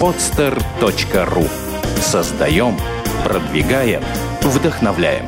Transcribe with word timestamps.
podster.ru 0.00 1.48
Создаем, 2.00 2.76
продвигаем, 3.24 4.02
вдохновляем. 4.42 5.26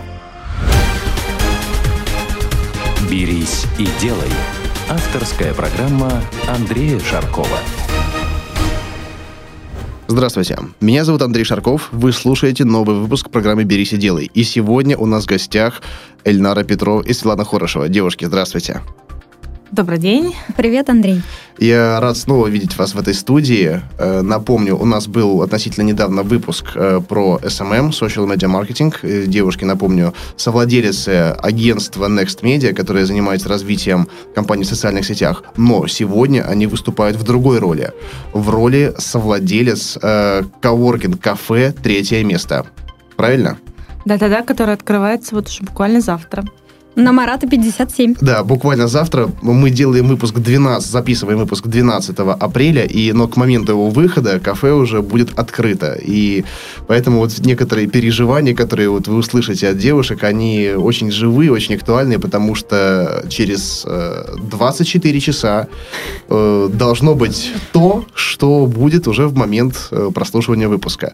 «Берись 3.10 3.64
и 3.78 3.88
делай»– 4.00 4.30
авторская 4.88 5.54
программа 5.54 6.22
Андрея 6.48 6.98
Шаркова. 7.00 7.58
Здравствуйте, 10.08 10.58
меня 10.80 11.04
зовут 11.04 11.22
Андрей 11.22 11.44
Шарков, 11.44 11.88
вы 11.92 12.12
слушаете 12.12 12.64
новый 12.64 12.96
выпуск 12.96 13.30
программы 13.30 13.64
«Берись 13.64 13.92
и 13.92 13.96
делай». 13.96 14.30
И 14.32 14.44
сегодня 14.44 14.96
у 14.96 15.06
нас 15.06 15.24
в 15.24 15.28
гостях 15.28 15.82
Эльнара 16.24 16.62
Петров 16.62 17.04
и 17.06 17.12
Светлана 17.12 17.44
Хорошева. 17.44 17.88
Девушки, 17.88 18.24
здравствуйте. 18.24 18.82
Добрый 19.72 19.98
день. 19.98 20.36
Привет, 20.56 20.88
Андрей. 20.90 21.22
Я 21.58 21.98
рад 22.00 22.16
снова 22.16 22.46
видеть 22.46 22.78
вас 22.78 22.94
в 22.94 22.98
этой 23.00 23.14
студии. 23.14 23.82
Э, 23.98 24.20
напомню, 24.22 24.76
у 24.76 24.84
нас 24.84 25.08
был 25.08 25.42
относительно 25.42 25.82
недавно 25.82 26.22
выпуск 26.22 26.66
э, 26.76 27.00
про 27.06 27.40
SMM, 27.42 27.90
Social 27.90 28.32
Media 28.32 28.48
Marketing. 28.48 28.94
Э, 29.02 29.26
девушки, 29.26 29.64
напомню, 29.64 30.14
совладелицы 30.36 31.34
агентства 31.42 32.08
Next 32.08 32.42
Media, 32.42 32.72
которое 32.72 33.06
занимается 33.06 33.48
развитием 33.48 34.06
компаний 34.36 34.62
в 34.62 34.68
социальных 34.68 35.04
сетях. 35.04 35.42
Но 35.56 35.88
сегодня 35.88 36.42
они 36.42 36.68
выступают 36.68 37.16
в 37.16 37.24
другой 37.24 37.58
роли. 37.58 37.90
В 38.32 38.50
роли 38.50 38.94
совладелец 38.98 39.98
э, 40.00 40.42
коворкинг-кафе 40.62 41.72
«Третье 41.82 42.22
место». 42.22 42.66
Правильно? 43.16 43.58
Да-да-да, 44.04 44.42
который 44.42 44.74
открывается 44.74 45.34
вот 45.34 45.48
уже 45.48 45.64
буквально 45.64 46.00
завтра. 46.00 46.44
На 46.96 47.12
Марата 47.12 47.46
57. 47.46 48.14
Да, 48.22 48.42
буквально 48.42 48.88
завтра 48.88 49.28
мы 49.42 49.68
делаем 49.68 50.08
выпуск 50.08 50.34
12, 50.38 50.90
записываем 50.90 51.38
выпуск 51.38 51.66
12 51.66 52.18
апреля, 52.18 52.84
и, 52.84 53.12
но 53.12 53.28
к 53.28 53.36
моменту 53.36 53.72
его 53.72 53.90
выхода 53.90 54.40
кафе 54.40 54.72
уже 54.72 55.02
будет 55.02 55.38
открыто. 55.38 55.92
И 55.92 56.44
поэтому 56.86 57.18
вот 57.18 57.38
некоторые 57.40 57.86
переживания, 57.86 58.54
которые 58.54 58.88
вот 58.88 59.08
вы 59.08 59.16
услышите 59.16 59.68
от 59.68 59.76
девушек, 59.76 60.24
они 60.24 60.70
очень 60.74 61.10
живые, 61.10 61.52
очень 61.52 61.74
актуальные, 61.74 62.18
потому 62.18 62.54
что 62.54 63.26
через 63.28 63.84
э, 63.86 64.36
24 64.42 65.20
часа 65.20 65.68
э, 66.30 66.70
должно 66.72 67.14
быть 67.14 67.52
то, 67.72 68.06
что 68.14 68.64
будет 68.64 69.06
уже 69.06 69.26
в 69.28 69.36
момент 69.36 69.88
э, 69.90 70.10
прослушивания 70.14 70.68
выпуска. 70.68 71.12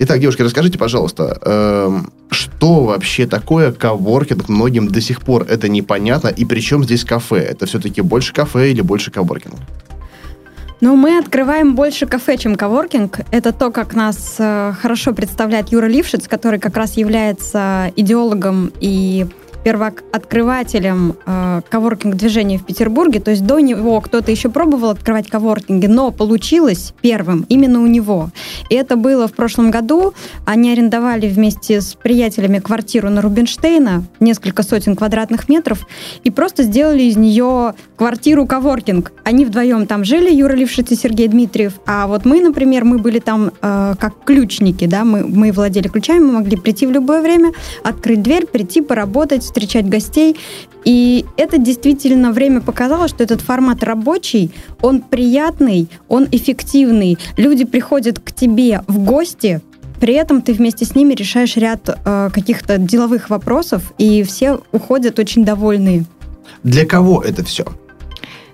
Итак, 0.00 0.18
девушки, 0.18 0.42
расскажите, 0.42 0.76
пожалуйста, 0.76 1.38
э, 1.40 2.00
что 2.30 2.84
вообще 2.84 3.26
такое 3.26 3.72
коворкинг 3.72 4.48
многим 4.48 4.88
до 4.88 5.00
сих 5.00 5.19
пор 5.20 5.46
это 5.48 5.68
непонятно, 5.68 6.28
и 6.28 6.44
причем 6.44 6.84
здесь 6.84 7.04
кафе? 7.04 7.38
Это 7.38 7.66
все-таки 7.66 8.00
больше 8.02 8.32
кафе 8.32 8.70
или 8.70 8.82
больше 8.82 9.10
коворкинг? 9.10 9.54
Ну, 10.80 10.96
мы 10.96 11.18
открываем 11.18 11.74
больше 11.74 12.06
кафе, 12.06 12.38
чем 12.38 12.56
коворкинг. 12.56 13.20
Это 13.30 13.52
то, 13.52 13.70
как 13.70 13.94
нас 13.94 14.36
э, 14.38 14.72
хорошо 14.80 15.12
представляет 15.12 15.72
Юра 15.72 15.86
Лившиц, 15.86 16.26
который 16.26 16.58
как 16.58 16.76
раз 16.76 16.96
является 16.96 17.92
идеологом 17.96 18.72
и 18.80 19.26
первооткрывателем 19.64 21.16
э, 21.26 21.60
коворкинг-движения 21.68 22.58
в 22.58 22.64
Петербурге. 22.64 23.20
То 23.20 23.30
есть 23.30 23.44
до 23.44 23.58
него 23.60 24.00
кто-то 24.00 24.30
еще 24.30 24.48
пробовал 24.48 24.90
открывать 24.90 25.28
коворкинги, 25.28 25.86
но 25.86 26.10
получилось 26.10 26.94
первым 27.00 27.46
именно 27.48 27.80
у 27.80 27.86
него. 27.86 28.30
И 28.68 28.74
это 28.74 28.96
было 28.96 29.28
в 29.28 29.32
прошлом 29.32 29.70
году. 29.70 30.14
Они 30.46 30.72
арендовали 30.72 31.28
вместе 31.28 31.80
с 31.80 31.94
приятелями 31.94 32.58
квартиру 32.58 33.10
на 33.10 33.22
Рубинштейна, 33.22 34.04
несколько 34.20 34.62
сотен 34.62 34.96
квадратных 34.96 35.48
метров, 35.48 35.86
и 36.24 36.30
просто 36.30 36.62
сделали 36.62 37.02
из 37.02 37.16
нее 37.16 37.74
квартиру 37.96 38.46
коворкинг. 38.46 39.12
Они 39.24 39.44
вдвоем 39.44 39.86
там 39.86 40.04
жили, 40.04 40.34
Юра 40.34 40.54
Лившиц 40.54 40.90
и 40.90 40.96
Сергей 40.96 41.28
Дмитриев. 41.28 41.74
А 41.86 42.06
вот 42.06 42.24
мы, 42.24 42.40
например, 42.40 42.84
мы 42.84 42.98
были 42.98 43.18
там 43.18 43.52
э, 43.60 43.94
как 43.98 44.24
ключники, 44.24 44.86
да, 44.86 45.04
мы, 45.04 45.26
мы 45.26 45.52
владели 45.52 45.88
ключами, 45.88 46.20
мы 46.20 46.32
могли 46.32 46.56
прийти 46.56 46.86
в 46.86 46.90
любое 46.90 47.22
время, 47.22 47.52
открыть 47.84 48.22
дверь, 48.22 48.46
прийти, 48.46 48.80
поработать, 48.80 49.49
встречать 49.50 49.88
гостей. 49.88 50.36
И 50.84 51.26
это 51.36 51.58
действительно 51.58 52.32
время 52.32 52.60
показало, 52.60 53.08
что 53.08 53.22
этот 53.22 53.40
формат 53.42 53.82
рабочий, 53.82 54.50
он 54.80 55.02
приятный, 55.02 55.88
он 56.08 56.26
эффективный. 56.30 57.18
Люди 57.36 57.64
приходят 57.64 58.18
к 58.18 58.32
тебе 58.32 58.82
в 58.86 58.98
гости, 58.98 59.60
при 60.00 60.14
этом 60.14 60.40
ты 60.40 60.54
вместе 60.54 60.86
с 60.86 60.94
ними 60.94 61.12
решаешь 61.12 61.56
ряд 61.56 61.88
э, 61.88 62.30
каких-то 62.32 62.78
деловых 62.78 63.28
вопросов, 63.28 63.92
и 63.98 64.22
все 64.22 64.60
уходят 64.72 65.18
очень 65.18 65.44
довольные. 65.44 66.06
Для 66.62 66.86
кого 66.86 67.22
это 67.22 67.44
все? 67.44 67.64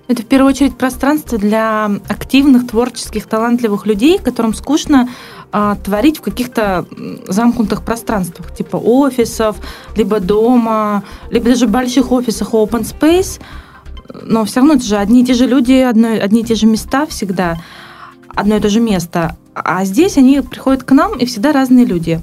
Это 0.07 0.23
в 0.23 0.25
первую 0.25 0.53
очередь 0.53 0.77
пространство 0.77 1.37
для 1.37 1.91
активных, 2.07 2.67
творческих, 2.67 3.25
талантливых 3.27 3.85
людей, 3.85 4.19
которым 4.19 4.53
скучно 4.53 5.09
а, 5.51 5.75
творить 5.75 6.19
в 6.19 6.21
каких-то 6.21 6.85
замкнутых 7.27 7.83
пространствах, 7.83 8.53
типа 8.55 8.77
офисов, 8.77 9.57
либо 9.95 10.19
дома, 10.19 11.03
либо 11.29 11.49
даже 11.49 11.67
больших 11.67 12.11
офисах 12.11 12.53
open 12.53 12.83
space. 12.83 13.41
Но 14.23 14.45
все 14.45 14.61
равно 14.61 14.75
это 14.75 14.85
же 14.85 14.95
одни 14.95 15.23
и 15.23 15.25
те 15.25 15.33
же 15.33 15.45
люди, 15.45 15.73
одно, 15.73 16.09
одни 16.09 16.41
и 16.41 16.45
те 16.45 16.55
же 16.55 16.67
места 16.67 17.05
всегда, 17.05 17.57
одно 18.29 18.55
и 18.55 18.59
то 18.61 18.69
же 18.69 18.79
место. 18.79 19.35
А 19.53 19.83
здесь 19.83 20.17
они 20.17 20.39
приходят 20.41 20.83
к 20.83 20.91
нам, 20.91 21.17
и 21.17 21.25
всегда 21.25 21.51
разные 21.51 21.85
люди. 21.85 22.21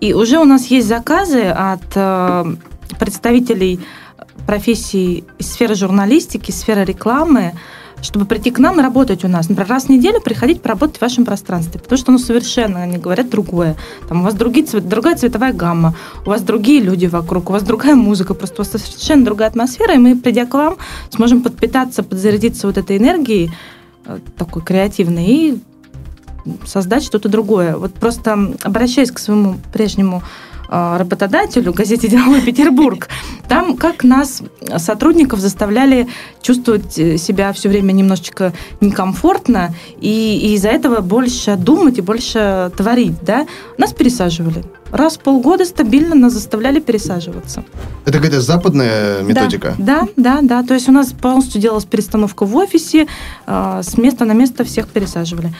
И 0.00 0.14
уже 0.14 0.38
у 0.38 0.44
нас 0.44 0.66
есть 0.66 0.86
заказы 0.86 1.42
от 1.42 1.82
э, 1.94 2.44
представителей 2.98 3.80
профессий 4.48 5.24
из 5.36 5.52
сферы 5.52 5.74
журналистики, 5.74 6.50
сферы 6.52 6.82
рекламы, 6.86 7.52
чтобы 8.00 8.24
прийти 8.24 8.50
к 8.50 8.58
нам 8.58 8.80
и 8.80 8.82
работать 8.82 9.22
у 9.22 9.28
нас. 9.28 9.50
Например, 9.50 9.68
раз 9.68 9.84
в 9.84 9.88
неделю 9.90 10.22
приходить 10.22 10.62
поработать 10.62 10.96
в 10.96 11.00
вашем 11.02 11.26
пространстве, 11.26 11.78
потому 11.78 11.98
что 11.98 12.12
оно 12.12 12.18
совершенно, 12.18 12.80
они 12.80 12.96
говорят, 12.96 13.28
другое. 13.28 13.76
Там 14.08 14.20
у 14.20 14.24
вас 14.24 14.32
другие 14.32 14.64
цвет, 14.64 14.88
другая 14.88 15.16
цветовая 15.16 15.52
гамма, 15.52 15.94
у 16.24 16.30
вас 16.30 16.40
другие 16.40 16.80
люди 16.80 17.04
вокруг, 17.04 17.50
у 17.50 17.52
вас 17.52 17.62
другая 17.62 17.94
музыка, 17.94 18.32
просто 18.32 18.62
у 18.62 18.64
вас 18.64 18.72
совершенно 18.72 19.22
другая 19.22 19.50
атмосфера, 19.50 19.92
и 19.92 19.98
мы, 19.98 20.16
придя 20.16 20.46
к 20.46 20.54
вам, 20.54 20.78
сможем 21.10 21.42
подпитаться, 21.42 22.02
подзарядиться 22.02 22.68
вот 22.68 22.78
этой 22.78 22.96
энергией 22.96 23.50
э, 24.06 24.18
такой 24.38 24.62
креативной 24.62 25.26
и 25.26 25.58
создать 26.64 27.04
что-то 27.04 27.28
другое. 27.28 27.76
Вот 27.76 27.92
просто 27.92 28.54
обращаясь 28.62 29.10
к 29.10 29.18
своему 29.18 29.56
прежнему 29.74 30.22
работодателю, 30.68 31.72
газете 31.72 32.08
«Деловой 32.08 32.42
Петербург». 32.42 33.08
Там 33.48 33.76
как 33.76 34.04
нас, 34.04 34.42
сотрудников, 34.76 35.40
заставляли 35.40 36.08
чувствовать 36.42 36.98
э, 36.98 37.16
себя 37.16 37.52
все 37.52 37.68
время 37.68 37.92
немножечко 37.92 38.52
некомфортно, 38.80 39.74
и, 40.00 40.38
и 40.38 40.54
из-за 40.54 40.68
этого 40.68 41.00
больше 41.00 41.56
думать 41.56 41.98
и 41.98 42.02
больше 42.02 42.70
творить. 42.76 43.14
Да? 43.22 43.46
Нас 43.78 43.92
пересаживали. 43.94 44.64
Раз 44.90 45.16
в 45.16 45.20
полгода 45.20 45.64
стабильно 45.64 46.14
нас 46.14 46.32
заставляли 46.32 46.80
пересаживаться. 46.80 47.64
Это 48.04 48.18
какая-то 48.18 48.40
западная 48.40 49.22
методика? 49.22 49.74
Да, 49.78 50.02
да, 50.16 50.40
да. 50.40 50.60
да. 50.60 50.62
То 50.62 50.74
есть 50.74 50.88
у 50.88 50.92
нас 50.92 51.12
полностью 51.12 51.60
делалась 51.60 51.84
перестановка 51.84 52.44
в 52.44 52.56
офисе, 52.56 53.06
с 53.46 53.96
места 53.98 54.24
на 54.24 54.32
место 54.32 54.64
всех 54.64 54.88
пересаживали. 54.88 55.52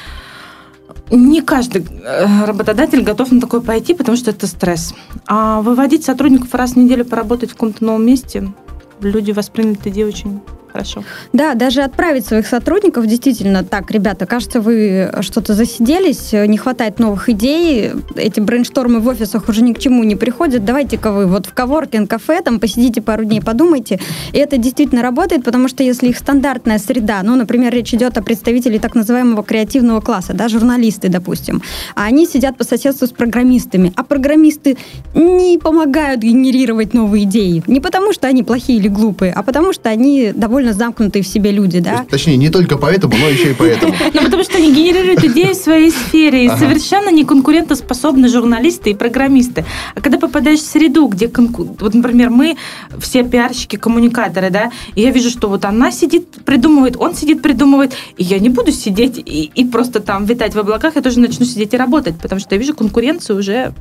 Не 1.10 1.40
каждый 1.40 1.86
э, 2.04 2.44
работодатель 2.44 3.02
готов 3.02 3.32
на 3.32 3.40
такое 3.40 3.60
пойти, 3.60 3.94
потому 3.94 4.16
что 4.16 4.30
это 4.30 4.46
стресс. 4.46 4.94
А 5.26 5.62
выводить 5.62 6.04
сотрудников 6.04 6.54
раз 6.54 6.72
в 6.72 6.76
неделю 6.76 7.04
поработать 7.04 7.50
в 7.50 7.54
каком-то 7.54 7.84
новом 7.84 8.04
месте, 8.04 8.52
люди 9.00 9.32
восприняли 9.32 9.78
идею 9.86 10.08
очень 10.08 10.40
хорошо. 10.70 11.04
Да, 11.32 11.54
даже 11.54 11.82
отправить 11.82 12.26
своих 12.26 12.46
сотрудников 12.46 13.06
действительно 13.06 13.64
так, 13.64 13.90
ребята, 13.90 14.26
кажется, 14.26 14.60
вы 14.60 15.10
что-то 15.20 15.54
засиделись, 15.54 16.32
не 16.32 16.58
хватает 16.58 16.98
новых 16.98 17.28
идей, 17.28 17.92
эти 18.16 18.40
брейнштормы 18.40 19.00
в 19.00 19.08
офисах 19.08 19.48
уже 19.48 19.62
ни 19.62 19.72
к 19.72 19.78
чему 19.78 20.04
не 20.04 20.16
приходят, 20.16 20.64
давайте-ка 20.64 21.12
вы 21.12 21.26
вот 21.26 21.46
в 21.46 21.54
коворкинг-кафе 21.54 22.42
там 22.42 22.60
посидите 22.60 23.00
пару 23.00 23.24
дней, 23.24 23.40
подумайте. 23.40 24.00
И 24.32 24.38
это 24.38 24.56
действительно 24.58 25.02
работает, 25.02 25.44
потому 25.44 25.68
что 25.68 25.82
если 25.82 26.08
их 26.08 26.18
стандартная 26.18 26.78
среда, 26.78 27.20
ну, 27.22 27.36
например, 27.36 27.72
речь 27.72 27.94
идет 27.94 28.18
о 28.18 28.22
представителей 28.22 28.78
так 28.78 28.94
называемого 28.94 29.42
креативного 29.42 30.00
класса, 30.00 30.34
да, 30.34 30.48
журналисты, 30.48 31.08
допустим, 31.08 31.62
а 31.94 32.04
они 32.04 32.26
сидят 32.26 32.56
по 32.56 32.64
соседству 32.64 33.06
с 33.06 33.10
программистами, 33.10 33.92
а 33.96 34.04
программисты 34.04 34.76
не 35.14 35.58
помогают 35.58 36.20
генерировать 36.20 36.94
новые 36.94 37.24
идеи. 37.24 37.62
Не 37.66 37.80
потому, 37.80 38.12
что 38.12 38.26
они 38.26 38.42
плохие 38.42 38.78
или 38.78 38.88
глупые, 38.88 39.32
а 39.32 39.42
потому, 39.42 39.72
что 39.72 39.88
они 39.88 40.32
довольно 40.34 40.57
довольно 40.58 40.72
замкнутые 40.72 41.22
в 41.22 41.26
себе 41.26 41.52
люди, 41.52 41.78
да? 41.78 41.98
Есть, 41.98 42.08
точнее, 42.08 42.36
не 42.36 42.50
только 42.50 42.78
поэтому, 42.78 43.14
но 43.16 43.28
еще 43.28 43.52
и 43.52 43.54
поэтому. 43.54 43.94
Ну, 44.12 44.24
потому 44.24 44.42
что 44.42 44.56
они 44.56 44.72
генерируют 44.72 45.22
идеи 45.22 45.52
в 45.52 45.56
своей 45.56 45.92
сфере, 45.92 46.46
и 46.46 46.48
совершенно 46.48 47.10
не 47.10 47.24
конкурентоспособны 47.24 48.28
журналисты 48.28 48.90
и 48.90 48.94
программисты. 48.94 49.64
А 49.94 50.00
когда 50.00 50.18
попадаешь 50.18 50.58
в 50.58 50.66
среду, 50.66 51.06
где, 51.06 51.30
вот, 51.30 51.94
например, 51.94 52.30
мы 52.30 52.56
все 52.98 53.22
пиарщики, 53.22 53.76
коммуникаторы, 53.76 54.50
да, 54.50 54.72
и 54.96 55.02
я 55.02 55.10
вижу, 55.10 55.30
что 55.30 55.48
вот 55.48 55.64
она 55.64 55.92
сидит, 55.92 56.26
придумывает, 56.44 56.96
он 56.98 57.14
сидит, 57.14 57.40
придумывает, 57.40 57.92
и 58.16 58.24
я 58.24 58.40
не 58.40 58.48
буду 58.48 58.72
сидеть 58.72 59.18
и, 59.18 59.50
и 59.54 59.64
просто 59.64 60.00
там 60.00 60.24
витать 60.24 60.54
в 60.54 60.58
облаках, 60.58 60.96
я 60.96 61.02
тоже 61.02 61.20
начну 61.20 61.46
сидеть 61.46 61.74
и 61.74 61.76
работать, 61.76 62.18
потому 62.20 62.40
что 62.40 62.56
я 62.56 62.60
вижу 62.60 62.74
конкуренцию 62.74 63.38
уже 63.38 63.72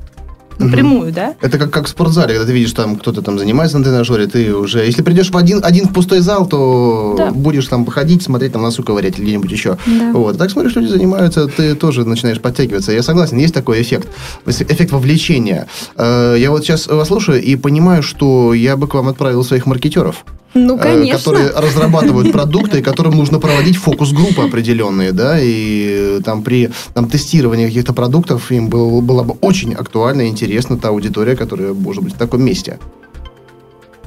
напрямую, 0.60 1.12
да? 1.12 1.36
Это 1.42 1.58
как, 1.58 1.72
как 1.72 1.86
в 1.86 1.90
спортзале, 1.90 2.34
когда 2.34 2.46
ты 2.46 2.54
видишь, 2.54 2.72
там 2.74 2.96
кто-то 2.96 3.22
там 3.22 3.38
занимается 3.40 3.78
на 3.78 3.84
тренажере, 3.84 4.28
ты 4.28 4.54
уже, 4.56 4.80
если 4.80 5.02
придешь 5.02 5.30
в 5.30 5.38
один, 5.38 5.60
один 5.64 5.88
в 5.88 5.94
пустой 5.94 6.20
зал, 6.20 6.48
то 6.48 7.16
Да. 7.18 7.32
будешь 7.32 7.68
там 7.68 7.86
походить, 7.86 8.24
смотреть, 8.24 8.54
там 8.54 8.62
носу 8.62 8.84
ковырять 8.84 9.18
или 9.18 9.26
где-нибудь 9.26 9.52
еще. 9.52 9.78
Да. 9.86 10.12
Вот. 10.14 10.36
А 10.36 10.40
Так 10.40 10.52
смотришь, 10.52 10.76
люди 10.76 10.88
занимаются, 10.88 11.48
ты 11.48 11.76
тоже 11.76 12.06
начинаешь 12.06 12.40
подтягиваться. 12.40 12.92
Я 12.92 13.04
согласен, 13.04 13.38
есть 13.38 13.54
такой 13.54 13.82
эффект. 13.82 14.08
Эффект 14.46 14.92
вовлечения. 14.92 15.68
Э, 15.96 16.36
Я 16.40 16.52
вот 16.52 16.64
сейчас 16.64 16.88
вас 16.88 17.08
слушаю 17.08 17.42
и 17.42 17.56
понимаю, 17.56 18.02
что 18.04 18.54
я 18.54 18.78
бы 18.78 18.88
к 18.88 18.94
вам 18.94 19.08
отправил 19.10 19.44
своих 19.44 19.66
маркетеров. 19.66 20.24
Ну, 20.54 20.76
э, 20.78 20.80
конечно. 20.82 21.18
которые 21.20 21.50
разрабатывают 21.56 22.32
продукты, 22.32 22.82
которым 22.82 23.16
нужно 23.18 23.40
проводить 23.40 23.76
фокус-группы 23.78 24.42
определенные, 24.42 25.12
да, 25.12 25.38
и 25.40 26.20
там 26.24 26.42
при 26.42 26.70
там, 26.94 27.10
тестировании 27.10 27.68
каких-то 27.68 27.94
продуктов 27.94 28.52
им 28.52 28.70
был, 28.70 29.02
было 29.02 29.24
бы 29.24 29.36
очень 29.42 29.74
актуально 29.74 30.22
и 30.24 30.28
интересно 30.30 30.47
та 30.78 30.90
аудитория, 30.90 31.36
которая 31.36 31.74
может 31.74 32.04
быть 32.04 32.14
в 32.14 32.18
таком 32.18 32.44
месте. 32.44 32.78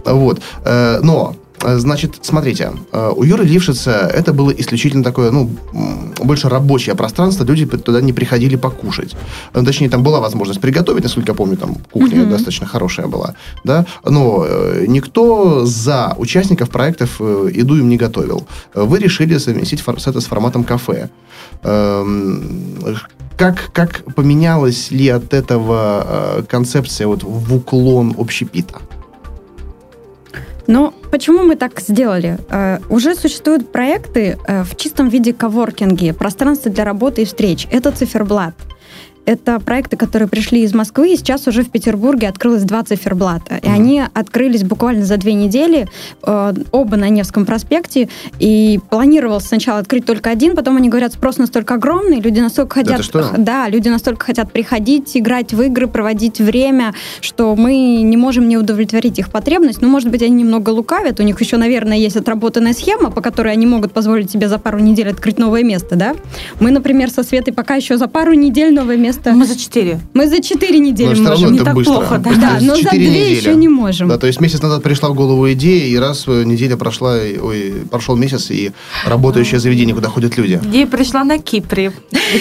Вот. 0.04 0.40
Э, 0.64 1.00
Но, 1.02 1.34
э, 1.62 1.78
значит, 1.78 2.18
смотрите, 2.22 2.72
э, 2.92 3.12
у 3.16 3.22
Юры 3.24 3.44
Лившица 3.44 3.90
это 3.90 4.32
было 4.32 4.50
исключительно 4.50 5.04
такое, 5.04 5.30
ну, 5.30 5.50
больше 6.24 6.48
рабочее 6.48 6.94
пространство, 6.94 7.44
люди 7.44 7.66
туда 7.66 8.00
не 8.00 8.12
приходили 8.12 8.56
покушать. 8.56 9.16
Ну, 9.54 9.64
Точнее, 9.64 9.90
там 9.90 10.02
была 10.02 10.20
возможность 10.20 10.60
приготовить, 10.60 11.02
насколько 11.02 11.32
я 11.32 11.34
помню, 11.34 11.56
там 11.56 11.76
кухня 11.92 12.22
Мгм. 12.22 12.30
достаточно 12.30 12.66
хорошая 12.66 13.06
была, 13.08 13.34
да, 13.64 13.84
но 14.04 14.46
никто 14.86 15.66
за 15.66 16.14
участников 16.18 16.68
проектов 16.70 17.20
еду 17.20 17.76
им 17.76 17.88
не 17.88 17.96
готовил. 17.96 18.46
Вы 18.74 18.98
решили 18.98 19.38
совместить 19.38 19.82
это 20.06 20.20
с 20.20 20.24
форматом 20.24 20.64
кафе. 20.64 21.08
Как, 23.40 23.72
как 23.72 24.04
поменялась 24.14 24.90
ли 24.90 25.08
от 25.08 25.32
этого 25.32 26.40
э, 26.40 26.42
концепция 26.42 27.06
вот 27.06 27.22
в 27.22 27.54
уклон 27.54 28.14
общепита? 28.18 28.82
Но 30.66 30.92
почему 31.10 31.44
мы 31.44 31.56
так 31.56 31.80
сделали? 31.80 32.36
Э, 32.50 32.80
уже 32.90 33.14
существуют 33.14 33.72
проекты 33.72 34.36
э, 34.46 34.62
в 34.62 34.76
чистом 34.76 35.08
виде 35.08 35.32
коворкинги, 35.32 36.10
пространство 36.12 36.70
для 36.70 36.84
работы 36.84 37.22
и 37.22 37.24
встреч. 37.24 37.66
Это 37.70 37.92
циферблат. 37.92 38.54
Это 39.26 39.60
проекты, 39.60 39.96
которые 39.96 40.28
пришли 40.28 40.62
из 40.62 40.74
Москвы, 40.74 41.12
и 41.12 41.16
сейчас 41.16 41.46
уже 41.46 41.62
в 41.62 41.70
Петербурге 41.70 42.28
открылось 42.28 42.62
два 42.62 42.82
циферблата. 42.82 43.56
И 43.62 43.68
они 43.68 44.02
открылись 44.12 44.64
буквально 44.64 45.04
за 45.04 45.16
две 45.18 45.34
недели, 45.34 45.86
э, 46.22 46.54
оба 46.72 46.96
на 46.96 47.08
Невском 47.08 47.46
проспекте. 47.46 48.08
И 48.38 48.80
планировалось 48.88 49.44
сначала 49.44 49.78
открыть 49.78 50.06
только 50.06 50.30
один, 50.30 50.56
потом 50.56 50.76
они 50.78 50.88
говорят, 50.88 51.12
спрос 51.12 51.38
настолько 51.38 51.74
огромный, 51.74 52.20
люди 52.20 52.40
настолько 52.40 52.76
хотят... 52.76 52.98
Да, 53.36 53.68
люди 53.68 53.88
настолько 53.88 54.26
хотят 54.26 54.50
приходить, 54.52 55.16
играть 55.16 55.52
в 55.52 55.62
игры, 55.62 55.86
проводить 55.86 56.40
время, 56.40 56.94
что 57.20 57.54
мы 57.56 58.02
не 58.02 58.16
можем 58.16 58.48
не 58.48 58.56
удовлетворить 58.56 59.18
их 59.18 59.30
потребность. 59.30 59.82
Ну, 59.82 59.88
может 59.88 60.10
быть, 60.10 60.22
они 60.22 60.42
немного 60.42 60.70
лукавят, 60.70 61.20
у 61.20 61.22
них 61.22 61.40
еще, 61.40 61.56
наверное, 61.56 61.98
есть 61.98 62.16
отработанная 62.16 62.72
схема, 62.72 63.10
по 63.10 63.20
которой 63.20 63.52
они 63.52 63.66
могут 63.66 63.92
позволить 63.92 64.30
себе 64.30 64.48
за 64.48 64.58
пару 64.58 64.78
недель 64.78 65.08
открыть 65.08 65.38
новое 65.38 65.62
место, 65.62 65.96
да? 65.96 66.16
Мы, 66.58 66.70
например, 66.70 67.10
со 67.10 67.22
Светой 67.22 67.52
пока 67.52 67.74
еще 67.74 67.96
за 67.96 68.08
пару 68.08 68.32
недель 68.32 68.72
новое 68.72 68.96
место... 68.96 69.09
Мы 69.24 69.46
за 69.46 69.58
четыре. 69.58 70.00
Мы 70.14 70.28
за 70.28 70.42
четыре 70.42 70.78
недели 70.78 71.14
Но 71.18 71.30
можем. 71.30 71.52
не 71.52 71.58
так 71.60 71.74
быстро. 71.74 71.92
плохо, 71.94 72.18
да. 72.18 72.30
Да, 72.34 72.58
но 72.60 72.74
за 72.74 72.82
четыре 72.82 72.98
две 73.10 73.20
недели. 73.20 73.36
еще 73.36 73.54
не 73.54 73.68
можем. 73.68 74.08
Да, 74.08 74.18
то 74.18 74.26
есть 74.26 74.40
месяц 74.40 74.60
назад 74.62 74.82
пришла 74.82 75.08
в 75.10 75.14
голову 75.14 75.50
идея, 75.52 75.86
и 75.86 75.96
раз 75.96 76.24
э, 76.26 76.44
неделя 76.44 76.76
прошла, 76.76 77.22
и- 77.22 77.38
ой, 77.38 77.74
прошел 77.90 78.16
месяц, 78.16 78.50
и 78.50 78.72
работающее 79.06 79.60
заведение, 79.60 79.94
куда 79.94 80.08
ходят 80.08 80.36
люди. 80.36 80.60
Идея 80.64 80.86
пришла 80.86 81.24
на 81.24 81.38
Кипре. 81.38 81.92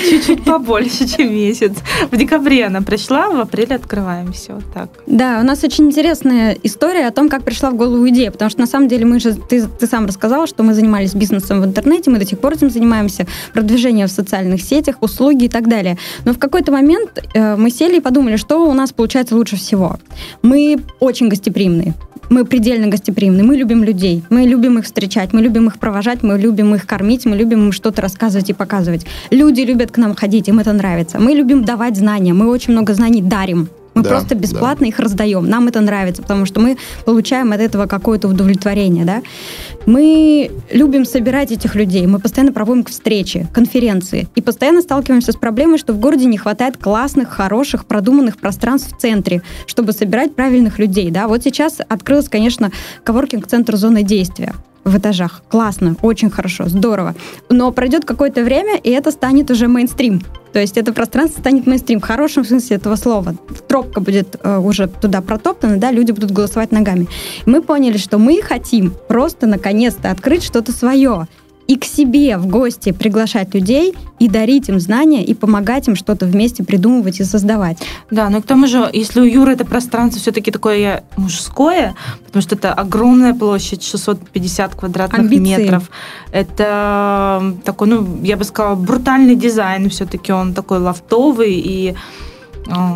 Чуть-чуть 0.09 0.43
побольше, 0.43 1.07
чем 1.07 1.33
месяц. 1.33 1.73
В 2.11 2.17
декабре 2.17 2.65
она 2.65 2.81
пришла, 2.81 3.29
в 3.29 3.39
апреле 3.39 3.75
открываем 3.75 4.31
все. 4.33 4.53
Вот 4.53 4.63
так. 4.73 4.89
Да, 5.07 5.39
у 5.41 5.45
нас 5.45 5.63
очень 5.63 5.85
интересная 5.85 6.57
история 6.63 7.07
о 7.07 7.11
том, 7.11 7.29
как 7.29 7.43
пришла 7.43 7.71
в 7.71 7.75
голову 7.75 8.07
идея, 8.09 8.31
потому 8.31 8.49
что 8.49 8.59
на 8.59 8.67
самом 8.67 8.87
деле 8.87 9.05
мы 9.05 9.19
же, 9.19 9.33
ты, 9.33 9.65
ты 9.67 9.87
сам 9.87 10.05
рассказала, 10.05 10.47
что 10.47 10.63
мы 10.63 10.73
занимались 10.73 11.13
бизнесом 11.13 11.61
в 11.61 11.65
интернете, 11.65 12.09
мы 12.11 12.19
до 12.19 12.25
сих 12.25 12.39
пор 12.39 12.53
этим 12.53 12.69
занимаемся, 12.69 13.25
продвижение 13.53 14.07
в 14.07 14.11
социальных 14.11 14.61
сетях, 14.61 14.97
услуги 15.01 15.45
и 15.45 15.49
так 15.49 15.67
далее. 15.67 15.97
Но 16.25 16.33
в 16.33 16.37
какой-то 16.59 16.71
момент 16.73 17.23
э, 17.33 17.55
мы 17.55 17.71
сели 17.71 17.97
и 17.97 18.01
подумали, 18.01 18.37
что 18.37 18.69
у 18.69 18.73
нас 18.73 18.91
получается 18.91 19.35
лучше 19.35 19.55
всего. 19.55 19.97
Мы 20.41 20.77
очень 20.99 21.29
гостеприимные. 21.29 21.93
Мы 22.29 22.45
предельно 22.45 22.87
гостеприимны, 22.87 23.43
мы 23.43 23.55
любим 23.55 23.83
людей, 23.83 24.23
мы 24.29 24.41
любим 24.41 24.77
их 24.77 24.85
встречать, 24.85 25.33
мы 25.33 25.41
любим 25.41 25.67
их 25.67 25.79
провожать, 25.79 26.21
мы 26.21 26.37
любим 26.37 26.75
их 26.75 26.85
кормить, 26.85 27.25
мы 27.25 27.37
любим 27.37 27.59
им 27.59 27.71
что-то 27.71 28.01
рассказывать 28.01 28.49
и 28.49 28.53
показывать. 28.53 29.05
Люди 29.31 29.61
любят 29.61 29.91
к 29.91 29.97
нам 29.97 30.15
ходить, 30.15 30.49
им 30.49 30.59
это 30.59 30.73
нравится. 30.73 31.17
Мы 31.19 31.31
любим 31.31 31.63
давать 31.63 31.95
знания, 31.95 32.33
мы 32.33 32.49
очень 32.49 32.73
много 32.73 32.93
знаний 32.93 33.21
дарим. 33.21 33.69
Мы 33.99 34.03
Да, 34.03 34.09
просто 34.11 34.29
да. 34.29 34.35
бесплатно 34.35 34.85
их 34.85 34.97
раздаем. 34.99 35.49
Нам 35.49 35.67
это 35.67 35.81
нравится, 35.81 36.21
потому 36.21 36.45
что 36.45 36.61
мы 36.61 36.77
получаем 37.05 37.51
от 37.51 37.59
этого 37.59 37.85
какое-то 37.85 38.29
удовлетворение. 38.29 39.03
Да? 39.03 39.21
Мы 39.85 40.51
любим 40.71 41.03
собирать 41.03 41.51
этих 41.51 41.75
людей, 41.75 42.07
мы 42.07 42.19
постоянно 42.19 42.53
проводим 42.53 42.85
встречи, 42.85 43.47
конференции. 43.53 44.29
И 44.35 44.41
постоянно 44.41 44.81
сталкиваемся 44.81 45.33
с 45.33 45.35
проблемой, 45.35 45.77
что 45.77 45.91
в 45.93 45.99
городе 45.99 46.25
не 46.25 46.37
хватает 46.37 46.77
классных, 46.77 47.29
хороших, 47.29 47.85
продуманных 47.85 48.37
пространств 48.37 48.95
в 48.95 49.01
центре, 49.01 49.41
чтобы 49.65 49.91
собирать 49.91 50.33
правильных 50.33 50.79
людей. 50.79 51.11
Да? 51.11 51.27
Вот 51.27 51.43
сейчас 51.43 51.79
открылся, 51.87 52.29
конечно, 52.29 52.71
коворкинг-центр 53.03 53.75
зоны 53.75 54.03
действия 54.03 54.53
в 54.83 54.97
этажах. 54.97 55.41
Классно, 55.49 55.95
очень 56.01 56.29
хорошо, 56.29 56.67
здорово. 56.67 57.15
Но 57.49 57.71
пройдет 57.71 58.05
какое-то 58.05 58.43
время, 58.43 58.77
и 58.77 58.89
это 58.89 59.11
станет 59.11 59.51
уже 59.51 59.67
мейнстрим. 59.67 60.21
То 60.53 60.59
есть 60.59 60.77
это 60.77 60.93
пространство 60.93 61.41
станет 61.41 61.67
мейнстрим 61.67 61.99
в 61.99 62.03
хорошем 62.03 62.43
смысле 62.43 62.77
этого 62.77 62.95
слова. 62.95 63.35
Тропка 63.67 64.01
будет 64.01 64.35
э, 64.41 64.57
уже 64.57 64.87
туда 64.87 65.21
протоптана, 65.21 65.77
да, 65.77 65.91
люди 65.91 66.11
будут 66.11 66.31
голосовать 66.31 66.71
ногами. 66.71 67.07
Мы 67.45 67.61
поняли, 67.61 67.97
что 67.97 68.17
мы 68.17 68.41
хотим 68.41 68.93
просто 69.07 69.45
наконец-то 69.45 70.09
открыть 70.09 70.43
что-то 70.43 70.71
свое 70.71 71.27
и 71.69 71.75
к 71.77 71.85
себе 71.85 72.37
в 72.37 72.47
гости 72.47 72.91
приглашать 72.91 73.53
людей 73.53 73.93
и 74.17 74.27
дарить 74.27 74.69
им 74.69 74.79
знания 74.79 75.23
и 75.23 75.35
помогать 75.35 75.87
им 75.87 75.95
что-то 75.95 76.25
вместе 76.25 76.63
придумывать 76.63 77.19
и 77.19 77.23
создавать. 77.23 77.77
Да, 78.09 78.29
но 78.31 78.41
к 78.41 78.45
тому 78.45 78.65
же, 78.65 78.89
если 78.91 79.21
у 79.21 79.23
Юры 79.23 79.53
это 79.53 79.65
пространство 79.65 80.19
все-таки 80.19 80.49
такое 80.49 81.03
мужское, 81.15 81.93
потому 82.25 82.41
что 82.41 82.55
это 82.55 82.73
огромная 82.73 83.35
площадь, 83.35 83.83
650 83.83 84.73
квадратных 84.73 85.19
Амбиции. 85.19 85.43
метров, 85.43 85.91
это 86.31 87.53
такой, 87.63 87.87
ну, 87.87 88.19
я 88.23 88.35
бы 88.35 88.45
сказала, 88.45 88.73
брутальный 88.73 89.35
дизайн, 89.35 89.91
все-таки 89.91 90.33
он 90.33 90.55
такой 90.55 90.79
лофтовый 90.79 91.53
и... 91.53 91.95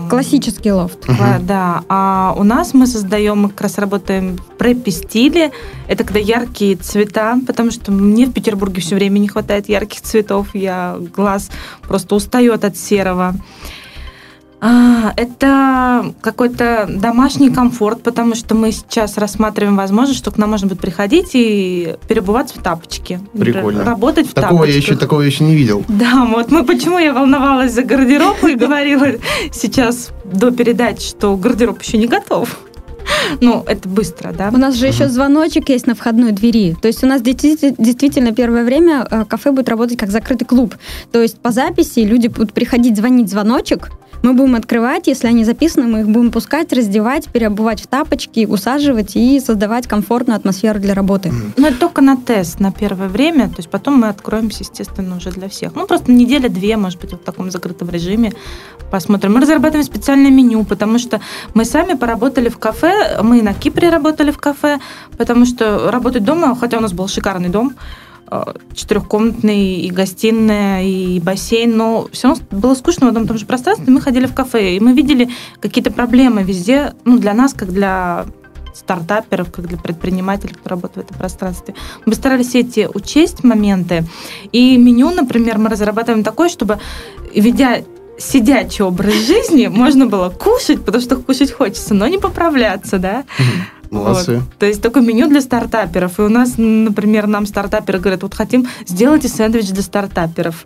Классический 0.10 0.72
лофт. 0.72 1.06
Кла- 1.06 1.40
Да, 1.40 1.84
а 1.90 2.34
у 2.38 2.44
нас 2.44 2.74
мы 2.74 2.86
создаем, 2.88 3.40
мы 3.44 3.50
как 3.50 3.62
раз 3.62 3.78
работаем 3.78 4.38
в 4.38 4.42
препи-стиле. 4.58 5.52
Это 5.88 6.04
когда 6.04 6.20
яркие 6.20 6.76
цвета, 6.76 7.40
потому 7.48 7.72
что 7.72 7.92
мне 7.92 8.26
в 8.26 8.34
Петербурге 8.34 8.82
все 8.82 8.96
время 8.96 9.20
не 9.20 9.28
хватает 9.28 9.70
ярких 9.70 10.02
цветов. 10.02 10.48
Я 10.54 10.98
глаз 11.16 11.50
просто 11.88 12.16
устает 12.16 12.64
от 12.66 12.78
серого. 12.78 13.36
А, 14.66 15.12
это 15.18 16.14
какой-то 16.22 16.88
домашний 16.90 17.50
комфорт, 17.50 18.02
потому 18.02 18.34
что 18.34 18.56
мы 18.56 18.72
сейчас 18.72 19.18
рассматриваем 19.18 19.76
возможность, 19.76 20.20
что 20.20 20.32
к 20.32 20.38
нам 20.38 20.52
можно 20.52 20.70
будет 20.70 20.80
приходить 20.80 21.32
и 21.34 21.96
перебываться 22.08 22.58
в 22.58 22.64
тапочке. 22.64 23.20
Прикольно. 23.38 23.84
Работать 23.84 24.30
в 24.30 24.34
Такого 24.34 24.64
я, 24.64 24.72
тапочках. 24.72 24.84
еще, 24.84 24.96
такого 24.96 25.20
я 25.22 25.28
еще 25.28 25.44
не 25.44 25.56
видел. 25.56 25.84
Да, 25.90 26.26
вот 26.26 26.50
мы 26.50 26.64
почему 26.64 26.98
я 26.98 27.12
волновалась 27.14 27.74
за 27.74 27.84
гардероб 27.84 28.42
и 28.46 28.56
говорила 28.56 29.06
сейчас 29.52 30.12
до 30.24 30.50
передачи, 30.50 31.10
что 31.10 31.36
гардероб 31.36 31.82
еще 31.82 31.98
не 31.98 32.08
готов. 32.08 32.58
Ну, 33.42 33.66
это 33.68 33.90
быстро, 33.90 34.32
да? 34.32 34.50
У 34.54 34.58
нас 34.58 34.76
же 34.76 34.88
еще 34.88 35.10
звоночек 35.10 35.68
есть 35.68 35.88
на 35.88 35.94
входной 35.94 36.32
двери. 36.32 36.74
То 36.82 36.88
есть 36.88 37.04
у 37.04 37.08
нас 37.08 37.22
действи- 37.22 37.76
действительно 37.78 38.32
первое 38.32 38.64
время 38.64 39.06
э, 39.12 39.26
кафе 39.26 39.52
будет 39.52 39.68
работать 39.68 39.98
как 39.98 40.10
закрытый 40.10 40.48
клуб. 40.48 40.76
То 41.12 41.22
есть 41.22 41.38
по 41.40 41.52
записи 41.52 42.00
люди 42.00 42.28
будут 42.28 42.54
приходить 42.54 42.96
звонить 42.96 43.30
звоночек, 43.30 43.92
мы 44.24 44.34
будем 44.34 44.56
открывать, 44.56 45.08
если 45.08 45.28
они 45.28 45.44
записаны, 45.44 45.86
мы 45.86 46.00
их 46.00 46.08
будем 46.08 46.32
пускать, 46.32 46.74
раздевать, 46.74 47.28
переобувать 47.28 47.82
в 47.82 47.88
тапочки, 47.88 48.46
усаживать 48.46 49.16
и 49.16 49.40
создавать 49.40 49.86
комфортную 49.86 50.38
атмосферу 50.38 50.80
для 50.80 50.94
работы. 50.94 51.32
Ну, 51.58 51.68
это 51.68 51.78
только 51.78 52.02
на 52.02 52.16
тест, 52.16 52.60
на 52.60 52.72
первое 52.72 53.10
время. 53.10 53.50
То 53.50 53.58
есть 53.58 53.70
потом 53.70 54.00
мы 54.00 54.08
откроемся, 54.08 54.64
естественно, 54.64 55.18
уже 55.18 55.32
для 55.32 55.50
всех. 55.50 55.76
Ну, 55.76 55.86
просто 55.86 56.12
неделя-две, 56.12 56.78
может 56.78 57.02
быть, 57.02 57.12
в 57.12 57.18
таком 57.18 57.52
закрытом 57.52 57.90
режиме 57.90 58.34
посмотрим. 58.90 59.34
Мы 59.34 59.42
разрабатываем 59.42 59.86
специальное 59.86 60.32
меню, 60.32 60.64
потому 60.64 61.00
что 61.00 61.20
мы 61.54 61.66
сами 61.66 61.94
поработали 61.94 62.48
в 62.48 62.58
кафе, 62.58 63.20
мы 63.22 63.42
на 63.42 63.54
Кипре 63.54 63.90
работали 63.90 64.32
в 64.32 64.38
кафе, 64.38 64.80
потому 65.18 65.46
что 65.46 65.92
работать 65.92 66.24
дома, 66.24 66.56
хотя 66.56 66.78
у 66.78 66.82
нас 66.82 66.94
был 66.94 67.08
шикарный 67.08 67.50
дом, 67.50 67.74
четырехкомнатный 68.74 69.82
и 69.82 69.90
гостиная, 69.90 70.84
и 70.84 71.20
бассейн, 71.20 71.76
но 71.76 72.08
все 72.12 72.30
равно 72.30 72.44
было 72.52 72.74
скучно 72.76 73.08
в 73.08 73.10
одном 73.10 73.28
том 73.28 73.38
же 73.38 73.46
пространстве. 73.46 73.92
Мы 73.92 74.02
ходили 74.02 74.26
в 74.26 74.34
кафе, 74.34 74.76
и 74.76 74.80
мы 74.80 74.94
видели 74.94 75.30
какие-то 75.60 75.92
проблемы 75.92 76.44
везде, 76.44 76.94
ну, 77.06 77.18
для 77.18 77.34
нас, 77.34 77.54
как 77.54 77.72
для 77.72 78.26
стартаперов, 78.74 79.52
как 79.52 79.68
для 79.68 79.78
предпринимателей, 79.78 80.54
кто 80.54 80.70
работает 80.70 81.08
в 81.08 81.10
этом 81.10 81.18
пространстве. 81.18 81.76
Мы 82.06 82.16
старались 82.16 82.56
эти 82.56 82.90
учесть 82.92 83.44
моменты. 83.44 84.04
И 84.52 84.78
меню, 84.78 85.12
например, 85.12 85.58
мы 85.58 85.70
разрабатываем 85.70 86.24
такое, 86.24 86.50
чтобы, 86.50 86.80
ведя 87.36 87.84
сидячий 88.18 88.84
образ 88.84 89.14
жизни, 89.14 89.68
можно 89.68 90.06
было 90.08 90.30
кушать, 90.30 90.84
потому 90.84 91.04
что 91.04 91.18
кушать 91.18 91.52
хочется, 91.52 91.94
но 91.94 92.08
не 92.08 92.18
поправляться, 92.18 92.98
да. 93.00 93.24
Молодцы. 93.94 94.36
Вот. 94.38 94.44
То 94.60 94.66
есть 94.66 94.82
такое 94.82 95.04
меню 95.04 95.28
для 95.28 95.42
стартаперов. 95.42 96.20
И 96.20 96.22
у 96.24 96.30
нас, 96.30 96.54
например, 96.58 97.28
нам 97.28 97.46
стартаперы 97.46 98.00
говорят, 98.00 98.24
вот 98.24 98.34
хотим, 98.34 98.68
сделайте 98.88 99.28
сэндвич 99.28 99.70
для 99.70 99.82
стартаперов. 99.84 100.66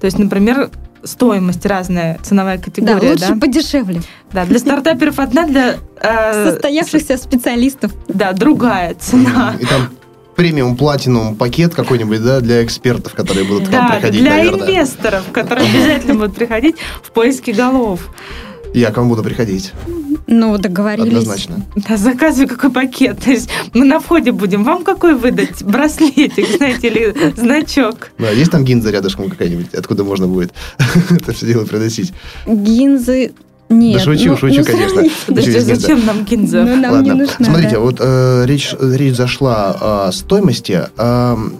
То 0.00 0.04
есть, 0.04 0.18
например, 0.18 0.70
стоимость 1.02 1.64
разная, 1.66 2.18
ценовая 2.22 2.58
Да, 2.58 2.64
категория. 2.64 3.10
лучше 3.12 3.28
Да, 3.34 3.36
подешевле. 3.40 4.02
да. 4.32 4.44
для 4.44 4.58
стартаперов 4.58 5.18
одна, 5.18 5.46
для... 5.46 5.76
э, 6.00 6.50
Состоявшихся 6.50 7.16
специалистов. 7.16 7.92
Да, 8.08 8.32
другая 8.32 8.94
цена. 8.94 9.54
И 9.60 9.64
там 9.64 9.88
премиум 10.34 10.76
платинум 10.76 11.34
пакет 11.36 11.74
какой-нибудь, 11.74 12.22
да, 12.22 12.40
для 12.40 12.64
экспертов, 12.64 13.14
которые 13.14 13.44
будут 13.46 13.68
к 13.68 13.72
вам 13.72 13.86
Да, 13.86 13.94
приходить, 13.94 14.20
для 14.20 14.30
наверное. 14.32 14.68
инвесторов, 14.68 15.22
которые 15.32 15.70
обязательно 15.70 16.14
будут 16.14 16.34
приходить 16.34 16.76
в 17.02 17.10
поиске 17.12 17.52
голов. 17.52 18.00
Я 18.74 18.90
к 18.90 18.96
вам 18.98 19.08
буду 19.08 19.22
приходить, 19.22 19.72
Ну, 20.28 20.58
договорились. 20.58 21.08
однозначно. 21.08 21.62
Да, 21.88 21.96
заказывай 21.96 22.48
какой 22.48 22.70
пакет. 22.70 23.18
То 23.24 23.30
есть 23.30 23.48
мы 23.74 23.84
на 23.84 24.00
входе 24.00 24.32
будем. 24.32 24.64
Вам 24.64 24.82
какой 24.82 25.14
выдать? 25.14 25.62
Браслетик, 25.62 26.46
знаете, 26.56 26.88
или 26.88 27.14
значок? 27.36 28.10
Да, 28.18 28.30
есть 28.30 28.50
там 28.50 28.64
гинза 28.64 28.90
рядышком 28.90 29.30
какая-нибудь, 29.30 29.72
откуда 29.74 30.02
можно 30.04 30.26
будет 30.26 30.52
это 31.10 31.32
все 31.32 31.46
дело 31.46 31.64
приносить? 31.64 32.12
Гинзы... 32.46 33.32
Нет. 33.68 33.98
Да 33.98 34.04
шучу, 34.04 34.30
ну- 34.30 34.36
шучу, 34.36 34.60
ну, 34.60 34.64
конечно. 34.64 35.02
Подожди, 35.26 35.58
зачем 35.58 36.06
нам 36.06 36.24
гинза? 36.24 36.62
Ну, 36.62 36.76
нам 36.76 37.02
не 37.02 37.10
Ладно, 37.10 37.14
нужна, 37.16 37.34
смотрите, 37.46 37.70
да. 37.74 37.80
вот 37.80 37.96
э, 37.98 38.44
речь, 38.46 38.72
речь 38.80 39.16
зашла 39.16 40.06
о 40.08 40.12
стоимости. 40.12 40.82
Эм, 40.96 41.54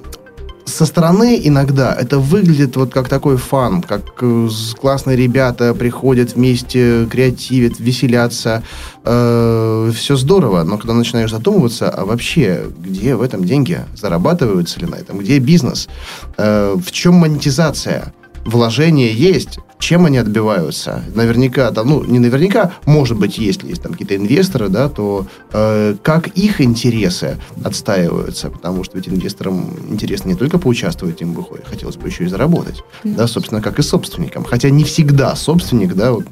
со 0.67 0.85
стороны 0.85 1.41
иногда 1.43 1.95
это 1.95 2.19
выглядит 2.19 2.77
вот 2.77 2.93
как 2.93 3.09
такой 3.09 3.37
фан, 3.37 3.83
как 3.83 4.03
э, 4.21 4.49
классные 4.79 5.17
ребята 5.17 5.75
приходят 5.75 6.35
вместе, 6.35 7.07
креативят, 7.07 7.79
веселятся. 7.79 8.63
все 9.03 10.17
здорово, 10.17 10.65
но 10.65 10.77
когда 10.79 10.95
начинаешь 10.95 11.31
задумываться, 11.31 11.89
а 11.89 12.05
вообще, 12.05 12.67
где 12.79 13.15
в 13.15 13.23
этом 13.23 13.45
деньги? 13.45 13.81
Зарабатываются 13.97 14.81
ли 14.81 14.87
на 14.87 14.97
этом? 14.97 15.19
Где 15.19 15.39
бизнес? 15.39 15.89
Э, 16.37 16.75
в 16.77 16.91
чем 16.91 17.15
монетизация? 17.15 18.13
Вложения 18.45 19.11
есть, 19.13 19.59
чем 19.79 20.07
они 20.07 20.19
отбиваются? 20.19 21.03
Наверняка, 21.15 21.71
там, 21.71 21.89
ну, 21.89 22.05
не 22.05 22.19
наверняка, 22.19 22.73
может 22.87 23.19
быть, 23.19 23.39
если 23.39 23.69
есть 23.69 23.83
там 23.83 23.93
какие-то 23.93 24.17
инвесторы, 24.17 24.69
да, 24.69 24.89
то 24.89 25.27
э, 25.53 25.97
как 26.03 26.29
их 26.29 26.61
интересы 26.61 27.39
отстаиваются? 27.65 28.51
Потому 28.51 28.85
что 28.85 28.97
ведь 28.97 29.09
инвесторам 29.09 29.71
интересно 29.91 30.29
не 30.29 30.35
только 30.35 30.59
поучаствовать, 30.59 31.21
им 31.23 31.35
выходит, 31.35 31.67
хотелось 31.67 31.97
бы 31.97 32.09
еще 32.09 32.25
и 32.25 32.29
заработать, 32.29 32.83
да, 33.05 33.27
собственно, 33.27 33.61
как 33.61 33.79
и 33.79 33.83
собственникам. 33.83 34.45
Хотя 34.45 34.71
не 34.71 34.85
всегда 34.85 35.37
собственник, 35.37 35.95
да, 35.95 36.13
вот, 36.13 36.27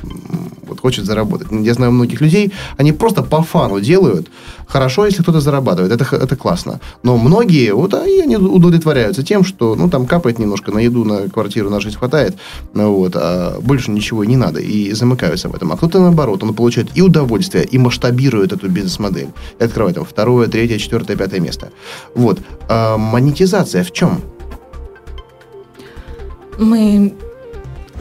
вот 0.66 0.80
хочет 0.80 1.04
заработать. 1.04 1.48
Я 1.50 1.74
знаю 1.74 1.92
многих 1.92 2.20
людей, 2.20 2.52
они 2.76 2.92
просто 2.92 3.22
по 3.22 3.42
фану 3.42 3.80
делают. 3.80 4.28
Хорошо, 4.66 5.06
если 5.06 5.23
кто-то 5.23 5.40
зарабатывает, 5.40 5.92
это, 5.92 6.16
это 6.16 6.37
классно. 6.37 6.80
Но 7.02 7.16
многие, 7.16 7.73
вот, 7.73 7.94
они 7.94 8.37
удовлетворяются 8.37 9.23
тем, 9.23 9.44
что, 9.44 9.75
ну, 9.75 9.88
там 9.88 10.06
капает 10.06 10.38
немножко 10.38 10.73
на 10.73 10.78
еду, 10.78 11.04
на 11.04 11.28
квартиру, 11.28 11.71
на 11.71 11.80
жизнь 11.80 11.97
хватает, 11.97 12.37
ну, 12.73 12.94
вот, 12.94 13.12
а 13.16 13.61
больше 13.61 13.90
ничего 13.90 14.25
не 14.25 14.37
надо, 14.37 14.61
и 14.61 14.92
замыкаются 14.92 15.49
в 15.49 15.54
этом. 15.54 15.73
А 15.73 15.76
кто-то, 15.76 16.00
наоборот, 16.00 16.42
он 16.42 16.54
получает 16.54 16.88
и 16.94 17.02
удовольствие, 17.02 17.64
и 17.64 17.78
масштабирует 17.78 18.52
эту 18.52 18.68
бизнес-модель, 18.68 19.28
и 19.59 19.64
открывает 19.64 19.97
там 19.97 20.04
второе, 20.04 20.49
третье, 20.49 20.78
четвертое, 20.78 21.16
пятое 21.16 21.40
место. 21.40 21.71
Вот. 22.14 22.40
А 22.68 22.97
монетизация 22.97 23.85
в 23.85 23.92
чем? 23.92 24.21
Мы 26.59 27.14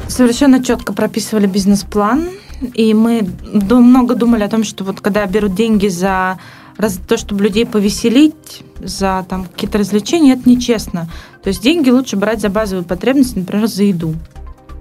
совершенно 0.07 0.63
четко 0.63 0.93
прописывали 0.93 1.47
бизнес-план, 1.47 2.29
и 2.73 2.93
мы 2.93 3.27
много 3.69 4.15
думали 4.15 4.43
о 4.43 4.49
том, 4.49 4.63
что 4.63 4.83
вот 4.83 5.01
когда 5.01 5.25
берут 5.25 5.55
деньги 5.55 5.87
за 5.87 6.37
раз- 6.77 6.99
то, 7.07 7.17
чтобы 7.17 7.43
людей 7.43 7.65
повеселить, 7.65 8.63
за 8.79 9.25
там 9.29 9.45
какие-то 9.45 9.77
развлечения, 9.77 10.33
это 10.33 10.49
нечестно. 10.49 11.07
То 11.43 11.49
есть 11.49 11.61
деньги 11.61 11.89
лучше 11.89 12.15
брать 12.15 12.41
за 12.41 12.49
базовые 12.49 12.85
потребности, 12.85 13.39
например, 13.39 13.67
за 13.67 13.83
еду. 13.83 14.15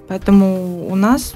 Поэтому 0.09 0.89
у 0.91 0.95
нас, 0.97 1.35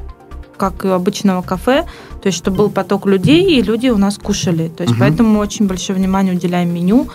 как 0.57 0.85
и 0.85 0.89
у 0.89 0.93
обычного 0.93 1.43
кафе, 1.43 1.85
то 2.23 2.27
есть 2.29 2.39
чтобы 2.39 2.57
был 2.59 2.71
поток 2.71 3.07
людей, 3.07 3.59
и 3.59 3.63
люди 3.63 3.89
у 3.89 3.99
нас 3.99 4.19
кушали. 4.19 4.69
То 4.69 4.83
есть 4.83 4.93
Мгм. 4.95 5.01
поэтому 5.01 5.29
мы 5.35 5.39
очень 5.41 5.67
большое 5.67 5.99
внимание 5.99 6.35
уделяем 6.35 6.73
меню, 6.75 7.09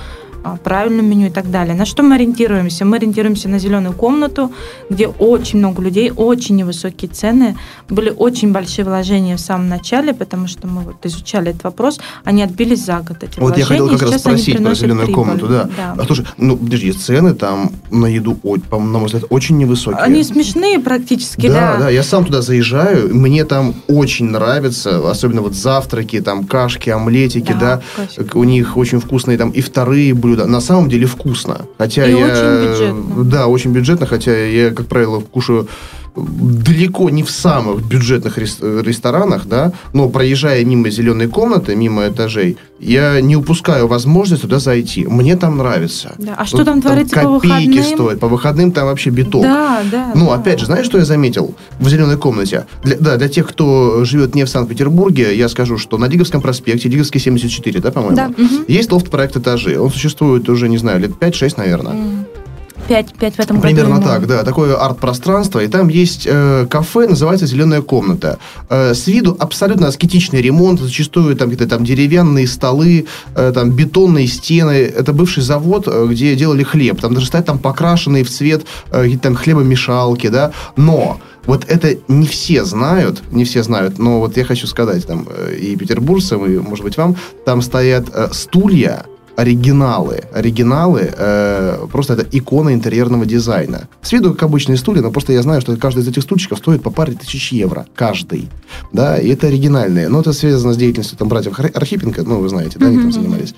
а, 0.43 0.57
правильному 0.57 1.07
меню 1.09 1.27
и 1.27 1.29
так 1.29 1.49
далее. 1.51 1.75
На 1.75 1.85
что 1.85 2.03
мы 2.03 2.15
ориентируемся? 2.15 2.85
Мы 2.85 2.97
ориентируемся 2.97 3.49
на 3.49 3.59
зеленую 3.59 3.93
комнату, 3.93 4.51
где 4.89 5.07
очень 5.07 5.59
много 5.59 5.81
людей, 5.81 6.11
очень 6.15 6.55
невысокие 6.55 7.09
цены. 7.11 7.57
Были 7.89 8.09
очень 8.09 8.51
большие 8.51 8.85
вложения 8.85 9.35
в 9.37 9.39
самом 9.39 9.69
начале, 9.69 10.13
потому 10.13 10.47
что 10.47 10.67
мы 10.67 10.81
вот 10.81 11.05
изучали 11.05 11.51
этот 11.51 11.63
вопрос. 11.63 11.99
Они 12.23 12.41
отбились 12.43 12.83
за 12.85 12.99
год 12.99 13.23
эти 13.23 13.39
Вот 13.39 13.57
я 13.57 13.65
вложения. 13.65 13.81
хотел 13.87 13.89
как 13.89 14.01
раз 14.11 14.21
спросить 14.21 14.57
про 14.63 14.73
зеленую 14.73 15.05
прибыль. 15.05 15.15
комнату, 15.15 15.47
да. 15.47 15.69
А 15.97 16.03
слушай, 16.05 16.25
ну, 16.37 16.57
подожди, 16.57 16.91
цены 16.91 17.33
там 17.33 17.71
на 17.91 18.07
еду, 18.07 18.37
на 18.71 18.77
мой 18.79 19.05
взгляд, 19.05 19.25
очень 19.29 19.57
невысокие. 19.57 20.01
Они 20.01 20.23
смешные 20.23 20.79
практически, 20.79 21.47
Да, 21.47 21.73
да. 21.73 21.77
да, 21.79 21.89
я 21.89 22.03
сам 22.03 22.25
туда 22.25 22.41
заезжаю, 22.41 23.13
мне 23.15 23.45
там 23.45 23.75
очень 23.87 24.27
нравится, 24.29 25.09
особенно 25.09 25.41
вот 25.41 25.53
завтраки, 25.53 26.19
там 26.21 26.45
кашки, 26.45 26.89
омлетики, 26.89 27.55
да, 27.59 27.81
Да, 27.97 28.23
у 28.33 28.43
них 28.43 28.77
очень 28.77 28.99
вкусные 28.99 29.37
там 29.37 29.51
и 29.51 29.61
вторые 29.61 30.13
блюда. 30.13 30.30
На 30.35 30.61
самом 30.61 30.89
деле 30.89 31.05
вкусно, 31.05 31.65
хотя 31.77 32.05
И 32.05 32.11
я 32.11 32.17
очень 32.25 32.69
бюджетно. 32.69 33.23
да, 33.23 33.47
очень 33.47 33.71
бюджетно, 33.71 34.05
хотя 34.05 34.31
я, 34.45 34.71
как 34.71 34.87
правило, 34.87 35.19
кушаю 35.21 35.67
далеко 36.15 37.09
не 37.09 37.23
в 37.23 37.31
самых 37.31 37.85
бюджетных 37.85 38.37
ресторанах, 38.37 39.45
да, 39.45 39.71
но 39.93 40.09
проезжая 40.09 40.63
мимо 40.65 40.89
зеленой 40.89 41.27
комнаты, 41.27 41.75
мимо 41.75 42.07
этажей, 42.07 42.57
я 42.79 43.21
не 43.21 43.35
упускаю 43.35 43.87
возможность 43.87 44.41
туда 44.41 44.59
зайти. 44.59 45.05
Мне 45.05 45.35
там 45.35 45.57
нравится. 45.57 46.15
Да. 46.17 46.35
А 46.37 46.45
что 46.45 46.57
вот, 46.57 46.65
там 46.65 46.81
творится 46.81 47.15
по 47.15 47.29
выходным? 47.29 47.67
Копейки 47.67 47.93
стоят. 47.93 48.19
По 48.19 48.27
выходным 48.27 48.71
там 48.71 48.85
вообще 48.85 49.11
биток. 49.11 49.43
Да, 49.43 49.81
да. 49.89 50.11
Ну, 50.15 50.27
да. 50.27 50.35
опять 50.35 50.59
же, 50.59 50.65
знаешь, 50.65 50.85
что 50.85 50.97
я 50.97 51.05
заметил 51.05 51.55
в 51.79 51.87
зеленой 51.87 52.17
комнате? 52.17 52.65
Для, 52.83 52.97
да, 52.97 53.17
для 53.17 53.29
тех, 53.29 53.47
кто 53.47 54.03
живет 54.03 54.33
не 54.33 54.45
в 54.45 54.49
Санкт-Петербурге, 54.49 55.35
я 55.37 55.47
скажу, 55.47 55.77
что 55.77 55.97
на 55.97 56.05
Лиговском 56.05 56.41
проспекте, 56.41 56.89
Лиговский 56.89 57.19
74, 57.19 57.79
да, 57.79 57.91
по-моему, 57.91 58.15
да. 58.15 58.31
Есть 58.67 58.91
лофт-проект 58.91 59.37
этажи. 59.37 59.79
Он 59.79 59.91
существует 59.91 60.49
уже, 60.49 60.67
не 60.67 60.77
знаю, 60.77 60.99
лет 60.99 61.11
5-6, 61.11 61.53
наверное. 61.57 61.93
Угу. 61.93 62.20
5, 62.87 63.13
5 63.13 63.35
в 63.35 63.39
этом 63.39 63.61
Примерно 63.61 63.95
году. 63.95 64.01
Примерно 64.01 64.19
так, 64.19 64.27
да. 64.27 64.43
Такое 64.43 64.75
арт-пространство. 64.75 65.59
И 65.59 65.67
там 65.67 65.87
есть 65.89 66.27
э, 66.29 66.65
кафе, 66.69 67.07
называется 67.07 67.45
«Зеленая 67.45 67.81
комната». 67.81 68.39
Э, 68.69 68.93
с 68.93 69.07
виду 69.07 69.35
абсолютно 69.39 69.87
аскетичный 69.87 70.41
ремонт. 70.41 70.79
Зачастую 70.79 71.35
там 71.35 71.49
какие-то 71.49 71.75
там 71.75 71.85
деревянные 71.85 72.47
столы, 72.47 73.05
э, 73.35 73.51
там 73.53 73.71
бетонные 73.71 74.27
стены. 74.27 74.71
Это 74.71 75.13
бывший 75.13 75.43
завод, 75.43 75.87
э, 75.87 76.07
где 76.09 76.35
делали 76.35 76.63
хлеб. 76.63 76.99
Там 77.01 77.13
даже 77.13 77.27
стоят 77.27 77.45
там 77.45 77.59
покрашенные 77.59 78.23
в 78.23 78.29
цвет 78.29 78.65
э, 78.91 79.01
какие-то 79.03 79.23
там 79.23 79.35
хлебомешалки, 79.35 80.27
да. 80.27 80.51
Но... 80.75 81.19
Вот 81.45 81.65
это 81.67 81.97
не 82.07 82.27
все 82.27 82.63
знают, 82.65 83.23
не 83.31 83.45
все 83.45 83.63
знают, 83.63 83.97
но 83.97 84.19
вот 84.19 84.37
я 84.37 84.45
хочу 84.45 84.67
сказать 84.67 85.07
там 85.07 85.27
э, 85.27 85.55
и 85.55 85.75
петербуржцам, 85.75 86.45
и, 86.45 86.59
может 86.59 86.85
быть, 86.85 86.97
вам, 86.97 87.15
там 87.45 87.63
стоят 87.63 88.05
э, 88.13 88.29
стулья, 88.31 89.05
оригиналы. 89.35 90.23
Оригиналы, 90.33 91.11
э, 91.15 91.87
просто 91.91 92.13
это 92.13 92.25
икона 92.31 92.73
интерьерного 92.73 93.25
дизайна. 93.25 93.87
С 94.01 94.11
виду 94.11 94.33
как 94.33 94.43
обычные 94.43 94.77
стулья, 94.77 95.01
но 95.01 95.11
просто 95.11 95.33
я 95.33 95.41
знаю, 95.41 95.61
что 95.61 95.75
каждый 95.77 96.03
из 96.03 96.07
этих 96.07 96.23
стульчиков 96.23 96.57
стоит 96.59 96.81
по 96.83 96.91
паре 96.91 97.13
тысяч 97.13 97.51
евро. 97.51 97.85
Каждый. 97.95 98.49
Да, 98.91 99.17
и 99.17 99.29
это 99.29 99.47
оригинальные. 99.47 100.09
Но 100.09 100.21
это 100.21 100.33
связано 100.33 100.73
с 100.73 100.77
деятельностью 100.77 101.17
там 101.17 101.27
братьев 101.27 101.57
Архи- 101.59 101.71
Архипенко, 101.73 102.23
ну, 102.23 102.39
вы 102.39 102.49
знаете, 102.49 102.77
да, 102.79 102.87
они 102.87 102.97
там 102.97 103.11
занимались. 103.11 103.53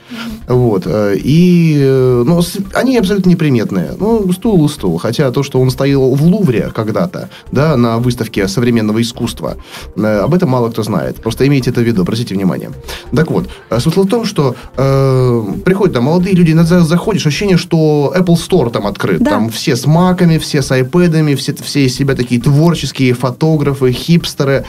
Вот. 0.48 0.84
э, 0.86 1.16
И, 1.24 2.24
ну, 2.26 2.42
они 2.74 2.98
абсолютно 2.98 3.30
неприметные. 3.30 3.92
Ну, 4.00 4.32
стул 4.34 4.66
и 4.66 4.70
стул. 4.70 4.98
Хотя 4.98 5.32
то, 5.32 5.44
что 5.44 5.60
он 5.60 5.70
стоял 5.72 6.14
в 6.14 6.24
Лувре 6.24 6.72
когда-то, 6.74 7.30
да, 7.52 7.76
на 7.78 7.98
выставке 8.00 8.48
современного 8.48 9.02
искусства, 9.02 9.58
э, 9.96 10.20
об 10.20 10.34
этом 10.34 10.50
мало 10.50 10.70
кто 10.70 10.84
знает. 10.84 11.18
Просто 11.22 11.48
имейте 11.48 11.72
это 11.72 11.82
в 11.82 11.84
виду, 11.84 12.02
обратите 12.02 12.36
внимание. 12.36 12.72
Так 13.16 13.32
вот, 13.32 13.50
смысл 13.80 14.04
в 14.04 14.10
том, 14.10 14.26
что 14.26 14.56
э, 14.76 15.44
приходят 15.64 15.94
там 15.94 16.06
молодые 16.06 16.36
люди, 16.36 16.52
иногда 16.52 16.82
заходишь, 16.82 17.26
ощущение, 17.26 17.58
что 17.58 18.14
Apple 18.16 18.36
Store 18.36 18.70
там 18.70 18.88
открыт. 18.88 19.22
Да. 19.22 19.32
Там 19.32 19.50
все 19.50 19.76
с 19.76 19.86
маками, 19.86 20.38
все 20.38 20.62
с 20.62 20.72
айпэдами, 20.72 21.36
все, 21.36 21.54
все 21.54 21.86
из 21.86 21.96
себя 21.96 22.16
такие 22.16 22.42
творческие 22.42 23.14
фотографы, 23.14 23.92
хипстеры. 23.92 24.66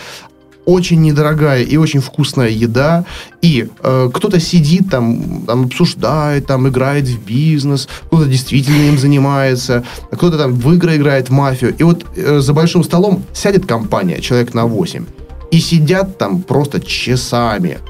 Очень 0.66 1.02
недорогая 1.02 1.62
и 1.62 1.76
очень 1.76 2.00
вкусная 2.00 2.48
еда, 2.48 3.04
и 3.42 3.68
э, 3.82 4.10
кто-то 4.14 4.40
сидит 4.40 4.88
там, 4.90 5.44
там 5.46 5.64
обсуждает, 5.64 6.46
там 6.46 6.66
играет 6.66 7.06
в 7.06 7.22
бизнес, 7.22 7.86
кто-то 8.06 8.24
действительно 8.24 8.88
им 8.88 8.96
занимается, 8.96 9.84
кто-то 10.10 10.38
там 10.38 10.54
в 10.54 10.72
игры 10.72 10.96
играет 10.96 11.28
в 11.28 11.32
мафию, 11.32 11.74
и 11.76 11.82
вот 11.82 12.06
э, 12.16 12.40
за 12.40 12.54
большим 12.54 12.82
столом 12.82 13.24
сядет 13.34 13.66
компания, 13.66 14.22
человек 14.22 14.54
на 14.54 14.64
8, 14.64 15.04
и 15.50 15.58
сидят 15.60 16.16
там 16.16 16.40
просто 16.40 16.80
часами, 16.80 17.80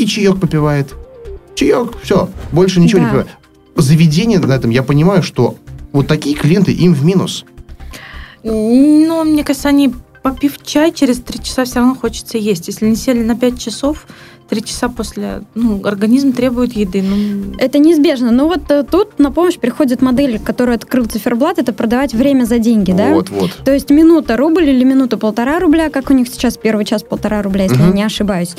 и 0.00 0.04
чаек 0.04 0.40
попивает, 0.40 0.92
чаек, 1.54 1.92
все, 2.02 2.28
больше 2.52 2.80
ничего 2.80 3.00
не 3.00 3.06
Да. 3.06 3.10
попивает. 3.10 3.36
Заведение 3.76 4.38
на 4.38 4.52
этом, 4.52 4.70
я 4.70 4.82
понимаю, 4.82 5.22
что 5.22 5.56
вот 5.92 6.06
такие 6.06 6.36
клиенты 6.36 6.72
им 6.72 6.94
в 6.94 7.04
минус. 7.04 7.44
Ну, 8.42 9.24
мне 9.24 9.42
кажется, 9.44 9.68
они 9.68 9.94
попив 10.22 10.62
чай, 10.64 10.92
через 10.92 11.18
три 11.20 11.42
часа 11.42 11.64
все 11.64 11.76
равно 11.80 11.94
хочется 11.94 12.38
есть. 12.38 12.68
Если 12.68 12.86
не 12.86 12.96
сели 12.96 13.22
на 13.22 13.36
пять 13.36 13.58
часов, 13.60 14.06
три 14.54 14.62
часа 14.64 14.88
после, 14.88 15.42
ну, 15.54 15.80
организм 15.84 16.32
требует 16.32 16.74
еды. 16.76 17.02
Ну, 17.02 17.54
Это 17.58 17.78
неизбежно. 17.78 18.30
Но 18.30 18.46
вот 18.46 18.70
э, 18.70 18.84
тут 18.88 19.18
на 19.18 19.30
помощь 19.30 19.56
приходит 19.58 20.02
модель, 20.02 20.38
которую 20.38 20.76
открыл 20.76 21.06
циферблат, 21.06 21.58
это 21.58 21.72
продавать 21.72 22.14
время 22.14 22.44
за 22.44 22.58
деньги, 22.58 22.92
да? 22.92 23.08
Вот, 23.14 23.30
вот. 23.30 23.50
То 23.64 23.72
есть 23.72 23.90
минута 23.90 24.36
рубль 24.36 24.68
или 24.68 24.84
минута 24.84 25.16
полтора 25.16 25.58
рубля, 25.58 25.90
как 25.90 26.10
у 26.10 26.14
них 26.14 26.28
сейчас 26.28 26.56
первый 26.56 26.84
час 26.84 27.02
полтора 27.02 27.42
рубля, 27.42 27.64
если 27.64 27.76
Мгм. 27.78 27.88
я 27.88 27.92
не 27.94 28.02
ошибаюсь. 28.04 28.54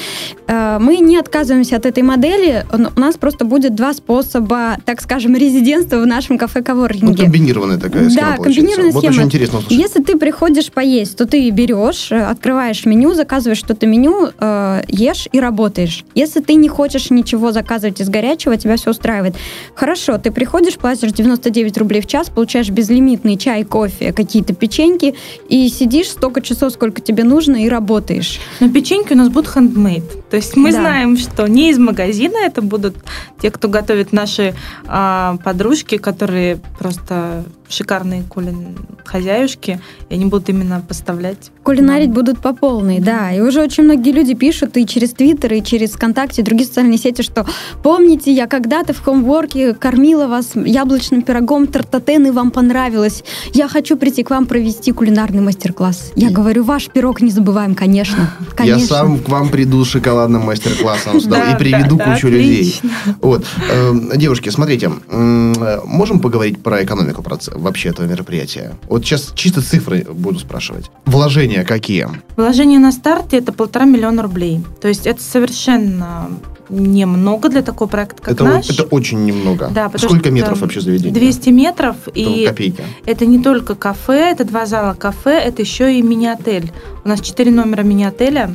Э, 0.48 0.78
Мы 0.80 0.98
не 0.98 1.18
отказываемся 1.18 1.78
от 1.78 1.86
этой 1.86 2.04
модели. 2.04 2.66
У 2.96 3.00
нас 3.00 3.16
просто 3.18 3.46
будет 3.46 3.76
два 3.76 3.94
способа, 3.94 4.78
так 4.86 5.02
скажем, 5.02 5.36
резидентства 5.36 5.98
в 6.00 6.06
нашем 6.06 6.38
кафе 6.38 6.64
Ну, 7.02 7.16
комбинированная 7.16 7.78
такая 7.78 8.04
Да, 8.06 8.10
схема 8.10 8.36
получается. 8.36 8.44
комбинированная 8.44 8.92
Вот 8.92 9.00
схема. 9.04 9.16
очень 9.16 9.26
интересно 9.26 9.60
услышать. 9.60 9.78
Если 9.84 10.04
ты 10.04 10.18
приходишь 10.18 10.72
поесть, 10.72 11.18
то 11.18 11.26
ты 11.26 11.50
берешь, 11.52 12.12
э, 12.12 12.22
открываешь 12.24 12.86
меню, 12.86 13.14
заказываешь 13.14 13.60
что-то 13.60 13.88
меню, 13.88 14.30
э, 14.40 14.82
ешь 14.90 15.28
и 15.32 15.40
работаешь. 15.40 15.85
Если 16.16 16.42
ты 16.42 16.56
не 16.56 16.68
хочешь 16.70 17.10
ничего 17.10 17.52
заказывать 17.52 18.02
из 18.02 18.10
горячего, 18.10 18.58
тебя 18.58 18.78
все 18.78 18.92
устраивает. 18.92 19.36
Хорошо, 19.76 20.18
ты 20.18 20.32
приходишь, 20.32 20.76
платишь 20.78 21.12
99 21.12 21.78
рублей 21.78 22.02
в 22.02 22.08
час, 22.08 22.30
получаешь 22.30 22.70
безлимитный 22.70 23.38
чай, 23.38 23.64
кофе, 23.64 24.14
какие-то 24.14 24.54
печеньки, 24.54 25.16
и 25.50 25.70
сидишь 25.70 26.10
столько 26.10 26.42
часов, 26.42 26.74
сколько 26.74 27.02
тебе 27.02 27.24
нужно, 27.24 27.64
и 27.64 27.70
работаешь. 27.70 28.40
Но 28.60 28.70
печеньки 28.70 29.14
у 29.14 29.18
нас 29.18 29.30
будут 29.30 29.50
handmade. 29.56 30.24
То 30.30 30.38
есть 30.38 30.56
мы 30.56 30.72
Да. 30.72 30.80
знаем, 30.80 31.18
что 31.18 31.48
не 31.48 31.70
из 31.70 31.78
магазина, 31.78 32.38
это 32.38 32.62
будут 32.62 32.96
те, 33.42 33.52
кто 33.52 33.68
готовит 33.68 34.12
наши 34.14 34.54
а, 34.88 35.38
подружки, 35.44 35.98
которые 35.98 36.58
просто 36.80 37.44
шикарные 37.70 38.24
кулин 38.24 38.76
хозяюшки, 39.06 39.80
и 40.10 40.14
они 40.16 40.26
будут 40.26 40.50
именно 40.50 40.82
поставлять. 40.88 41.52
Кулинарить 41.64 42.12
будут 42.12 42.40
по 42.40 42.54
полной, 42.54 43.00
да. 43.00 43.32
И 43.32 43.40
уже 43.40 43.62
очень 43.62 43.84
многие 43.84 44.12
люди 44.12 44.34
пишут 44.34 44.78
и 44.78 44.86
через 44.86 45.12
Твиттер, 45.14 45.54
и 45.54 45.64
через 45.64 45.92
ВКонтакте, 45.92 46.42
и 46.42 46.46
другие 46.46 46.68
социальные 46.68 46.98
сети, 46.98 47.22
что 47.22 47.46
помните, 47.84 48.32
я 48.32 48.48
когда-то 48.48 48.94
в 48.94 49.02
хомворке 49.04 49.74
кормила 49.74 50.28
вас 50.28 50.52
яблочным 50.56 51.22
пирогом 51.22 51.68
тартатен, 51.68 52.26
и 52.28 52.32
вам 52.32 52.52
понравилось. 52.52 53.24
Я 53.54 53.68
хочу 53.68 53.98
прийти 53.98 54.24
к 54.24 54.30
вам 54.30 54.46
провести 54.46 54.92
кулинарный 54.92 55.42
мастер-класс. 55.42 56.12
Я 56.16 56.30
И- 56.30 56.34
говорю, 56.34 56.64
ваш 56.64 56.88
пирог 56.88 57.22
не 57.22 57.32
забываем, 57.32 57.76
конечно. 57.76 58.32
конечно. 58.56 58.80
Я 58.80 58.86
сам 58.88 59.20
к 59.20 59.30
вам 59.30 59.50
приду 59.50 59.84
с 59.86 59.90
шоколадным 59.90 60.42
мастер-классом 60.44 61.18
и 61.18 61.58
приведу 61.58 61.98
кучу 61.98 62.28
людей. 62.28 62.80
Вот. 63.22 63.46
Эм, 63.72 64.12
Девушки, 64.16 64.50
смотрите, 64.50 64.92
э, 65.10 65.80
можем 65.86 66.20
поговорить 66.20 66.62
про 66.64 66.84
экономику 66.84 67.22
проц- 67.22 67.55
вообще 67.56 67.90
этого 67.90 68.06
мероприятия? 68.06 68.76
Вот 68.88 69.04
сейчас 69.06 69.32
чисто 69.36 69.62
цифры 69.62 70.06
буду 70.10 70.40
спрашивать. 70.40 70.90
Вложения 71.06 71.64
какие? 71.64 72.08
Вложение 72.38 72.80
на 72.80 72.92
старте 72.92 73.38
это 73.38 73.52
полтора 73.54 73.86
миллиона 73.86 74.22
рублей. 74.22 74.64
То 74.82 74.88
есть 74.88 75.08
это 75.08 75.22
совершенно 75.22 76.30
немного 76.70 77.50
для 77.50 77.62
такого 77.62 77.88
проекта, 77.88 78.22
как 78.22 78.34
Это, 78.34 78.44
наш. 78.44 78.70
это 78.70 78.84
очень 78.84 79.24
немного. 79.26 79.70
Да, 79.74 79.92
Сколько 79.96 80.20
что 80.26 80.32
метров 80.32 80.62
вообще 80.62 80.82
заведения? 80.82 81.14
200 81.14 81.50
метров, 81.50 81.96
Это 82.08 82.20
и 82.20 82.46
копейки. 82.48 82.84
это 83.06 83.26
не 83.26 83.40
только 83.42 83.76
кафе, 83.76 84.32
это 84.32 84.46
два 84.46 84.66
зала 84.66 84.94
кафе, 84.94 85.38
это 85.40 85.62
еще 85.62 85.98
и 85.98 86.02
мини-отель. 86.02 86.72
У 87.04 87.08
нас 87.08 87.22
четыре 87.22 87.52
номера 87.52 87.84
мини-отеля. 87.84 88.52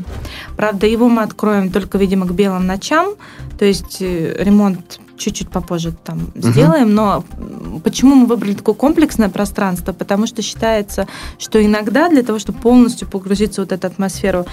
Правда, 0.57 0.87
его 0.87 1.09
мы 1.09 1.23
откроем 1.23 1.71
только, 1.71 1.99
видимо, 1.99 2.27
к 2.27 2.33
белым 2.33 2.67
ночам. 2.67 3.15
То 3.59 3.65
есть 3.65 3.99
э, 4.01 4.43
ремонт 4.43 4.99
чуть-чуть 5.21 5.49
попозже 5.51 5.93
там 6.05 6.19
Мгм. 6.35 6.53
сделаем. 6.53 6.95
Но 6.95 7.25
почему 7.85 8.15
мы 8.15 8.27
выбрали 8.27 8.55
такое 8.55 8.75
комплексное 8.75 9.29
пространство? 9.29 9.93
Потому 9.93 10.27
что 10.27 10.43
считается, 10.43 11.07
что 11.39 11.65
иногда 11.65 12.09
для 12.09 12.23
того, 12.23 12.39
чтобы 12.39 12.59
полностью 12.59 13.09
погрузиться 13.09 13.61
в 13.61 13.65
вот 13.65 13.73
эту 13.73 13.87
атмосферу 13.87 14.47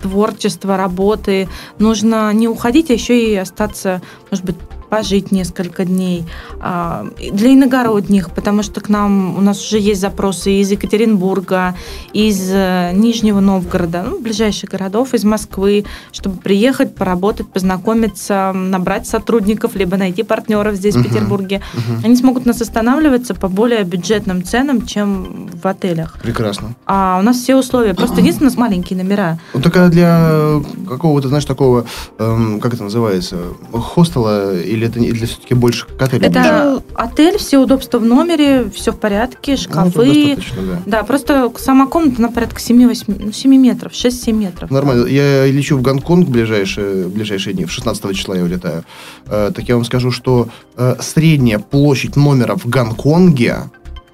творчества, 0.00 0.76
работы, 0.76 1.48
нужно 1.78 2.32
не 2.32 2.48
уходить, 2.48 2.90
а 2.90 2.94
еще 2.94 3.32
и 3.32 3.34
остаться, 3.34 4.00
может 4.30 4.44
быть, 4.44 4.56
пожить 4.90 5.32
несколько 5.32 5.84
дней. 5.84 6.24
А, 6.60 7.06
Для 7.32 7.52
иногородних, 7.54 8.30
потому 8.30 8.62
что 8.62 8.80
к 8.80 8.88
нам 8.88 9.36
у 9.36 9.40
нас 9.40 9.64
уже 9.64 9.78
есть 9.78 10.00
запросы 10.00 10.52
из 10.60 10.70
Екатеринбурга, 10.70 11.74
из 12.12 12.50
э, 12.52 12.90
Нижнего 12.94 13.40
Новгорода, 13.40 14.02
ну, 14.08 14.20
ближайших 14.20 14.70
городов, 14.70 15.14
из 15.14 15.24
Москвы, 15.24 15.84
чтобы 16.12 16.36
приехать, 16.38 16.94
поработать, 16.94 17.48
познакомиться, 17.48 18.52
набрать 18.54 19.06
сотрудников, 19.06 19.74
либо 19.76 19.96
найти 19.96 20.22
партнеров 20.22 20.76
здесь, 20.76 20.94
в 20.94 20.98
Мгм. 20.98 21.08
Петербурге. 21.08 21.62
Мгм. 21.74 22.04
Они 22.04 22.16
смогут 22.16 22.46
нас 22.46 22.60
останавливаться 22.60 23.34
по 23.34 23.48
более 23.48 23.82
бюджетным 23.84 24.44
ценам, 24.44 24.86
чем 24.86 25.48
в 25.62 25.66
отелях. 25.66 26.18
Прекрасно. 26.22 26.74
А 26.86 27.18
у 27.20 27.22
нас 27.22 27.36
все 27.38 27.56
условия. 27.56 27.94
Просто 27.94 28.20
единственное, 28.20 28.48
у 28.48 28.52
нас 28.52 28.58
маленькие 28.58 28.96
номера. 29.02 29.38
Ну, 29.54 29.60
только 29.60 29.88
для 29.88 30.60
какого-то, 30.88 31.28
знаешь, 31.28 31.44
такого, 31.44 31.86
эм, 32.18 32.60
как 32.60 32.74
это 32.74 32.84
называется, 32.84 33.36
хостела, 33.72 34.54
или 34.56 34.75
это 34.84 35.00
не- 35.00 35.10
для 35.12 35.26
все-таки 35.26 35.54
больше 35.54 35.86
ближе? 35.86 36.26
Это 36.26 36.82
отель, 36.94 37.38
все 37.38 37.58
удобства 37.58 37.98
в 37.98 38.04
номере, 38.04 38.68
все 38.74 38.92
в 38.92 38.98
порядке, 38.98 39.52
Ну, 39.52 39.54
это 39.54 39.62
шкафы. 39.62 40.04
достаточно, 40.36 40.62
да. 40.62 40.82
Да, 40.84 41.02
просто 41.04 41.50
сама 41.58 41.86
комната 41.86 42.20
на 42.20 42.30
порядка 42.30 42.60
7-8, 42.60 43.04
ну, 43.26 43.32
7 43.32 43.56
метров, 43.56 43.92
6-7 43.92 44.32
метров. 44.38 44.70
Нормально. 44.70 45.06
Я 45.06 45.46
лечу 45.46 45.78
в 45.78 45.82
Гонконг 45.82 46.26
в 46.26 46.30
ближайшие, 46.30 47.06
в 47.06 47.12
ближайшие 47.14 47.54
дни. 47.54 47.64
В 47.64 47.70
16 47.72 48.12
числа 48.14 48.36
я 48.36 48.42
улетаю. 48.44 48.84
Э, 49.28 49.50
так 49.54 49.66
я 49.68 49.76
вам 49.76 49.84
скажу, 49.84 50.10
что 50.10 50.48
э, 50.76 50.96
средняя 51.00 51.58
площадь 51.58 52.16
номера 52.16 52.56
в 52.56 52.66
Гонконге 52.66 53.70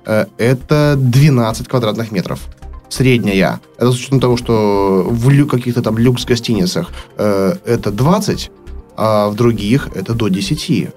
э, 0.06 0.26
это 0.38 0.94
12 0.96 1.66
квадратных 1.66 2.12
метров. 2.12 2.40
Средняя. 2.88 3.58
Это 3.78 3.90
с 3.90 3.94
учетом 3.94 4.20
того, 4.20 4.36
что 4.36 5.06
в 5.08 5.46
каких-то 5.46 5.80
там 5.80 5.96
люкс-гостиницах 5.96 6.90
э, 7.16 7.54
это 7.64 7.90
20, 7.90 8.50
а 8.96 9.28
в 9.28 9.34
других 9.34 9.88
это 9.94 10.14
до 10.14 10.28
10. 10.28 10.88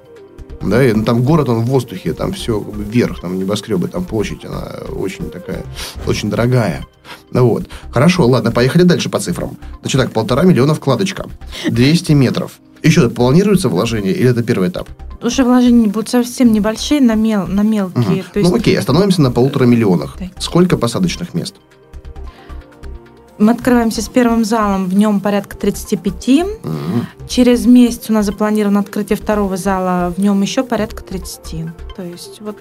Да, 0.62 0.84
и, 0.84 0.94
ну, 0.94 1.04
там 1.04 1.24
город, 1.24 1.50
он 1.50 1.60
в 1.60 1.66
воздухе, 1.66 2.14
там 2.14 2.34
все 2.34 2.60
вверх, 2.60 3.20
там 3.20 3.38
небоскребы, 3.38 3.88
там 3.88 4.04
площадь, 4.04 4.46
она 4.46 4.68
очень 4.90 5.30
такая, 5.30 5.64
очень 6.08 6.30
дорогая. 6.30 6.86
Ну 7.32 7.48
вот. 7.48 7.68
Хорошо, 7.92 8.28
ладно, 8.28 8.52
поехали 8.52 8.84
дальше 8.84 9.10
по 9.10 9.20
цифрам. 9.20 9.58
Значит 9.82 10.02
так, 10.02 10.12
полтора 10.12 10.44
миллиона 10.44 10.74
вкладочка, 10.74 11.26
200 11.70 12.14
метров. 12.14 12.60
Еще 12.82 13.10
планируется 13.10 13.70
вложение 13.70 14.14
или 14.14 14.30
это 14.30 14.44
первый 14.44 14.70
этап? 14.70 14.88
Уже 15.22 15.44
вложения 15.44 15.88
будут 15.88 16.10
совсем 16.10 16.52
небольшие 16.54 17.02
на, 17.02 17.16
мел, 17.16 17.48
на 17.48 17.62
мелкие. 17.62 18.24
То 18.32 18.40
есть 18.40 18.52
Ну 18.52 18.58
окей, 18.58 18.78
остановимся 18.78 19.22
на 19.22 19.32
полутора 19.32 19.66
миллионах. 19.66 20.18
Да. 20.20 20.30
Сколько 20.40 20.78
посадочных 20.78 21.34
мест? 21.34 21.56
Мы 23.38 23.52
открываемся 23.52 24.02
с 24.02 24.10
первым 24.10 24.46
залом, 24.46 24.86
в 24.86 24.96
нем 24.96 25.20
порядка 25.20 25.58
35. 25.58 26.28
Мгм. 26.64 27.08
Через 27.28 27.66
месяц 27.66 28.10
у 28.10 28.14
нас 28.14 28.26
запланировано 28.26 28.80
открытие 28.80 29.18
второго 29.18 29.58
зала, 29.58 30.14
в 30.16 30.20
нем 30.20 30.42
еще 30.42 30.64
порядка 30.64 31.04
30. 31.04 31.66
То 31.96 32.04
есть 32.04 32.40
вот 32.42 32.58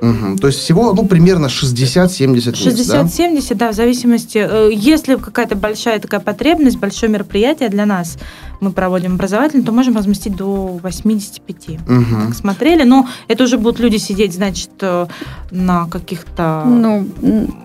Мгм. 0.00 0.38
То 0.38 0.48
есть 0.48 0.58
всего, 0.60 0.92
ну, 0.92 1.06
примерно 1.06 1.46
60-70 1.48 2.26
мест, 2.26 2.46
да? 2.88 3.02
60-70, 3.02 3.54
да, 3.54 3.72
в 3.72 3.74
зависимости. 3.74 4.38
э, 4.38 4.70
Если 4.72 5.16
какая-то 5.16 5.56
большая 5.56 5.98
такая 5.98 6.20
потребность, 6.20 6.78
большое 6.78 7.10
мероприятие 7.10 7.68
для 7.70 7.86
нас, 7.86 8.18
мы 8.60 8.72
проводим 8.72 9.14
образовательное, 9.14 9.64
то 9.66 9.72
можем 9.72 9.96
разместить 9.96 10.34
до 10.36 10.78
85. 10.82 11.78
Мгм. 11.88 12.26
Так 12.28 12.34
смотрели, 12.36 12.84
но 12.84 13.06
это 13.28 13.44
уже 13.44 13.58
будут 13.58 13.80
люди 13.80 13.96
сидеть, 13.96 14.34
значит, 14.34 14.70
э, 14.80 15.06
на 15.50 15.86
каких-то... 15.86 16.62
Ну, 16.66 17.06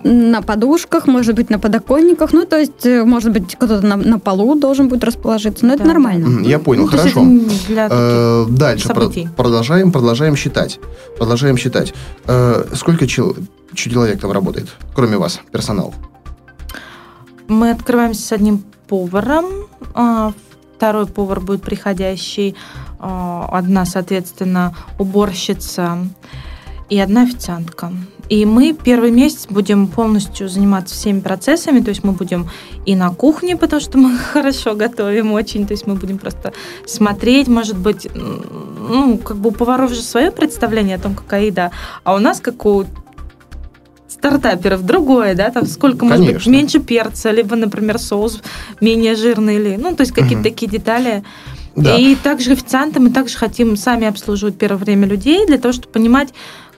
на 0.04 0.42
подушках, 0.42 1.06
может 1.06 1.34
быть, 1.34 1.50
на 1.50 1.58
подоконниках. 1.58 2.32
Ну, 2.32 2.44
то 2.46 2.58
есть, 2.58 2.84
э, 2.86 3.04
может 3.04 3.32
быть, 3.32 3.54
кто-то 3.56 3.86
на, 3.86 3.96
на 3.96 4.18
полу 4.18 4.54
должен 4.54 4.88
будет 4.88 5.04
расположиться. 5.04 5.66
Но 5.66 5.74
это 5.74 5.82
Да, 5.84 5.88
нормально. 5.90 6.28
Мгм, 6.28 6.42
Я 6.44 6.58
понял, 6.58 6.82
Ну, 6.82 6.88
хорошо. 6.88 7.20
это 7.20 7.28
для 7.68 7.88
таких 7.88 7.98
Э, 7.98 8.46
Дальше 8.50 8.88
про- 8.88 9.02
событий. 9.02 9.28
продолжаем, 9.36 9.92
продолжаем 9.92 10.36
считать. 10.36 10.78
Продолжаем 11.18 11.56
считать. 11.56 11.94
Э, 12.26 12.64
Сколько 12.74 13.06
чел- 13.06 13.36
человек 13.74 14.20
там 14.20 14.32
работает, 14.32 14.68
кроме 14.94 15.16
вас, 15.16 15.40
персонал? 15.50 15.94
Мы 17.48 17.70
открываемся 17.70 18.22
с 18.22 18.32
одним 18.32 18.64
поваром. 18.88 19.46
а, 19.94 20.32
Второй 20.76 21.06
повар 21.06 21.40
будет 21.40 21.62
приходящий. 21.62 22.56
а, 22.98 23.48
Одна, 23.52 23.84
соответственно, 23.84 24.74
уборщица 24.98 25.98
и 26.88 26.98
одна 26.98 27.22
официантка. 27.22 27.92
И 28.32 28.46
мы 28.46 28.72
первый 28.72 29.10
месяц 29.10 29.46
будем 29.46 29.86
полностью 29.88 30.48
заниматься 30.48 30.94
всеми 30.94 31.20
процессами, 31.20 31.80
то 31.80 31.90
есть 31.90 32.02
мы 32.02 32.12
будем 32.12 32.48
и 32.86 32.96
на 32.96 33.10
кухне, 33.10 33.58
потому 33.58 33.82
что 33.82 33.98
мы 33.98 34.16
хорошо 34.32 34.74
готовим 34.74 35.32
очень, 35.32 35.66
то 35.66 35.72
есть 35.74 35.86
мы 35.86 35.96
будем 35.96 36.16
просто 36.16 36.54
смотреть, 36.86 37.46
может 37.48 37.76
быть, 37.76 38.08
ну, 38.14 39.18
как 39.18 39.36
бы 39.36 39.50
у 39.50 39.52
поваров 39.52 39.92
же 39.92 40.00
свое 40.00 40.30
представление 40.30 40.96
о 40.96 40.98
том, 40.98 41.14
какая 41.14 41.44
еда, 41.44 41.72
а 42.04 42.14
у 42.14 42.20
нас, 42.20 42.40
как 42.40 42.64
у 42.64 42.86
стартаперов, 44.08 44.82
другое, 44.82 45.34
да, 45.34 45.50
там 45.50 45.66
сколько, 45.66 46.06
может 46.06 46.20
быть, 46.20 46.28
Конечно. 46.28 46.50
меньше 46.50 46.78
перца, 46.78 47.30
либо, 47.32 47.54
например, 47.54 47.98
соус 47.98 48.40
менее 48.80 49.14
жирный, 49.14 49.56
или, 49.56 49.76
ну, 49.76 49.94
то 49.94 50.04
есть 50.04 50.12
какие-то 50.12 50.36
Мгм. 50.36 50.44
такие 50.44 50.70
детали. 50.70 51.22
Да. 51.76 51.96
И 51.96 52.14
также 52.14 52.52
официанты 52.52 53.00
мы 53.00 53.10
также 53.10 53.36
хотим 53.36 53.76
сами 53.76 54.06
обслуживать 54.06 54.56
первое 54.56 54.78
время 54.78 55.06
людей 55.06 55.46
для 55.46 55.58
того, 55.58 55.72
чтобы 55.72 55.88
понимать, 55.88 56.28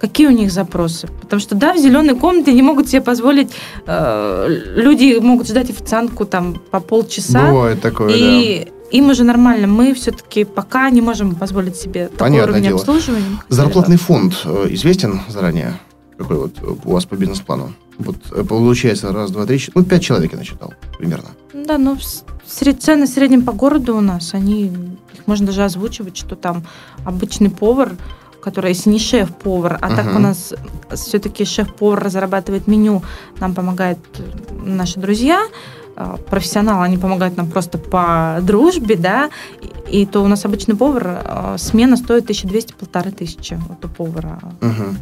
какие 0.01 0.27
у 0.27 0.31
них 0.31 0.51
запросы. 0.53 1.09
Потому 1.21 1.41
что, 1.41 1.55
да, 1.55 1.73
в 1.75 1.79
зеленой 1.79 2.15
комнате 2.17 2.53
не 2.53 2.63
могут 2.63 2.89
себе 2.89 3.01
позволить, 3.01 3.51
э, 3.87 4.47
люди 4.77 5.19
могут 5.21 5.47
ждать 5.49 5.71
официантку 5.71 6.25
там 6.27 6.61
по 6.71 6.81
полчаса. 6.81 7.49
Бывает 7.51 7.81
такое, 7.81 8.13
и 8.15 8.69
им 8.91 9.11
уже 9.11 9.25
нормально. 9.25 9.67
Мы 9.67 9.95
все-таки 9.95 10.45
пока 10.45 10.91
не 10.91 11.01
можем 11.01 11.35
позволить 11.35 11.77
себе 11.77 12.05
такой 12.09 12.19
Понятное 12.19 12.51
уровень 12.53 12.63
дело. 12.69 12.79
обслуживания. 12.81 13.39
Зарплатный 13.49 13.97
фонд 13.97 14.35
э, 14.45 14.67
известен 14.71 15.21
заранее? 15.29 15.75
Какой 16.19 16.37
вот 16.37 16.53
э, 16.63 16.67
у 16.85 16.91
вас 16.93 17.05
по 17.07 17.15
бизнес-плану? 17.17 17.73
Вот 17.99 18.17
э, 18.33 18.45
получается 18.45 19.13
раз, 19.13 19.31
два, 19.31 19.47
три, 19.47 19.61
ну, 19.75 19.85
пять 19.85 20.03
человек 20.03 20.33
я 20.33 20.39
насчитал 20.39 20.75
примерно. 20.99 21.29
Да, 21.53 21.79
но 21.79 21.97
с- 21.97 22.25
сред- 22.47 22.81
цены 22.83 23.07
в 23.07 23.09
среднем 23.09 23.43
по 23.43 23.53
городу 23.53 23.97
у 23.97 24.01
нас, 24.01 24.35
они, 24.35 24.67
их 24.67 25.27
можно 25.27 25.47
даже 25.47 25.65
озвучивать, 25.65 26.17
что 26.17 26.37
там 26.37 26.65
обычный 27.05 27.51
повар, 27.51 27.93
который, 28.45 28.71
если 28.75 28.91
не 28.91 28.99
шеф-повар, 28.99 29.79
а 29.81 29.89
так 29.97 30.07
Мгм. 30.07 30.17
у 30.17 30.19
нас 30.19 30.55
все-таки 30.95 31.45
шеф-повар 31.45 32.05
разрабатывает 32.05 32.69
меню, 32.69 33.03
нам 33.41 33.55
помогают 33.55 33.99
э, 34.19 34.23
наши 34.67 35.01
друзья, 35.01 35.41
э, 35.97 36.17
профессионалы, 36.31 36.85
они 36.85 36.99
помогают 36.99 37.37
нам 37.37 37.47
просто 37.51 37.79
по 37.79 38.39
дружбе, 38.43 38.97
да, 38.97 39.31
и, 39.91 40.07
то 40.07 40.21
у 40.21 40.29
нас 40.29 40.45
обычный 40.45 40.77
повар, 40.77 41.23
э, 41.25 41.57
смена 41.59 41.97
стоит 41.97 42.31
1200-1500 42.31 43.59
вот 43.69 43.85
у 43.85 43.89
повара. 43.89 44.39
Мгм. 44.61 44.99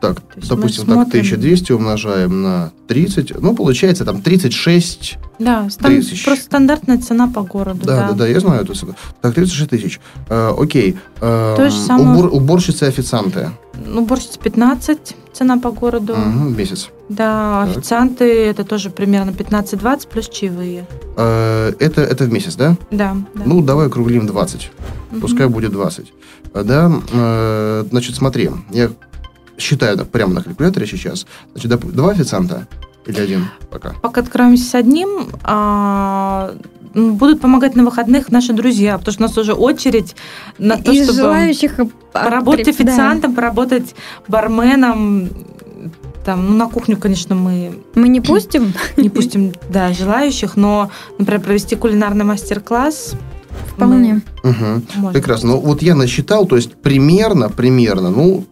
Так, 0.00 0.22
допустим, 0.48 0.86
так 0.86 0.94
смотрим- 0.94 1.08
1200 1.10 1.72
умножаем 1.72 2.42
на 2.42 2.72
30, 2.88 3.40
ну, 3.40 3.54
получается 3.54 4.04
там 4.04 4.22
36, 4.22 5.18
Да, 5.38 5.68
стан- 5.70 5.96
Тысяч. 5.96 6.24
просто 6.24 6.44
стандартная 6.44 6.98
цена 6.98 7.28
по 7.28 7.42
городу. 7.42 7.80
да, 7.84 8.08
да, 8.08 8.12
да, 8.14 8.26
я 8.26 8.40
знаю 8.40 8.62
эту 8.62 8.74
цену. 8.74 8.94
Так, 9.20 9.34
36 9.34 9.68
тысяч. 9.70 10.00
Э, 10.28 10.54
окей. 10.58 10.96
Эм, 11.20 11.56
То 11.56 11.70
же 11.70 11.78
самое- 11.78 12.08
убор- 12.18 12.30
уборщицы 12.32 12.86
и 12.86 12.88
официанты 12.88 13.50
борщица 14.00 14.38
15, 14.38 15.16
цена 15.32 15.58
по 15.58 15.70
городу. 15.70 16.14
В 16.14 16.56
месяц. 16.58 16.90
Да, 17.08 17.66
Так. 17.66 17.76
официанты 17.78 18.24
это 18.44 18.64
тоже 18.64 18.90
примерно 18.90 19.32
15-20 19.32 20.08
плюс 20.08 20.28
чаевые. 20.28 20.86
Э, 21.16 21.72
это, 21.78 22.02
это 22.02 22.24
в 22.24 22.32
месяц, 22.32 22.56
да? 22.56 22.76
Да, 22.90 23.16
да. 23.34 23.42
Ну, 23.44 23.62
давай 23.62 23.86
округлим 23.86 24.26
20. 24.26 24.70
Мгм. 25.10 25.20
Пускай 25.20 25.46
будет 25.48 25.72
20. 25.72 26.12
А, 26.52 26.62
Да, 26.64 26.92
э, 27.12 27.84
значит, 27.90 28.14
смотри, 28.16 28.50
я 28.70 28.90
считаю 29.60 29.96
так, 29.96 30.08
прямо 30.08 30.34
на 30.34 30.42
калькуляторе 30.42 30.86
сейчас. 30.86 31.26
Значит, 31.52 31.70
доп- 31.72 31.92
два 31.92 32.10
официанта 32.10 32.66
или 33.06 33.20
один 33.20 33.46
пока? 33.70 33.94
Пока 34.02 34.20
откроемся 34.20 34.64
с 34.70 34.74
одним, 34.74 35.28
а, 35.42 36.54
м, 36.94 37.14
будут 37.16 37.40
помогать 37.40 37.76
на 37.76 37.84
выходных 37.84 38.30
наши 38.30 38.52
друзья, 38.52 38.98
потому 38.98 39.12
что 39.12 39.24
у 39.24 39.26
нас 39.28 39.38
уже 39.38 39.52
очередь 39.54 40.16
на 40.58 40.76
то, 40.76 40.92
Из 40.92 41.04
чтобы 41.04 41.18
желающих... 41.22 41.76
поработать 42.12 42.66
да. 42.66 42.70
официантом, 42.72 43.34
поработать 43.34 43.94
барменом. 44.28 45.28
Там, 46.24 46.46
ну, 46.50 46.54
на 46.56 46.66
кухню, 46.68 46.98
конечно, 46.98 47.34
мы 47.34 47.72
Мы 47.94 48.08
не 48.08 48.20
пустим? 48.20 48.74
не 48.98 49.08
пустим, 49.08 49.52
да, 49.70 49.92
желающих, 49.94 50.54
но, 50.56 50.90
например, 51.18 51.40
провести 51.40 51.76
кулинарный 51.76 52.24
мастер-класс 52.24 53.14
Вполне. 53.74 54.20
Угу. 54.44 54.52
мы 54.54 54.82
можем. 54.96 55.12
Прекрасно. 55.12 55.50
Ну, 55.50 55.60
вот 55.60 55.82
я 55.82 55.94
насчитал, 55.94 56.46
то 56.46 56.56
есть 56.56 56.74
примерно, 56.74 57.48
примерно, 57.48 58.10
ну, 58.10 58.44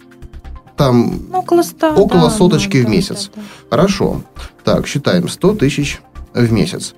там, 0.78 1.20
около 1.34 1.62
100. 1.62 1.94
Около 1.96 2.22
да, 2.22 2.30
соточки 2.30 2.80
да, 2.80 2.88
в 2.88 2.90
месяц. 2.90 3.30
да, 3.34 3.42
да. 3.42 3.46
хорошо. 3.70 4.22
Так, 4.64 4.86
считаем, 4.86 5.28
100 5.28 5.54
тысяч 5.56 6.00
в 6.32 6.52
месяц. 6.52 6.94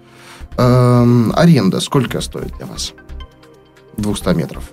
Эм, 0.56 1.32
аренда 1.34 1.80
сколько 1.80 2.20
стоит 2.20 2.54
для 2.58 2.66
вас? 2.66 2.92
200 3.96 4.34
метров. 4.34 4.70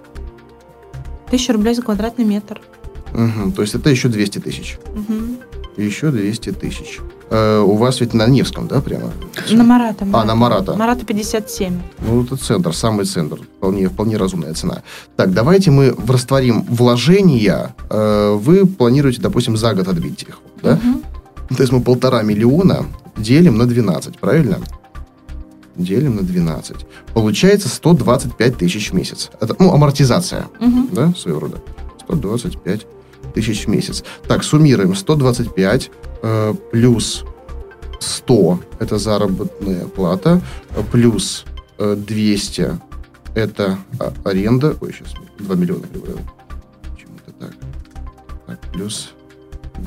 Тысяча 1.32 1.54
рублей 1.54 1.74
за 1.74 1.82
квадратный 1.82 2.26
метр. 2.26 2.62
Мгм, 3.14 3.54
То 3.54 3.62
есть 3.62 3.74
это 3.74 3.90
еще 3.90 4.10
200 4.10 4.40
тысяч. 4.40 4.78
Мгм. 4.94 5.38
Еще 5.78 6.12
200 6.12 6.52
тысяч. 6.52 7.00
Э, 7.30 7.60
у 7.60 7.76
вас 7.76 8.00
ведь 8.00 8.14
на 8.14 8.26
Невском, 8.28 8.68
да, 8.68 8.80
прямо? 8.82 9.12
На 9.52 9.64
Марата. 9.64 10.08
А, 10.14 10.24
на 10.24 10.36
Марата. 10.36 10.76
Марата 10.76 11.06
57. 11.06 11.80
Ну, 12.00 12.24
это 12.24 12.38
центр, 12.38 12.74
самый 12.74 13.06
центр. 13.06 13.40
Вполне, 13.58 13.90
вполне 13.90 14.18
разумная 14.18 14.54
цена. 14.54 14.82
Так, 15.18 15.34
давайте 15.34 15.72
мы 15.72 15.94
растворим 16.08 16.64
вложения. 16.64 17.76
Э, 17.90 18.34
вы 18.34 18.66
планируете, 18.66 19.22
допустим, 19.22 19.58
за 19.58 19.74
год 19.74 19.88
отбить 19.88 20.24
их, 20.24 20.40
да? 20.64 20.76
Мгм. 20.82 21.02
То 21.50 21.64
есть 21.64 21.72
мы 21.74 21.82
полтора 21.82 22.22
миллиона 22.24 22.86
делим 23.18 23.58
на 23.58 23.66
12, 23.66 24.18
правильно? 24.20 24.60
Делим 25.76 26.16
на 26.16 26.22
12. 26.24 26.76
Получается 27.14 27.68
125 27.70 28.58
тысяч 28.58 28.92
в 28.92 28.94
месяц. 28.94 29.30
Это, 29.42 29.56
ну, 29.60 29.74
амортизация, 29.74 30.48
Мгм. 30.60 30.90
да, 30.92 31.14
своего 31.18 31.42
рода. 31.42 31.58
125 32.06 32.88
тысяч 33.34 33.66
в 33.66 33.68
месяц. 33.70 34.04
Так, 34.28 34.44
суммируем. 34.44 34.96
125 34.96 35.92
э, 36.22 36.54
плюс 36.72 37.26
100– 38.00 38.60
это 38.80 38.98
заработная 38.98 39.86
плата, 39.88 40.42
э, 40.76 40.84
плюс 40.92 41.46
э, 41.78 41.96
200– 41.96 42.80
это 43.38 43.78
а, 44.00 44.14
аренда. 44.24 44.76
Ой, 44.82 44.94
сейчас 44.94 45.14
2 45.40 45.56
миллиона 45.56 45.86
прибавил. 45.88 46.20
Почему-то 46.92 47.32
так. 47.40 47.54
Так, 48.48 48.60
плюс 48.74 49.14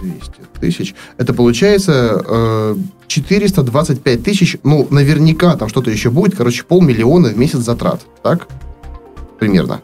200 0.01 0.33
тысяч. 0.61 0.95
Это 1.19 1.35
получается 1.35 2.23
э, 2.25 2.77
425 3.09 4.23
тысяч. 4.23 4.57
Ну, 4.63 4.87
наверняка 4.91 5.57
там 5.57 5.69
что-то 5.69 5.91
еще 5.91 6.11
будет. 6.11 6.37
Короче, 6.37 6.63
полмиллиона 6.63 7.31
в 7.31 7.37
месяц 7.37 7.59
затрат. 7.59 8.01
Так? 8.23 8.47
Примерно. 9.41 9.81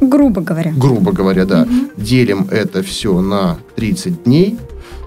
Грубо 0.00 0.40
говоря. 0.40 0.72
Грубо 0.76 1.12
говоря, 1.12 1.44
да. 1.44 1.64
Мгм. 1.64 1.90
Делим 1.96 2.48
это 2.50 2.82
все 2.82 3.20
на 3.20 3.58
30 3.76 4.24
дней. 4.24 4.58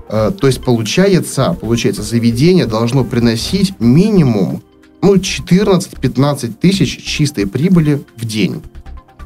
Э, 0.10 0.32
то 0.38 0.48
есть 0.48 0.64
получается, 0.64 1.58
получается, 1.60 2.04
заведение 2.04 2.66
должно 2.66 3.04
приносить 3.04 3.80
минимум 3.80 4.62
ну, 5.02 5.16
14-15 5.16 6.54
тысяч 6.54 7.04
чистой 7.04 7.46
прибыли 7.46 8.04
в 8.16 8.26
день. 8.26 8.64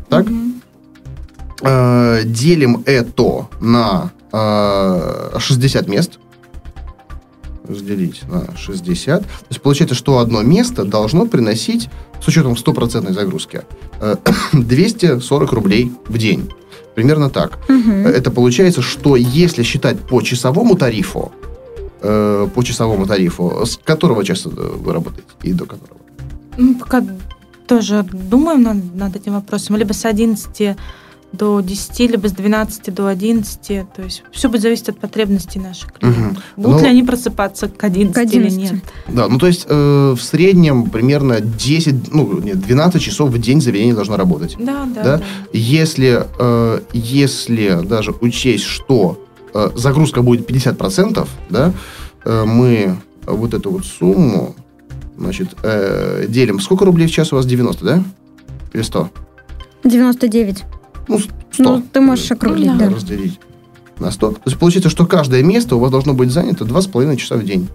Так? 0.09 0.27
Э, 1.61 2.21
делим 2.25 2.83
это 2.85 3.47
на 3.59 4.11
э, 4.31 5.37
60 5.39 5.87
мест. 5.87 6.19
Разделить 7.67 8.23
на 8.27 8.55
60. 8.57 9.21
То 9.21 9.27
есть 9.49 9.61
получается, 9.61 9.95
что 9.95 10.19
одно 10.19 10.41
место 10.41 10.85
должно 10.85 11.25
приносить, 11.25 11.89
с 12.21 12.27
учетом 12.27 12.57
стопроцентной 12.57 13.13
загрузки, 13.13 13.61
э, 14.01 14.15
240 14.53 15.53
рублей 15.53 15.91
в 16.07 16.17
день. 16.17 16.49
Примерно 16.99 17.29
так. 17.29 17.59
Мгм. 17.69 18.07
Это 18.07 18.29
получается, 18.29 18.81
что 18.81 19.15
если 19.15 19.63
считать 19.63 19.97
по 19.99 20.21
часовому 20.21 20.75
тарифу, 20.75 21.31
э, 22.03 22.47
по 22.53 22.63
часовому 22.63 23.05
тарифу, 23.05 23.65
с 23.65 23.77
которого 23.77 24.23
часа 24.23 24.49
э, 24.49 24.77
вы 24.85 24.93
работаете 24.93 25.29
и 25.47 25.53
до 25.53 25.65
которого? 25.65 25.97
Ну, 26.57 26.75
пока 26.75 27.03
тоже 27.67 28.03
думаем 28.03 28.63
над, 28.63 28.95
над 28.95 29.15
этим 29.15 29.33
вопросом. 29.33 29.77
Либо 29.77 29.93
с 29.93 30.05
11 30.05 30.75
до 31.31 31.61
10, 31.61 31.99
либо 32.11 32.27
с 32.27 32.31
12 32.31 32.93
до 32.93 33.05
11. 33.07 33.59
То 33.95 34.01
есть 34.01 34.23
все 34.31 34.49
будет 34.49 34.61
зависеть 34.61 34.89
от 34.89 34.99
потребностей 34.99 35.59
наших 35.59 35.93
клиентов. 35.93 36.23
Мгм. 36.23 36.37
Будут 36.57 36.77
Ну- 36.77 36.83
ли 36.83 36.89
они 36.89 37.03
просыпаться 37.03 37.67
к 37.67 37.83
11, 37.83 38.15
К 38.15 38.17
11. 38.17 38.53
или 38.53 38.61
нет. 38.61 38.83
Да, 39.07 39.27
ну 39.27 39.37
то 39.37 39.47
есть 39.47 39.65
э, 39.69 40.15
в 40.17 40.21
среднем 40.21 40.89
примерно 40.89 41.39
10, 41.39 42.11
ну 42.13 42.39
нет, 42.41 42.59
12 42.59 43.01
часов 43.01 43.29
в 43.29 43.37
день 43.39 43.61
заведение 43.61 43.93
должно 43.93 44.17
работать. 44.17 44.55
Да, 44.59 44.85
да, 44.93 45.03
Да? 45.03 45.17
да. 45.17 45.23
Если, 45.53 46.25
э, 46.39 46.81
если 46.93 47.79
даже 47.85 48.11
учесть, 48.21 48.63
что 48.63 49.23
э, 49.53 49.69
загрузка 49.75 50.21
будет 50.21 50.47
50%, 50.49 51.27
да, 51.49 51.73
э, 52.25 52.43
мы 52.45 52.97
вот 53.27 53.53
эту 53.53 53.71
вот 53.71 53.85
сумму, 53.85 54.55
значит, 55.17 55.49
э, 55.63 56.25
делим. 56.27 56.59
Сколько 56.59 56.85
рублей 56.85 57.07
в 57.07 57.11
час 57.11 57.31
у 57.33 57.35
вас? 57.35 57.45
90, 57.45 57.85
да? 57.85 58.03
Или 58.73 58.81
100? 58.81 59.09
99. 59.83 60.63
Ну, 61.09 61.19
100. 61.19 61.63
Ну, 61.63 61.83
ты 61.91 61.99
можешь 61.99 62.31
округлить, 62.31 62.67
Ну, 62.71 62.77
да. 62.79 62.89
Разделить 62.89 63.39
на 63.99 64.11
100. 64.11 64.31
То 64.31 64.37
есть 64.45 64.57
получается, 64.57 64.89
что 64.89 65.05
каждое 65.05 65.43
место 65.43 65.75
у 65.75 65.79
вас 65.79 65.91
должно 65.91 66.13
быть 66.13 66.31
занято 66.31 66.63
2,5 66.63 67.15
часа 67.17 67.35
в 67.35 67.43
день. 67.43 67.67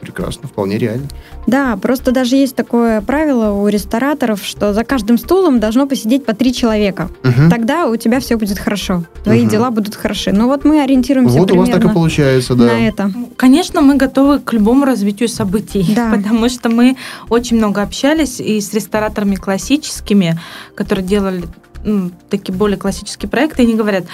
Прекрасно, 0.00 0.48
вполне 0.48 0.76
реально. 0.76 1.06
Да, 1.46 1.78
просто 1.78 2.12
даже 2.12 2.36
есть 2.36 2.54
такое 2.54 3.00
правило 3.00 3.52
у 3.52 3.66
рестораторов, 3.68 4.44
что 4.44 4.74
за 4.74 4.84
каждым 4.84 5.16
стулом 5.16 5.60
должно 5.60 5.86
посидеть 5.86 6.26
по 6.26 6.34
три 6.34 6.52
человека. 6.52 7.08
Мгм. 7.22 7.48
Тогда 7.48 7.86
у 7.86 7.96
тебя 7.96 8.20
все 8.20 8.36
будет 8.36 8.58
хорошо. 8.58 9.04
Твои 9.24 9.40
Мгм. 9.42 9.48
дела 9.48 9.70
будут 9.70 9.94
хороши. 9.94 10.30
Ну 10.32 10.46
вот 10.48 10.64
мы 10.66 10.82
ориентируемся 10.82 11.38
Вот 11.38 11.50
у 11.52 11.56
вас 11.56 11.70
так 11.70 11.82
и 11.86 11.88
получается, 11.88 12.54
да. 12.54 12.64
на 12.66 12.86
это. 12.86 13.10
Конечно, 13.36 13.80
мы 13.80 13.94
готовы 13.96 14.40
к 14.40 14.52
любому 14.52 14.84
развитию 14.84 15.28
событий, 15.30 15.94
Да. 15.96 16.10
потому 16.16 16.50
что 16.50 16.68
мы 16.68 16.96
очень 17.30 17.56
много 17.56 17.80
общались 17.80 18.40
и 18.40 18.60
с 18.60 18.74
рестораторами 18.74 19.36
классическими, 19.36 20.38
которые 20.74 21.06
делали 21.06 21.44
м, 21.84 22.12
такие 22.30 22.54
более 22.54 22.76
классические 22.78 23.28
проекты, 23.28 23.62
и 23.62 23.66
они 23.66 23.74
говорят, 23.74 24.04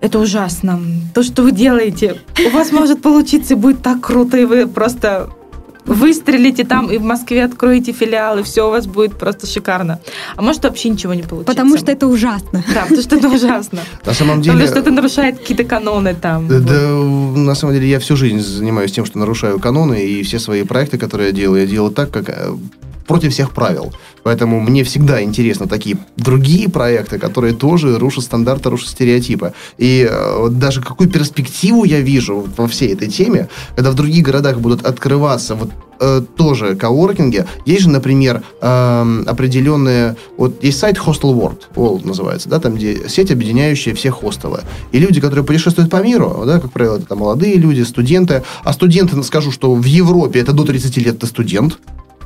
это 0.00 0.18
ужасно. 0.18 0.80
То, 1.14 1.22
что 1.22 1.42
вы 1.42 1.52
делаете, 1.52 2.20
у 2.46 2.50
вас 2.50 2.72
может 2.72 3.02
получиться 3.02 3.54
и 3.54 3.56
будет 3.56 3.82
так 3.82 4.00
круто, 4.00 4.36
и 4.36 4.44
вы 4.44 4.66
просто 4.66 5.28
выстрелите 5.86 6.64
там 6.64 6.90
и 6.90 6.98
в 6.98 7.02
Москве 7.02 7.44
откроете 7.44 7.92
филиал, 7.92 8.38
и 8.38 8.42
все 8.42 8.68
у 8.68 8.70
вас 8.70 8.86
будет 8.86 9.18
просто 9.18 9.46
шикарно. 9.46 9.98
А 10.36 10.42
может 10.42 10.62
вообще 10.62 10.88
ничего 10.88 11.14
не 11.14 11.22
получится. 11.22 11.52
Потому 11.52 11.76
что 11.76 11.90
это 11.90 12.06
ужасно. 12.06 12.64
Да, 12.74 12.82
потому 12.82 13.02
что 13.02 13.16
это 13.16 13.28
ужасно. 13.28 13.80
На 14.04 14.14
самом 14.14 14.42
деле... 14.42 14.52
Потому 14.52 14.70
что 14.70 14.78
это 14.80 14.90
нарушает 14.90 15.38
какие-то 15.38 15.64
каноны 15.64 16.14
там. 16.14 16.46
Да, 16.48 16.60
да, 16.60 16.88
на 16.88 17.54
самом 17.54 17.74
деле 17.74 17.88
я 17.88 17.98
всю 17.98 18.16
жизнь 18.16 18.40
занимаюсь 18.40 18.92
тем, 18.92 19.04
что 19.04 19.18
нарушаю 19.18 19.58
каноны, 19.58 20.04
и 20.04 20.22
все 20.22 20.38
свои 20.38 20.62
проекты, 20.62 20.98
которые 20.98 21.28
я 21.28 21.32
делаю, 21.32 21.62
я 21.62 21.66
делаю 21.66 21.92
так, 21.92 22.10
как 22.10 22.28
э, 22.28 22.52
против 23.10 23.32
всех 23.32 23.50
правил. 23.50 23.92
Поэтому 24.22 24.60
мне 24.60 24.84
всегда 24.84 25.20
интересны 25.20 25.66
такие 25.66 25.96
другие 26.16 26.68
проекты, 26.68 27.18
которые 27.18 27.54
тоже 27.54 27.98
рушат 27.98 28.22
стандарты, 28.22 28.70
рушат 28.70 28.90
стереотипы. 28.90 29.52
И 29.78 30.06
э, 30.08 30.48
даже 30.52 30.80
какую 30.80 31.10
перспективу 31.10 31.82
я 31.82 32.00
вижу 32.00 32.46
во 32.56 32.68
всей 32.68 32.94
этой 32.94 33.08
теме, 33.08 33.48
когда 33.74 33.90
в 33.90 33.94
других 33.94 34.24
городах 34.24 34.60
будут 34.60 34.86
открываться 34.86 35.56
вот 35.56 35.70
э, 35.98 36.22
тоже 36.36 36.76
коворкинги. 36.76 37.46
Есть 37.66 37.82
же, 37.82 37.88
например, 37.88 38.44
э, 38.62 39.22
определенные... 39.26 40.14
Вот 40.36 40.62
есть 40.62 40.78
сайт 40.78 40.96
Hostel 40.96 41.34
World, 41.34 41.62
World 41.74 42.06
называется, 42.06 42.48
да, 42.48 42.60
там, 42.60 42.76
где 42.76 43.08
сеть, 43.08 43.32
объединяющая 43.32 43.92
все 43.92 44.12
хостелы. 44.12 44.60
И 44.92 45.00
люди, 45.00 45.20
которые 45.20 45.44
путешествуют 45.44 45.90
по 45.90 46.00
миру, 46.00 46.44
да, 46.46 46.60
как 46.60 46.70
правило, 46.70 46.98
это 46.98 47.06
там 47.06 47.18
молодые 47.18 47.56
люди, 47.56 47.82
студенты. 47.82 48.44
А 48.62 48.72
студенты, 48.72 49.20
скажу, 49.24 49.50
что 49.50 49.74
в 49.74 49.84
Европе 49.84 50.38
это 50.38 50.52
до 50.52 50.64
30 50.64 50.96
лет 50.98 51.18
ты 51.18 51.26
студент, 51.26 51.80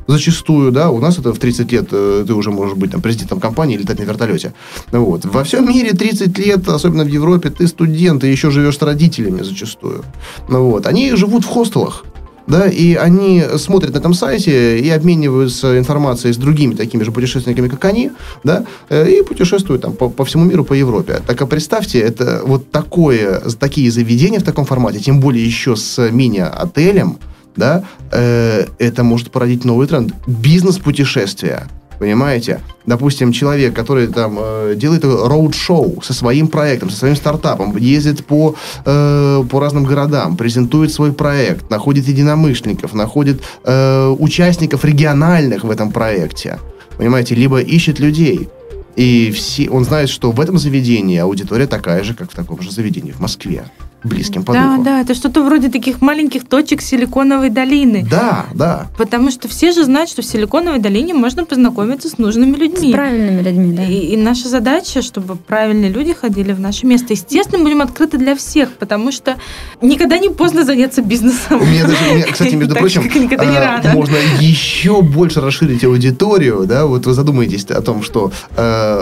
зачастую, 0.07 0.73
да, 0.73 0.90
у 0.90 0.99
нас 1.01 1.19
это 1.19 1.33
в 1.33 1.38
30 1.38 1.73
лет 1.73 1.88
э, 1.93 2.25
ты 2.27 2.35
уже 2.35 2.51
можешь 2.51 2.77
быть 2.77 2.90
там 2.90 3.01
президентом 3.01 3.40
компании, 3.40 3.77
летать 3.77 3.99
на 3.99 4.05
вертолете. 4.05 4.53
Вот. 4.93 5.25
Во 5.25 5.45
всем 5.45 5.69
мире 5.69 5.93
30 5.93 6.38
лет, 6.38 6.69
особенно 6.69 7.05
в 7.05 7.09
Европе, 7.09 7.51
ты 7.51 7.67
студент, 7.67 8.25
и 8.25 8.31
еще 8.31 8.51
живешь 8.51 8.79
с 8.79 8.83
родителями 8.83 9.43
зачастую. 9.43 10.05
Ну, 10.49 10.71
вот. 10.71 10.87
Они 10.87 11.14
живут 11.17 11.45
в 11.45 11.49
хостелах, 11.49 12.05
да, 12.47 12.69
и 12.69 12.95
они 12.95 13.43
смотрят 13.57 13.95
на 13.95 13.99
этом 13.99 14.14
сайте 14.14 14.79
и 14.79 14.90
обмениваются 14.90 15.79
информацией 15.79 16.33
с 16.33 16.37
другими 16.37 16.75
такими 16.75 17.03
же 17.03 17.12
путешественниками, 17.12 17.69
как 17.69 17.85
они, 17.85 18.11
да, 18.43 18.64
э, 18.88 19.11
и 19.11 19.23
путешествуют 19.23 19.83
там 19.83 19.95
по, 19.95 20.09
по 20.09 20.25
всему 20.25 20.45
миру, 20.45 20.64
по 20.64 20.75
Европе. 20.75 21.23
Так 21.27 21.40
а 21.40 21.47
представьте, 21.47 22.01
это 22.01 22.43
вот 22.45 22.71
такое, 22.71 23.40
такие 23.59 23.90
заведения 23.90 24.40
в 24.40 24.45
таком 24.45 24.64
формате, 24.64 25.01
тем 25.01 25.21
более 25.21 25.45
еще 25.45 25.77
с 25.77 26.11
мини-отелем, 26.11 27.19
да, 27.57 27.85
э, 28.11 28.67
это 28.79 29.05
может 29.05 29.31
породить 29.31 29.64
новый 29.64 29.87
тренд. 29.87 30.12
Бизнес-путешествия. 30.27 31.69
Понимаете? 31.99 32.61
Допустим, 32.87 33.33
человек, 33.33 33.75
который 33.75 34.09
там 34.09 34.37
э, 34.38 34.75
делает 34.77 35.05
роуд-шоу 35.05 36.03
со 36.03 36.12
своим 36.12 36.49
проектом, 36.49 36.90
со 36.90 36.97
своим 36.97 37.17
стартапом, 37.17 37.77
ездит 37.77 38.27
по, 38.27 38.57
э, 38.85 39.45
по 39.49 39.61
разным 39.61 39.85
городам, 39.85 40.37
презентует 40.37 40.93
свой 40.93 41.12
проект, 41.12 41.71
находит 41.71 42.09
единомышленников, 42.09 42.95
находит 42.95 43.43
э, 43.64 44.14
участников 44.19 44.85
региональных 44.85 45.64
в 45.64 45.71
этом 45.71 45.93
проекте. 45.93 46.59
Понимаете? 46.99 47.35
Либо 47.35 47.61
ищет 47.61 48.01
людей. 48.01 48.49
И 48.97 49.33
все, 49.33 49.69
он 49.71 49.85
знает, 49.85 50.09
что 50.09 50.31
в 50.31 50.40
этом 50.40 50.59
заведении 50.59 51.19
аудитория 51.19 51.67
такая 51.67 52.05
же, 52.05 52.14
как 52.14 52.31
в 52.31 52.35
таком 52.35 52.61
же 52.61 52.71
заведении 52.71 53.12
в 53.12 53.21
Москве 53.21 53.64
близким 54.05 54.45
по 54.45 54.53
Да, 54.53 54.73
духу. 54.73 54.85
да, 54.85 55.01
это 55.01 55.14
что-то 55.14 55.43
вроде 55.43 55.69
таких 55.71 56.01
маленьких 56.01 56.47
точек 56.47 56.83
Силиконовой 56.83 57.51
долины. 57.51 58.07
Да, 58.09 58.47
да. 58.55 58.87
Потому 58.97 59.31
что 59.31 59.49
все 59.49 59.73
же 59.73 59.85
знают, 59.85 60.11
что 60.11 60.23
в 60.23 60.27
Силиконовой 60.27 60.79
долине 60.79 61.14
можно 61.14 61.45
познакомиться 61.45 62.09
с 62.09 62.19
нужными 62.19 62.55
С 62.55 62.59
людьми. 62.59 62.93
правильными 62.93 63.43
людьми, 63.43 63.73
да. 63.75 63.85
И, 63.85 63.95
и 64.12 64.17
наша 64.17 64.49
задача, 64.49 65.03
чтобы 65.03 65.37
правильные 65.37 65.90
люди 65.90 66.12
ходили 66.12 66.53
в 66.53 66.61
наше 66.61 66.87
место. 66.87 67.12
Естественно, 67.14 67.62
будем 67.62 67.81
открыты 67.81 68.19
для 68.19 68.37
всех, 68.37 68.73
потому 68.73 69.11
что 69.11 69.37
никогда 69.81 70.19
не 70.19 70.29
поздно 70.29 70.64
заняться 70.64 71.03
бизнесом. 71.03 71.61
У 71.62 71.64
меня 71.64 71.85
даже, 71.87 72.05
у 72.11 72.14
меня, 72.14 72.27
кстати, 72.31 72.55
между 72.57 72.75
прочим, 72.75 73.03
как 73.05 73.14
никогда 73.17 73.45
не 73.45 73.57
а, 73.57 73.93
можно 73.95 74.17
еще 74.40 75.03
больше 75.03 75.40
расширить 75.40 75.85
аудиторию, 75.85 76.64
да, 76.67 76.87
вот 76.87 77.07
вы 77.07 77.14
задумаетесь 77.14 77.64
о 77.71 77.81
том, 77.81 78.03
что 78.03 78.33
э, 78.57 79.01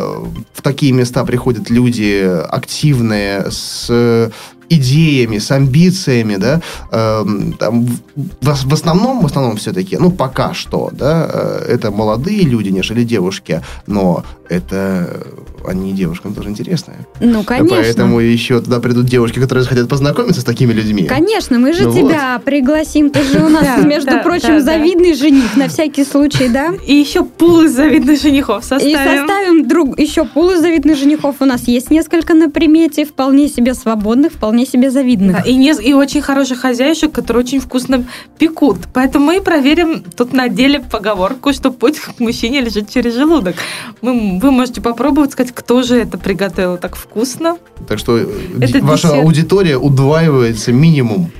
в 0.53 0.63
такие 0.63 0.93
места 0.93 1.25
приходят 1.25 1.71
люди 1.71 2.23
активные, 2.49 3.51
с 3.51 4.31
идеями, 4.77 5.39
с 5.39 5.51
амбициями, 5.51 6.37
да, 6.37 6.61
эм, 6.91 7.53
там, 7.53 7.87
в, 8.17 8.69
в 8.69 8.73
основном, 8.73 9.23
в 9.23 9.27
основном 9.27 9.57
все-таки, 9.57 9.97
ну, 9.99 10.11
пока 10.11 10.55
что, 10.55 10.91
да, 10.93 11.29
э, 11.33 11.75
это 11.75 11.91
молодые 11.91 12.43
люди, 12.43 12.71
нежели 12.71 13.05
девушки, 13.05 13.63
но 13.87 14.25
это 14.53 15.27
они 15.65 15.93
девушкам 15.93 16.35
тоже 16.35 16.49
интересны. 16.49 16.95
Ну, 17.21 17.45
конечно. 17.45 17.77
Поэтому 17.77 18.19
еще 18.19 18.61
туда 18.61 18.81
придут 18.81 19.07
девушки, 19.07 19.39
которые 19.39 19.65
хотят 19.65 19.89
познакомиться 19.89 20.41
с 20.41 20.45
такими 20.45 20.73
людьми. 20.73 21.05
Конечно, 21.05 21.59
мы 21.61 21.73
же 21.73 21.85
Ну 21.85 21.93
тебя 21.97 22.41
пригласим. 22.45 23.11
Ты 23.11 23.23
же 23.23 23.39
у 23.45 23.49
нас, 23.49 23.63
Да, 23.77 23.77
между 23.77 24.11
да, 24.11 24.19
прочим, 24.19 24.49
да, 24.49 24.55
да. 24.55 24.61
завидный 24.61 25.15
жених 25.15 25.57
на 25.57 25.69
всякий 25.69 26.05
случай, 26.05 26.49
да? 26.49 26.75
И 26.85 26.95
еще 26.95 27.25
пул 27.25 27.61
из 27.63 27.77
завидных 27.77 28.21
женихов 28.21 28.65
И 28.65 28.67
составим. 28.67 29.19
составим 29.21 29.69
друг 29.69 29.99
еще 29.99 30.25
пул 30.25 30.51
из 30.51 30.61
завидных 30.61 30.97
женихов. 30.99 31.37
У 31.41 31.45
нас 31.45 31.69
есть 31.69 31.91
несколько 31.93 32.35
на 32.35 32.51
примете, 32.51 33.05
вполне 33.05 33.49
себе 33.49 33.75
свободных, 33.75 34.33
вполне 34.33 34.67
себе 34.67 34.91
завидных. 34.91 35.37
Да, 35.37 35.43
и, 35.43 35.55
не, 35.55 35.71
и 35.81 35.93
очень 35.93 36.23
хороших 36.23 36.59
хозяйшек, 36.59 37.13
которые 37.13 37.45
очень 37.45 37.61
вкусно 37.61 38.05
пекут. 38.39 38.79
Поэтому 38.93 39.27
мы 39.27 39.41
проверим 39.41 40.03
тут 40.17 40.33
на 40.33 40.49
деле 40.49 40.81
поговорку, 40.81 41.53
что 41.53 41.71
путь 41.71 42.01
к 42.01 42.19
мужчине 42.19 42.61
лежит 42.63 42.91
через 42.91 43.15
желудок. 43.15 43.55
Мы- 44.01 44.41
вы 44.43 44.51
можете 44.51 44.81
попробовать 44.81 45.33
сказать, 45.33 45.53
кто 45.55 45.83
же 45.83 45.97
это 45.97 46.19
приготовил 46.19 46.77
так 46.79 46.97
вкусно. 46.97 47.57
Так 47.89 47.99
что 47.99 48.19
э, 48.19 48.27
Это 48.61 48.85
ваша 48.85 49.09
десерт. 49.09 49.25
аудитория 49.25 49.77
удваивается 49.79 50.73
минимум. 50.73 51.31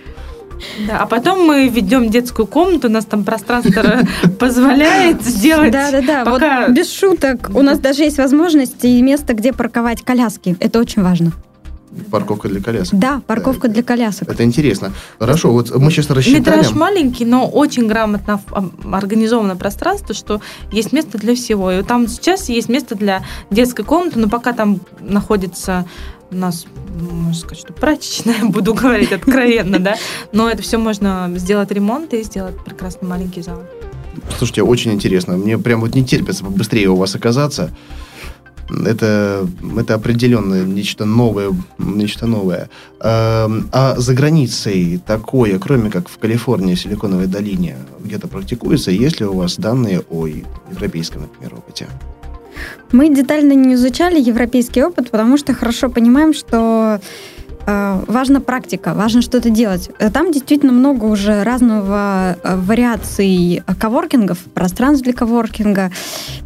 Да, 0.87 0.99
а 1.01 1.07
потом 1.07 1.45
мы 1.45 1.69
ведем 1.69 2.09
детскую 2.09 2.47
комнату, 2.47 2.87
у 2.89 2.91
нас 2.91 3.05
там 3.05 3.25
пространство 3.25 3.83
позволяет 4.39 5.23
сделать. 5.23 5.73
Да, 5.73 5.91
да, 5.91 6.01
да. 6.03 6.25
пока- 6.25 6.67
Вот 6.69 6.77
без 6.77 6.93
шуток. 6.93 7.51
У 7.55 7.63
нас 7.63 7.79
даже 7.81 8.05
есть 8.05 8.19
возможность 8.19 8.85
и 8.85 9.03
место, 9.03 9.35
где 9.35 9.53
парковать 9.53 10.03
коляски. 10.03 10.57
Это 10.61 10.79
очень 10.79 11.03
важно. 11.03 11.33
Парковка 12.11 12.49
для 12.49 12.61
колясок. 12.61 12.99
Да, 12.99 13.21
парковка 13.27 13.69
для 13.69 13.83
колясок. 13.83 14.29
Это 14.29 14.45
интересно. 14.45 14.93
Хорошо, 15.19 15.53
вот 15.53 15.75
мы 15.77 15.91
сейчас 15.91 16.09
рассчитали. 16.11 16.41
Метраж 16.41 16.73
маленький, 16.73 17.25
но 17.25 17.47
очень 17.47 17.87
грамотно 17.87 18.41
организовано 18.91 19.57
пространство, 19.57 20.15
что 20.15 20.41
есть 20.71 20.93
место 20.93 21.19
для 21.19 21.35
всего. 21.35 21.71
И 21.71 21.83
там 21.83 22.09
сейчас 22.09 22.49
есть 22.49 22.69
место 22.69 22.95
для 22.95 23.25
детской 23.51 23.85
комнаты, 23.85 24.19
но 24.19 24.29
пока 24.29 24.53
там 24.53 24.81
находится 25.01 25.87
у 26.31 26.35
нас, 26.35 26.65
ну, 26.99 27.11
можно 27.11 27.39
сказать, 27.39 27.59
что 27.59 27.73
прачечная, 27.75 28.43
буду 28.45 28.75
говорить 28.75 29.13
откровенно, 29.13 29.79
да, 29.79 29.97
но 30.33 30.49
это 30.49 30.63
все 30.63 30.79
можно 30.79 31.31
сделать 31.37 31.71
ремонт 31.71 32.15
и 32.15 32.23
сделать 32.23 32.57
прекрасный 32.65 33.07
маленький 33.07 33.43
зал. 33.43 33.63
Слушайте, 34.39 34.63
очень 34.63 34.93
интересно. 34.93 35.37
Мне 35.37 35.59
прям 35.59 35.81
вот 35.81 35.95
не 35.95 36.05
терпится 36.05 36.45
быстрее 36.45 36.89
у 36.89 36.97
вас 36.97 37.15
оказаться. 37.15 37.71
Это, 38.71 39.47
это 39.79 39.95
определенно 39.95 40.65
нечто 40.65 41.05
новое, 41.05 41.53
нечто 41.79 42.27
новое. 42.27 42.69
Эм, 43.01 43.69
А 43.73 43.95
за 43.97 44.15
границей 44.15 45.01
такое, 45.07 45.59
кроме 45.59 45.91
как 45.91 46.09
в 46.09 46.19
Калифорнии, 46.19 46.75
Силиконовой 46.75 47.27
долине, 47.27 47.77
где-то 48.05 48.29
практикуется? 48.29 48.91
Есть 48.91 49.21
ли 49.21 49.27
у 49.27 49.35
вас 49.35 49.57
данные 49.57 50.01
о 50.11 50.27
европейском, 50.27 51.23
например, 51.23 51.55
опыте? 51.55 51.87
Мы 52.93 53.09
детально 53.09 53.53
не 53.55 53.75
изучали 53.75 54.21
европейский 54.21 54.85
опыт, 54.85 55.11
потому 55.11 55.39
что 55.39 55.55
хорошо 55.55 55.89
понимаем, 55.89 56.35
что 56.35 57.01
важна 57.67 58.41
практика, 58.41 58.95
важно 58.95 59.23
что-то 59.23 59.51
делать. 59.51 59.91
Э, 59.99 60.11
Там 60.11 60.33
действительно 60.33 60.73
много 60.73 61.05
уже 61.05 61.43
разного 61.43 62.37
э, 62.43 62.57
вариаций 62.57 63.63
э, 63.67 63.75
коворкингов, 63.75 64.39
пространств 64.55 65.05
для 65.05 65.13
коворкинга, 65.13 65.91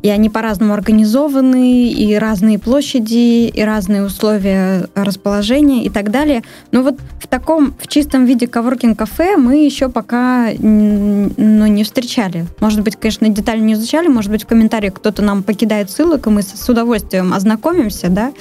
и 0.02 0.08
они 0.08 0.30
по-разному 0.30 0.74
организованы, 0.74 1.88
и 1.88 2.14
разные 2.16 2.58
площади, 2.58 3.48
и 3.48 3.62
разные 3.62 4.04
условия 4.04 4.88
расположения 4.94 5.84
и 5.84 5.90
так 5.90 6.10
далее. 6.10 6.42
Но 6.72 6.82
вот 6.82 6.98
в 7.20 7.26
таком, 7.26 7.74
в 7.80 7.88
чистом 7.88 8.24
виде 8.26 8.46
коворкинг-кафе 8.46 9.36
мы 9.36 9.64
еще 9.64 9.88
пока 9.88 10.50
ну, 10.58 11.66
не 11.66 11.84
встречали. 11.84 12.46
Может 12.60 12.82
быть, 12.82 12.96
конечно, 12.96 13.28
детально 13.28 13.64
не 13.64 13.72
изучали, 13.74 14.08
может 14.08 14.30
быть, 14.30 14.44
в 14.44 14.46
комментариях 14.46 14.94
кто-то 14.94 15.22
нам 15.22 15.42
покидает 15.42 15.90
ссылок, 15.90 16.26
и 16.26 16.30
мы 16.30 16.42
с 16.42 16.68
удовольствием 16.68 17.32
ознакомимся, 17.32 18.08
да, 18.08 18.32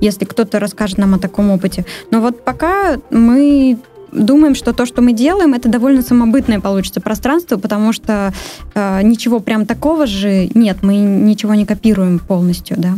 если 0.00 0.24
кто-то 0.24 0.58
расскажет 0.58 0.98
нам 0.98 1.14
о 1.14 1.18
таком 1.18 1.50
опыте. 1.50 1.84
Но 2.10 2.20
вот 2.24 2.44
пока 2.44 2.98
мы 3.10 3.78
думаем, 4.12 4.54
что 4.54 4.72
то, 4.72 4.86
что 4.86 5.02
мы 5.02 5.12
делаем, 5.12 5.54
это 5.54 5.68
довольно 5.68 6.02
самобытное 6.02 6.60
получится 6.60 7.00
пространство, 7.00 7.56
потому 7.56 7.92
что 7.92 8.32
э, 8.74 9.02
ничего 9.02 9.40
прям 9.40 9.66
такого 9.66 10.06
же 10.06 10.48
нет, 10.54 10.78
мы 10.82 10.96
ничего 10.96 11.54
не 11.54 11.66
копируем 11.66 12.18
полностью, 12.18 12.76
да. 12.78 12.94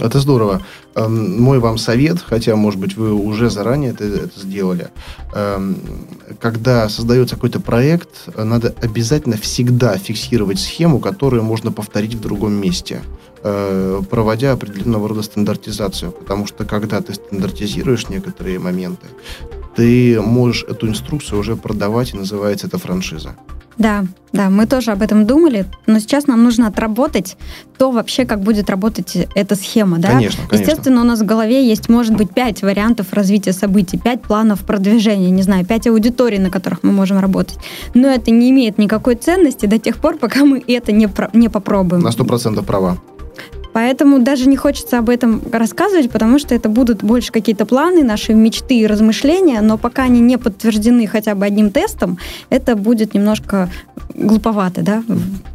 Это 0.00 0.18
здорово. 0.18 0.62
Эм, 0.96 1.40
Мой 1.40 1.58
вам 1.60 1.78
совет, 1.78 2.18
хотя, 2.20 2.56
может 2.56 2.80
быть, 2.80 2.96
вы 2.96 3.12
уже 3.12 3.50
заранее 3.50 3.90
это, 3.90 4.04
это 4.04 4.40
сделали. 4.40 4.88
Эм, 5.34 5.76
Когда 6.40 6.88
создается 6.88 7.36
какой-то 7.36 7.60
проект, 7.60 8.36
надо 8.36 8.74
обязательно 8.82 9.36
всегда 9.36 9.96
фиксировать 9.98 10.58
схему, 10.58 10.98
которую 10.98 11.44
можно 11.44 11.70
повторить 11.70 12.14
в 12.14 12.20
другом 12.20 12.54
месте, 12.54 13.02
проводя 13.42 14.52
определенного 14.52 15.08
рода 15.08 15.22
стандартизацию. 15.22 16.12
Потому 16.12 16.46
что 16.46 16.64
когда 16.64 17.00
ты 17.00 17.14
стандартизируешь 17.14 18.08
некоторые 18.08 18.58
моменты, 18.58 19.06
ты 19.76 20.20
можешь 20.20 20.64
эту 20.64 20.88
инструкцию 20.88 21.40
уже 21.40 21.56
продавать, 21.56 22.14
и 22.14 22.16
называется 22.16 22.66
это 22.66 22.78
франшиза. 22.78 23.34
Да, 23.78 24.04
да, 24.32 24.50
мы 24.50 24.66
тоже 24.66 24.92
об 24.92 25.00
этом 25.00 25.26
думали, 25.26 25.64
но 25.86 25.98
сейчас 25.98 26.26
нам 26.26 26.44
нужно 26.44 26.66
отработать 26.66 27.36
то 27.78 27.90
вообще, 27.90 28.26
как 28.26 28.40
будет 28.40 28.70
работать 28.70 29.16
эта 29.34 29.56
схема, 29.56 29.98
да? 29.98 30.08
Конечно, 30.08 30.42
конечно. 30.46 30.70
Естественно, 30.70 31.00
у 31.00 31.04
нас 31.04 31.20
в 31.20 31.24
голове 31.24 31.66
есть, 31.66 31.88
может 31.88 32.14
быть, 32.14 32.32
пять 32.32 32.62
вариантов 32.62 33.12
развития 33.12 33.52
событий, 33.52 33.98
пять 33.98 34.22
планов 34.22 34.60
продвижения, 34.60 35.30
не 35.30 35.42
знаю, 35.42 35.64
пять 35.64 35.86
аудиторий, 35.86 36.38
на 36.38 36.50
которых 36.50 36.82
мы 36.82 36.92
можем 36.92 37.18
работать. 37.18 37.58
Но 37.94 38.08
это 38.08 38.30
не 38.30 38.50
имеет 38.50 38.78
никакой 38.78 39.16
ценности 39.16 39.66
до 39.66 39.78
тех 39.78 39.96
пор, 39.96 40.18
пока 40.18 40.44
мы 40.44 40.62
это 40.68 40.92
не, 40.92 41.08
про- 41.08 41.30
не 41.32 41.48
попробуем. 41.48 42.02
На 42.02 42.12
сто 42.12 42.24
процентов 42.24 42.66
права. 42.66 42.98
Поэтому 43.72 44.18
даже 44.20 44.48
не 44.48 44.56
хочется 44.56 44.98
об 44.98 45.08
этом 45.08 45.42
рассказывать, 45.50 46.10
потому 46.10 46.38
что 46.38 46.54
это 46.54 46.68
будут 46.68 47.02
больше 47.02 47.32
какие-то 47.32 47.66
планы, 47.66 48.02
наши 48.02 48.34
мечты 48.34 48.80
и 48.80 48.86
размышления, 48.86 49.60
но 49.60 49.78
пока 49.78 50.04
они 50.04 50.20
не 50.20 50.38
подтверждены 50.38 51.06
хотя 51.06 51.34
бы 51.34 51.46
одним 51.46 51.70
тестом, 51.70 52.18
это 52.50 52.76
будет 52.76 53.14
немножко 53.14 53.70
глуповато, 54.14 54.82
да? 54.82 55.02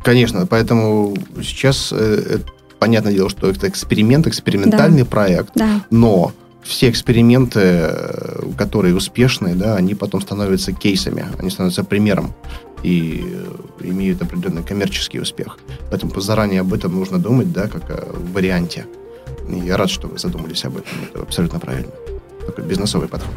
Конечно, 0.03 0.45
поэтому 0.47 1.15
сейчас 1.43 1.91
э, 1.91 2.21
э, 2.25 2.37
понятное 2.79 3.13
дело, 3.13 3.29
что 3.29 3.49
это 3.49 3.67
эксперимент, 3.67 4.27
экспериментальный 4.27 5.05
проект, 5.05 5.51
Да. 5.55 5.81
но 5.91 6.31
все 6.63 6.89
эксперименты, 6.89 7.59
э, 7.63 8.41
которые 8.57 8.95
успешные, 8.95 9.55
да, 9.55 9.75
они 9.75 9.95
потом 9.95 10.21
становятся 10.21 10.73
кейсами, 10.73 11.25
они 11.39 11.49
становятся 11.49 11.83
примером 11.83 12.33
и 12.83 13.23
э, 13.25 13.87
имеют 13.89 14.21
определенный 14.21 14.63
коммерческий 14.63 15.19
успех. 15.19 15.57
Поэтому 15.89 16.19
заранее 16.21 16.61
об 16.61 16.73
этом 16.73 16.95
нужно 16.95 17.17
думать, 17.19 17.51
да, 17.51 17.67
как 17.67 17.89
о 17.89 18.15
варианте. 18.33 18.85
И 19.49 19.59
я 19.59 19.77
рад, 19.77 19.89
что 19.89 20.07
вы 20.07 20.17
задумались 20.17 20.65
об 20.65 20.77
этом. 20.77 20.93
Это 21.09 21.21
абсолютно 21.21 21.59
правильно. 21.59 21.91
Такой 22.45 22.63
бизнесовый 22.65 23.07
подход. 23.07 23.33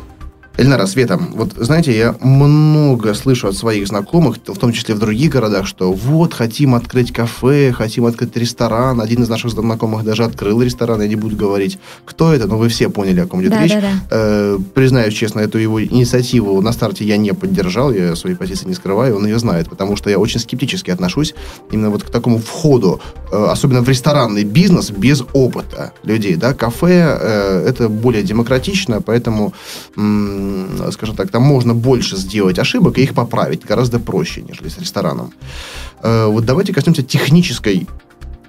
Эльнара, 0.60 0.84
Света, 0.84 1.18
вот 1.32 1.54
знаете, 1.56 1.96
я 1.96 2.14
много 2.20 3.14
слышу 3.14 3.48
от 3.48 3.56
своих 3.56 3.88
знакомых, 3.88 4.36
в 4.46 4.58
том 4.58 4.72
числе 4.74 4.94
в 4.94 4.98
других 4.98 5.30
городах, 5.32 5.66
что 5.66 5.90
вот, 5.90 6.34
хотим 6.34 6.74
открыть 6.74 7.14
кафе, 7.14 7.72
хотим 7.72 8.04
открыть 8.04 8.36
ресторан. 8.36 9.00
Один 9.00 9.22
из 9.22 9.30
наших 9.30 9.52
знакомых 9.52 10.04
даже 10.04 10.22
открыл 10.22 10.60
ресторан, 10.60 11.00
я 11.00 11.08
не 11.08 11.16
буду 11.16 11.34
говорить, 11.34 11.78
кто 12.04 12.34
это, 12.34 12.46
но 12.46 12.58
вы 12.58 12.68
все 12.68 12.90
поняли, 12.90 13.20
о 13.20 13.26
ком 13.26 13.40
идет 13.40 13.52
Да, 13.52 13.62
речь. 13.62 13.72
да, 13.72 13.80
да. 13.80 13.88
Э, 14.10 14.58
признаюсь 14.74 15.14
честно, 15.14 15.40
эту 15.40 15.56
его 15.56 15.82
инициативу 15.82 16.60
на 16.60 16.72
старте 16.72 17.06
я 17.06 17.16
не 17.16 17.32
поддержал, 17.32 17.90
я 17.90 18.14
свои 18.14 18.34
позиции 18.34 18.68
не 18.68 18.74
скрываю, 18.74 19.16
он 19.16 19.24
ее 19.24 19.38
знает, 19.38 19.70
потому 19.70 19.96
что 19.96 20.10
я 20.10 20.18
очень 20.18 20.40
скептически 20.40 20.90
отношусь 20.90 21.34
именно 21.70 21.88
вот 21.88 22.02
к 22.02 22.10
такому 22.10 22.38
входу, 22.38 23.00
э, 23.32 23.46
особенно 23.50 23.80
в 23.80 23.88
ресторанный 23.88 24.44
бизнес 24.44 24.90
без 24.90 25.22
опыта 25.32 25.92
людей, 26.02 26.36
да, 26.36 26.52
кафе 26.52 27.16
э, 27.18 27.66
это 27.66 27.88
более 27.88 28.22
демократично, 28.22 29.00
поэтому, 29.00 29.54
м, 29.96 30.49
скажем 30.92 31.16
так, 31.16 31.30
там 31.30 31.42
можно 31.42 31.74
больше 31.74 32.16
сделать 32.16 32.58
ошибок 32.58 32.98
и 32.98 33.02
их 33.02 33.14
поправить 33.14 33.64
гораздо 33.64 33.98
проще, 33.98 34.42
нежели 34.42 34.68
с 34.68 34.78
рестораном. 34.78 35.32
Э, 36.02 36.26
вот 36.26 36.44
давайте 36.44 36.72
коснемся 36.72 37.02
технической 37.02 37.86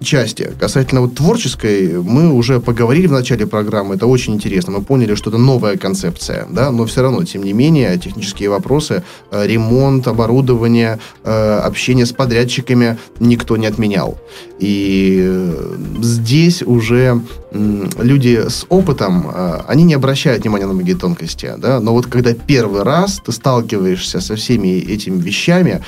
части. 0.01 0.51
Касательно 0.59 1.01
вот 1.01 1.15
творческой, 1.15 2.01
мы 2.01 2.31
уже 2.31 2.59
поговорили 2.59 3.07
в 3.07 3.11
начале 3.11 3.45
программы, 3.45 3.95
это 3.95 4.07
очень 4.07 4.33
интересно. 4.33 4.73
Мы 4.73 4.81
поняли, 4.81 5.15
что 5.15 5.29
это 5.29 5.37
новая 5.37 5.77
концепция, 5.77 6.47
да, 6.49 6.71
но 6.71 6.85
все 6.85 7.01
равно, 7.01 7.23
тем 7.23 7.43
не 7.43 7.53
менее, 7.53 7.97
технические 7.97 8.49
вопросы, 8.49 9.03
э, 9.31 9.47
ремонт, 9.47 10.07
оборудование, 10.07 10.99
э, 11.23 11.59
общение 11.63 12.05
с 12.05 12.11
подрядчиками 12.11 12.97
никто 13.19 13.57
не 13.57 13.67
отменял. 13.67 14.17
И 14.59 15.19
э, 15.23 15.75
здесь 16.01 16.63
уже 16.63 17.21
м, 17.51 17.89
люди 17.99 18.43
с 18.47 18.65
опытом, 18.69 19.29
э, 19.33 19.61
они 19.67 19.83
не 19.83 19.93
обращают 19.93 20.43
внимания 20.43 20.65
на 20.65 20.73
многие 20.73 20.95
тонкости, 20.95 21.53
да, 21.57 21.79
но 21.79 21.93
вот 21.93 22.07
когда 22.07 22.33
первый 22.33 22.83
раз 22.83 23.21
ты 23.25 23.31
сталкиваешься 23.31 24.19
со 24.21 24.35
всеми 24.35 24.79
этими 24.79 25.19
вещами, 25.19 25.81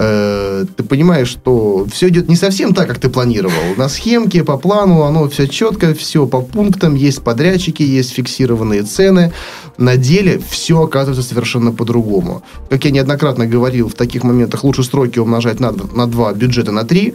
э, 0.00 0.64
ты 0.76 0.82
понимаешь, 0.82 1.28
что 1.28 1.86
все 1.92 2.08
идет 2.08 2.28
не 2.28 2.36
совсем 2.36 2.74
так, 2.74 2.88
как 2.88 2.98
ты 2.98 3.10
планировал. 3.10 3.76
На 3.76 3.88
схемке, 3.88 4.42
по 4.44 4.56
плану, 4.56 5.02
оно 5.02 5.28
все 5.28 5.46
четко, 5.46 5.94
все 5.94 6.26
по 6.26 6.40
пунктам, 6.40 6.94
есть 6.94 7.22
подрядчики, 7.22 7.82
есть 7.82 8.10
фиксированные 8.10 8.82
цены. 8.82 9.32
На 9.76 9.96
деле 9.96 10.40
все 10.50 10.82
оказывается 10.82 11.22
совершенно 11.22 11.72
по-другому. 11.72 12.42
Как 12.70 12.84
я 12.84 12.90
неоднократно 12.90 13.46
говорил, 13.46 13.88
в 13.88 13.94
таких 13.94 14.24
моментах 14.24 14.64
лучше 14.64 14.82
сроки 14.82 15.18
умножать 15.18 15.60
на, 15.60 15.72
на 15.72 16.06
2, 16.06 16.32
бюджеты 16.32 16.72
на 16.72 16.84
3. 16.84 17.14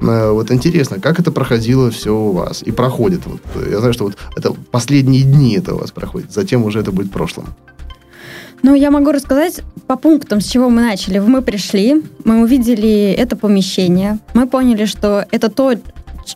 Вот 0.00 0.50
интересно, 0.50 0.98
как 0.98 1.20
это 1.20 1.30
проходило 1.30 1.90
все 1.90 2.12
у 2.12 2.32
вас? 2.32 2.62
И 2.64 2.72
проходит. 2.72 3.20
Вот, 3.24 3.40
э, 3.54 3.68
я 3.70 3.78
знаю, 3.78 3.92
что 3.92 4.04
вот 4.04 4.16
это 4.36 4.52
последние 4.72 5.22
дни 5.22 5.54
это 5.54 5.74
у 5.74 5.78
вас 5.78 5.92
проходит. 5.92 6.32
Затем 6.32 6.64
уже 6.64 6.80
это 6.80 6.90
будет 6.90 7.12
прошлым. 7.12 7.46
Ну, 8.62 8.74
я 8.74 8.92
могу 8.92 9.10
рассказать 9.10 9.60
по 9.88 9.96
пунктам, 9.96 10.40
с 10.40 10.46
чего 10.46 10.70
мы 10.70 10.82
начали. 10.82 11.18
Мы 11.18 11.42
пришли, 11.42 12.02
мы 12.24 12.42
увидели 12.42 13.10
это 13.10 13.36
помещение, 13.36 14.18
мы 14.34 14.46
поняли, 14.46 14.84
что 14.84 15.26
это 15.32 15.48
то, 15.48 15.72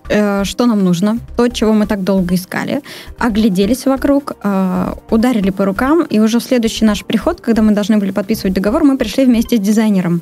э, 0.08 0.44
что 0.44 0.66
нам 0.66 0.84
нужно, 0.84 1.20
то, 1.36 1.46
чего 1.48 1.72
мы 1.72 1.86
так 1.86 2.02
долго 2.02 2.34
искали, 2.34 2.82
огляделись 3.16 3.86
вокруг, 3.86 4.32
э, 4.42 4.92
ударили 5.10 5.50
по 5.50 5.64
рукам, 5.64 6.02
и 6.02 6.18
уже 6.18 6.40
в 6.40 6.42
следующий 6.42 6.84
наш 6.84 7.04
приход, 7.04 7.40
когда 7.40 7.62
мы 7.62 7.72
должны 7.72 7.98
были 7.98 8.10
подписывать 8.10 8.54
договор, 8.54 8.82
мы 8.82 8.98
пришли 8.98 9.24
вместе 9.24 9.56
с 9.56 9.60
дизайнером. 9.60 10.20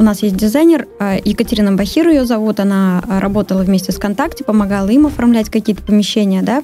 У 0.00 0.02
нас 0.02 0.24
есть 0.24 0.36
дизайнер, 0.36 0.88
э, 0.98 1.18
Екатерина 1.24 1.72
Бахир 1.76 2.08
ее 2.08 2.24
зовут, 2.24 2.58
она 2.58 3.04
работала 3.20 3.62
вместе 3.62 3.92
с 3.92 3.96
ВКонтакте, 3.96 4.42
помогала 4.42 4.88
им 4.88 5.06
оформлять 5.06 5.48
какие-то 5.48 5.82
помещения, 5.82 6.42
да, 6.42 6.60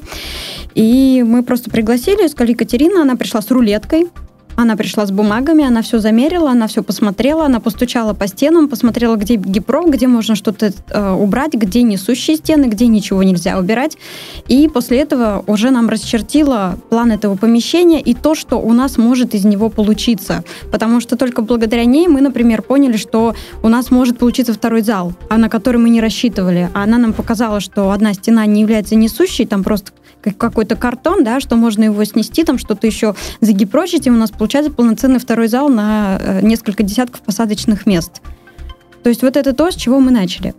и 0.75 1.25
мы 1.25 1.45
просто 1.45 1.71
пригласили, 1.71 2.27
сказали, 2.27 2.51
Екатерина, 2.53 3.03
она 3.03 3.15
пришла 3.15 3.41
с 3.41 3.51
рулеткой, 3.53 4.09
она 4.57 4.77
пришла 4.77 5.07
с 5.07 5.11
бумагами, 5.11 5.65
она 5.65 5.83
все 5.83 5.99
замерила, 5.99 6.51
она 6.51 6.67
все 6.67 6.83
посмотрела, 6.83 7.47
она 7.47 7.61
постучала 7.61 8.13
по 8.15 8.27
стенам, 8.27 8.69
посмотрела, 8.69 9.17
где 9.17 9.37
гипров, 9.37 9.91
где 9.91 10.07
можно 10.07 10.35
что-то 10.35 10.73
э, 10.91 11.13
убрать, 11.13 11.55
где 11.55 11.83
несущие 11.83 12.37
стены, 12.37 12.67
где 12.67 12.87
ничего 12.87 13.23
нельзя 13.23 13.59
убирать. 13.59 13.97
И 14.49 14.69
после 14.69 15.01
этого 15.01 15.45
уже 15.47 15.71
нам 15.71 15.89
расчертила 15.89 16.79
план 16.91 17.13
этого 17.13 17.37
помещения 17.37 18.01
и 18.01 18.15
то, 18.15 18.35
что 18.35 18.57
у 18.57 18.73
нас 18.73 18.99
может 18.99 19.35
из 19.35 19.45
него 19.45 19.69
получиться. 19.69 20.45
Потому 20.71 21.01
что 21.01 21.17
только 21.17 21.43
благодаря 21.43 21.85
ней 21.85 22.09
мы, 22.09 22.21
например, 22.21 22.63
поняли, 22.63 22.97
что 22.97 23.35
у 23.63 23.69
нас 23.69 23.91
может 23.91 24.19
получиться 24.19 24.53
второй 24.53 24.83
зал, 24.83 25.13
а 25.29 25.39
на 25.39 25.49
который 25.49 25.79
мы 25.79 25.91
не 25.91 26.01
рассчитывали. 26.01 26.71
Она 26.75 26.99
нам 26.99 27.13
показала, 27.13 27.61
что 27.61 27.91
одна 27.91 28.15
стена 28.15 28.47
не 28.47 28.61
является 28.61 28.95
несущей, 28.95 29.47
там 29.47 29.63
просто 29.63 29.93
какой-то 30.31 30.77
картон, 30.77 31.25
да, 31.25 31.41
что 31.41 31.57
можно 31.57 31.85
его 31.85 32.05
снести, 32.05 32.45
там 32.45 32.59
что-то 32.59 32.87
еще 32.87 33.15
загипрочить, 33.41 34.07
и 34.07 34.11
у 34.11 34.15
нас 34.15 34.31
получается 34.31 34.73
полноценный 34.73 35.19
второй 35.19 35.49
зал 35.49 35.69
на 35.69 36.19
э, 36.21 36.41
несколько 36.43 36.83
десятков 36.83 37.23
посадочных 37.23 37.87
мест. 37.87 38.23
То 39.03 39.09
есть 39.09 39.23
вот 39.23 39.37
это 39.37 39.53
то, 39.53 39.71
с 39.71 39.75
чего 39.75 39.99
мы 40.01 40.11
начали. 40.11 40.55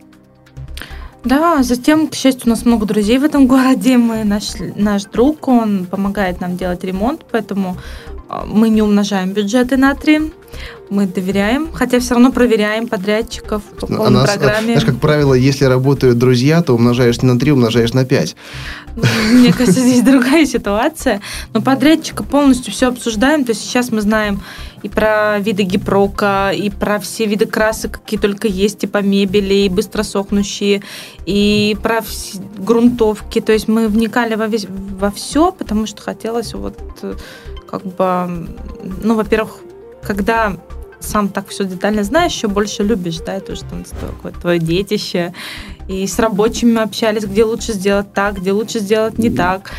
Да, 1.23 1.63
затем, 1.63 2.07
к 2.07 2.15
счастью, 2.15 2.43
у 2.47 2.49
нас 2.49 2.65
много 2.65 2.85
друзей 2.85 3.17
в 3.17 3.23
этом 3.23 3.47
городе. 3.47 3.97
Мы 3.97 4.23
наш, 4.23 4.53
наш 4.75 5.05
друг, 5.05 5.47
он 5.47 5.85
помогает 5.85 6.41
нам 6.41 6.57
делать 6.57 6.83
ремонт, 6.83 7.25
поэтому 7.31 7.77
мы 8.45 8.69
не 8.69 8.81
умножаем 8.81 9.31
бюджеты 9.31 9.77
на 9.77 9.95
три. 9.95 10.31
Мы 10.89 11.07
доверяем, 11.07 11.71
хотя 11.73 11.99
все 11.99 12.13
равно 12.13 12.31
проверяем 12.31 12.87
подрядчиков 12.87 13.63
по 13.79 13.87
А 13.87 13.97
полной 13.97 14.11
нас, 14.11 14.29
программе. 14.29 14.73
Знаешь, 14.73 14.85
как 14.85 14.99
правило, 14.99 15.33
если 15.33 15.65
работают 15.65 16.19
друзья, 16.19 16.61
то 16.61 16.75
умножаешь 16.75 17.21
не 17.23 17.31
на 17.31 17.39
3, 17.39 17.53
умножаешь 17.53 17.93
на 17.93 18.05
5. 18.05 18.35
Мне 19.31 19.51
кажется, 19.51 19.79
здесь 19.79 20.01
другая 20.03 20.45
ситуация. 20.45 21.21
Но 21.53 21.61
подрядчика 21.61 22.23
полностью 22.23 22.71
все 22.71 22.89
обсуждаем. 22.89 23.43
То 23.43 23.51
есть 23.51 23.61
сейчас 23.63 23.91
мы 23.91 24.01
знаем 24.01 24.41
и 24.83 24.89
про 24.89 25.39
виды 25.39 25.63
гипрока, 25.63 26.51
и 26.51 26.69
про 26.69 26.99
все 26.99 27.25
виды 27.25 27.45
красок, 27.45 28.01
какие 28.03 28.19
только 28.19 28.47
есть, 28.47 28.83
и 28.83 28.87
по 28.87 29.01
мебели, 29.01 29.53
и 29.53 29.69
быстро 29.69 30.03
сохнущие, 30.03 30.83
и 31.25 31.75
про 31.81 32.01
грунтовки. 32.57 33.39
То 33.39 33.53
есть 33.53 33.67
мы 33.67 33.87
вникали 33.87 34.35
во, 34.35 34.45
весь, 34.45 34.67
во 34.69 35.09
все, 35.09 35.51
потому 35.51 35.87
что 35.87 36.01
хотелось 36.01 36.53
вот 36.53 36.77
э, 37.01 37.15
как 37.73 37.83
бы, 37.85 38.49
ну, 39.01 39.15
во-первых, 39.15 39.57
когда 40.03 40.57
сам 40.99 41.27
так 41.27 41.47
все 41.47 41.65
детально 41.65 42.03
знаешь, 42.03 42.33
еще 42.33 42.47
больше 42.47 42.83
любишь, 42.83 43.17
да, 43.25 43.33
это 43.33 43.53
уже 43.53 43.61
там 43.61 43.83
такое 43.83 44.31
твое 44.31 44.59
детище. 44.59 45.33
И 45.87 46.05
с 46.05 46.19
рабочими 46.19 46.79
общались, 46.79 47.25
где 47.25 47.43
лучше 47.43 47.73
сделать 47.73 48.13
так, 48.13 48.39
где 48.39 48.51
лучше 48.51 48.77
сделать 48.77 49.17
не 49.17 49.31
так, 49.31 49.71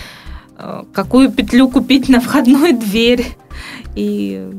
э, 0.59 0.83
какую 0.93 1.31
петлю 1.31 1.69
купить 1.69 2.09
на 2.09 2.21
входную 2.21 2.77
дверь. 2.77 3.37
И 3.95 4.51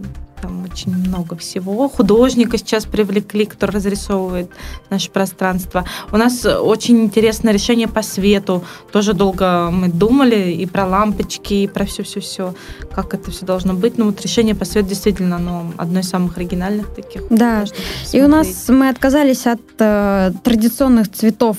там 0.45 0.63
очень 0.63 0.95
много 0.95 1.35
всего. 1.35 1.89
Художника 1.89 2.57
сейчас 2.57 2.85
привлекли, 2.85 3.45
который 3.45 3.71
разрисовывает 3.71 4.49
наше 4.89 5.09
пространство. 5.09 5.85
У 6.11 6.17
нас 6.17 6.45
очень 6.45 7.01
интересное 7.01 7.51
решение 7.51 7.87
по 7.87 8.03
свету. 8.03 8.63
Тоже 8.91 9.13
долго 9.13 9.69
мы 9.71 9.87
думали 9.87 10.51
и 10.51 10.65
про 10.67 10.85
лампочки, 10.85 11.53
и 11.53 11.67
про 11.67 11.85
все-все-все, 11.85 12.53
как 12.93 13.13
это 13.15 13.31
все 13.31 13.45
должно 13.45 13.73
быть. 13.73 13.97
Но 13.97 14.05
вот 14.05 14.21
решение 14.21 14.53
по 14.53 14.65
свету 14.65 14.89
действительно 14.89 15.37
оно 15.37 15.71
одно 15.77 15.99
из 15.99 16.09
самых 16.09 16.37
оригинальных 16.37 16.93
таких. 16.93 17.23
Да. 17.31 17.65
И 18.13 18.21
у 18.21 18.27
нас 18.27 18.69
мы 18.69 18.89
отказались 18.89 19.47
от 19.47 19.61
э, 19.79 20.31
традиционных 20.43 21.11
цветов 21.11 21.57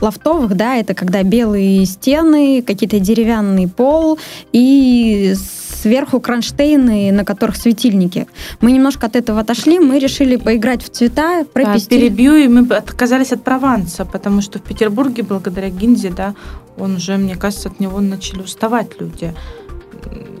лофтовых, 0.00 0.56
да, 0.56 0.76
это 0.76 0.94
когда 0.94 1.22
белые 1.22 1.86
стены, 1.86 2.62
какие-то 2.62 2.98
деревянный 2.98 3.68
пол 3.68 4.18
и 4.52 5.34
сверху 5.82 6.20
кронштейны, 6.20 7.12
на 7.12 7.24
которых 7.24 7.56
светильники. 7.56 8.26
Мы 8.60 8.72
немножко 8.72 9.06
от 9.06 9.16
этого 9.16 9.40
отошли, 9.40 9.78
мы 9.78 9.98
решили 9.98 10.36
поиграть 10.36 10.82
в 10.82 10.88
цвета, 10.88 11.44
прописать. 11.52 11.88
Да, 11.88 11.96
перебью, 11.96 12.34
и 12.36 12.48
мы 12.48 12.66
отказались 12.76 13.32
от 13.32 13.42
Прованса, 13.44 14.04
потому 14.04 14.40
что 14.40 14.58
в 14.58 14.62
Петербурге, 14.62 15.22
благодаря 15.22 15.70
Гинзе, 15.70 16.10
да, 16.10 16.34
он 16.78 16.96
уже, 16.96 17.16
мне 17.16 17.36
кажется, 17.36 17.68
от 17.68 17.80
него 17.80 18.00
начали 18.00 18.40
уставать 18.42 19.00
люди. 19.00 19.34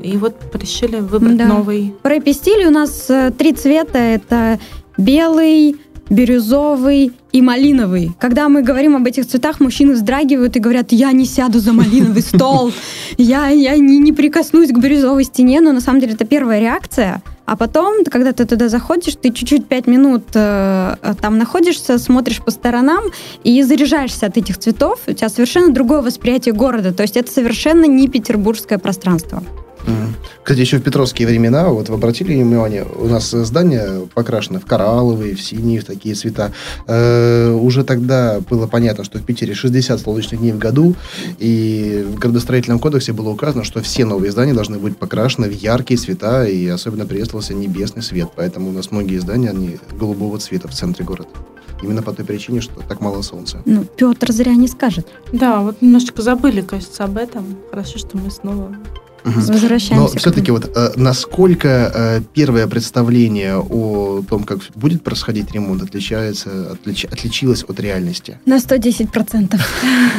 И 0.02 0.16
вот 0.16 0.34
решили 0.54 1.00
выбрать 1.00 1.36
Да. 1.36 1.46
новый. 1.46 1.94
Пропистили 2.02 2.66
у 2.66 2.70
нас 2.70 3.10
э, 3.10 3.32
три 3.36 3.52
цвета. 3.52 3.98
Это 3.98 4.58
белый, 4.96 5.76
бирюзовый 6.10 7.12
и 7.32 7.42
малиновый. 7.42 8.12
Когда 8.18 8.48
мы 8.48 8.62
говорим 8.62 8.96
об 8.96 9.06
этих 9.06 9.26
цветах, 9.26 9.60
мужчины 9.60 9.92
вздрагивают 9.92 10.56
и 10.56 10.60
говорят, 10.60 10.92
я 10.92 11.12
не 11.12 11.24
сяду 11.24 11.60
за 11.60 11.72
малиновый 11.72 12.22
стол, 12.22 12.72
я, 13.16 13.48
я 13.48 13.76
не, 13.76 13.98
не 13.98 14.12
прикоснусь 14.12 14.70
к 14.70 14.78
бирюзовой 14.78 15.24
стене, 15.24 15.60
но 15.60 15.72
на 15.72 15.80
самом 15.80 16.00
деле 16.00 16.14
это 16.14 16.24
первая 16.24 16.60
реакция. 16.60 17.22
А 17.44 17.56
потом, 17.56 18.04
когда 18.04 18.32
ты 18.32 18.44
туда 18.44 18.68
заходишь, 18.68 19.14
ты 19.14 19.30
чуть-чуть 19.30 19.66
пять 19.66 19.86
минут 19.86 20.24
э, 20.34 20.96
там 21.22 21.38
находишься, 21.38 21.98
смотришь 21.98 22.42
по 22.42 22.50
сторонам 22.50 23.04
и 23.42 23.62
заряжаешься 23.62 24.26
от 24.26 24.36
этих 24.36 24.58
цветов. 24.58 25.00
У 25.06 25.12
тебя 25.12 25.30
совершенно 25.30 25.72
другое 25.72 26.02
восприятие 26.02 26.54
города. 26.54 26.92
То 26.92 27.02
есть 27.02 27.16
это 27.16 27.30
совершенно 27.30 27.86
не 27.86 28.06
петербургское 28.06 28.78
пространство. 28.78 29.42
Мгм. 29.88 30.14
Кстати, 30.42 30.60
еще 30.60 30.78
в 30.78 30.82
петровские 30.82 31.26
времена, 31.28 31.68
вот 31.68 31.88
вы 31.88 31.94
обратили 31.94 32.34
внимание, 32.34 32.84
у 32.84 33.06
нас 33.06 33.30
здания 33.30 34.06
покрашены 34.14 34.60
в 34.60 34.66
коралловые, 34.66 35.34
в 35.34 35.40
синие, 35.40 35.80
в 35.80 35.84
такие 35.84 36.14
цвета. 36.14 36.52
Э, 36.86 37.50
уже 37.52 37.84
тогда 37.84 38.40
было 38.40 38.66
понятно, 38.66 39.04
что 39.04 39.18
в 39.18 39.22
Питере 39.22 39.54
60 39.54 40.00
солнечных 40.00 40.40
дней 40.40 40.52
в 40.52 40.58
году, 40.58 40.94
и 41.38 42.06
в 42.08 42.18
градостроительном 42.18 42.78
кодексе 42.78 43.12
было 43.12 43.30
указано, 43.30 43.64
что 43.64 43.80
все 43.82 44.04
новые 44.04 44.30
здания 44.30 44.54
должны 44.54 44.78
быть 44.78 44.96
покрашены 44.96 45.48
в 45.48 45.52
яркие 45.52 45.98
цвета, 45.98 46.44
и 46.44 46.66
особенно 46.68 47.06
приветствовался 47.06 47.54
небесный 47.54 48.02
свет. 48.02 48.28
Поэтому 48.36 48.70
у 48.70 48.72
нас 48.72 48.90
многие 48.90 49.18
здания, 49.18 49.50
они 49.50 49.78
голубого 49.98 50.38
цвета 50.38 50.68
в 50.68 50.72
центре 50.72 51.04
города. 51.04 51.30
Именно 51.82 52.02
по 52.02 52.12
той 52.12 52.24
причине, 52.24 52.60
что 52.60 52.80
так 52.88 53.00
мало 53.00 53.22
солнца. 53.22 53.62
Ну, 53.64 53.84
Петр 53.84 54.32
зря 54.32 54.54
не 54.54 54.66
скажет. 54.66 55.06
Да, 55.32 55.60
вот 55.60 55.80
немножечко 55.80 56.22
забыли, 56.22 56.60
кажется, 56.60 57.04
об 57.04 57.16
этом. 57.16 57.56
Хорошо, 57.70 57.98
что 57.98 58.16
мы 58.18 58.30
снова... 58.30 58.74
Возвращаемся. 59.36 59.94
Но 59.94 60.06
все-таки 60.18 60.50
вот 60.50 60.70
э, 60.74 60.92
насколько 60.96 61.68
э, 61.94 62.20
первое 62.32 62.66
представление 62.66 63.56
о 63.58 64.22
том, 64.28 64.44
как 64.44 64.58
будет 64.74 65.02
происходить 65.02 65.52
ремонт, 65.52 65.82
отличается, 65.82 66.76
отлич- 66.84 67.10
отличилось 67.12 67.64
от 67.68 67.80
реальности? 67.80 68.38
На 68.46 68.56
110%. 68.58 69.60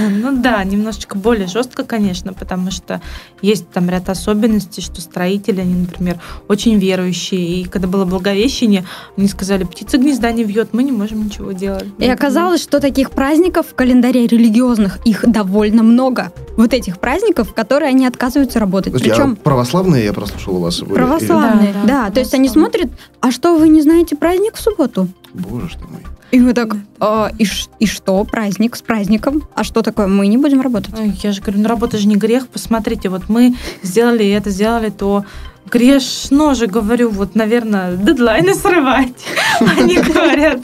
Ну 0.09 0.41
да, 0.41 0.63
немножечко 0.63 1.17
более 1.17 1.47
жестко, 1.47 1.83
конечно, 1.83 2.33
потому 2.33 2.71
что 2.71 3.01
есть 3.41 3.69
там 3.69 3.89
ряд 3.89 4.09
особенностей, 4.09 4.81
что 4.81 5.01
строители, 5.01 5.61
они, 5.61 5.75
например, 5.75 6.19
очень 6.47 6.77
верующие. 6.79 7.61
И 7.61 7.65
когда 7.65 7.87
было 7.87 8.05
Благовещение, 8.05 8.85
они 9.17 9.27
сказали, 9.27 9.63
птица 9.63 9.97
гнезда 9.97 10.31
не 10.31 10.43
вьет, 10.43 10.73
мы 10.73 10.83
не 10.83 10.91
можем 10.91 11.25
ничего 11.25 11.51
делать. 11.51 11.85
И 11.99 12.09
оказалось, 12.09 12.61
что 12.61 12.79
таких 12.79 13.11
праздников 13.11 13.67
в 13.67 13.75
календаре 13.75 14.27
религиозных 14.27 14.99
их 15.05 15.23
довольно 15.27 15.83
много. 15.83 16.31
Вот 16.57 16.73
этих 16.73 16.99
праздников, 16.99 17.53
которые 17.53 17.89
они 17.89 18.05
отказываются 18.05 18.59
работать. 18.59 18.93
А 18.99 19.15
Причем 19.15 19.35
православные, 19.35 20.05
я 20.05 20.13
прослушал 20.13 20.57
у 20.57 20.59
вас. 20.59 20.77
православные. 20.79 21.73
Да, 21.73 21.81
Да, 21.83 22.05
да, 22.05 22.09
то 22.11 22.19
есть 22.19 22.33
они 22.33 22.49
смотрят, 22.49 22.89
а 23.21 23.31
что, 23.31 23.57
вы 23.57 23.69
не 23.69 23.81
знаете 23.81 24.15
праздник 24.15 24.55
в 24.55 24.61
субботу? 24.61 25.07
Боже 25.33 25.77
ты 25.77 25.85
мой. 25.87 26.01
И 26.31 26.39
мы 26.39 26.53
так, 26.53 26.75
«А, 26.99 27.31
и, 27.39 27.45
ш- 27.45 27.69
и 27.79 27.87
что, 27.87 28.23
праздник 28.23 28.75
с 28.75 28.83
праздником? 28.83 29.43
А 29.55 29.63
что 29.63 29.81
такое? 29.81 30.05
Мы 30.05 30.27
не 30.27 30.37
будем 30.37 30.61
работать. 30.61 30.93
Ой, 30.99 31.11
Я 31.23 31.31
же 31.31 31.41
говорю, 31.41 31.61
ну 31.61 31.67
работа 31.67 31.97
же 31.97 32.07
не 32.07 32.15
грех. 32.17 32.47
Посмотрите, 32.47 33.09
вот 33.09 33.29
мы 33.29 33.55
сделали 33.81 34.29
это, 34.29 34.51
сделали 34.51 34.89
то. 34.89 35.25
Грешно 35.71 36.55
же, 36.55 36.67
говорю, 36.67 37.09
вот, 37.09 37.35
наверное, 37.35 37.95
дедлайны 37.95 38.55
срывать. 38.55 39.13
Они 39.77 39.97
говорят, 39.97 40.59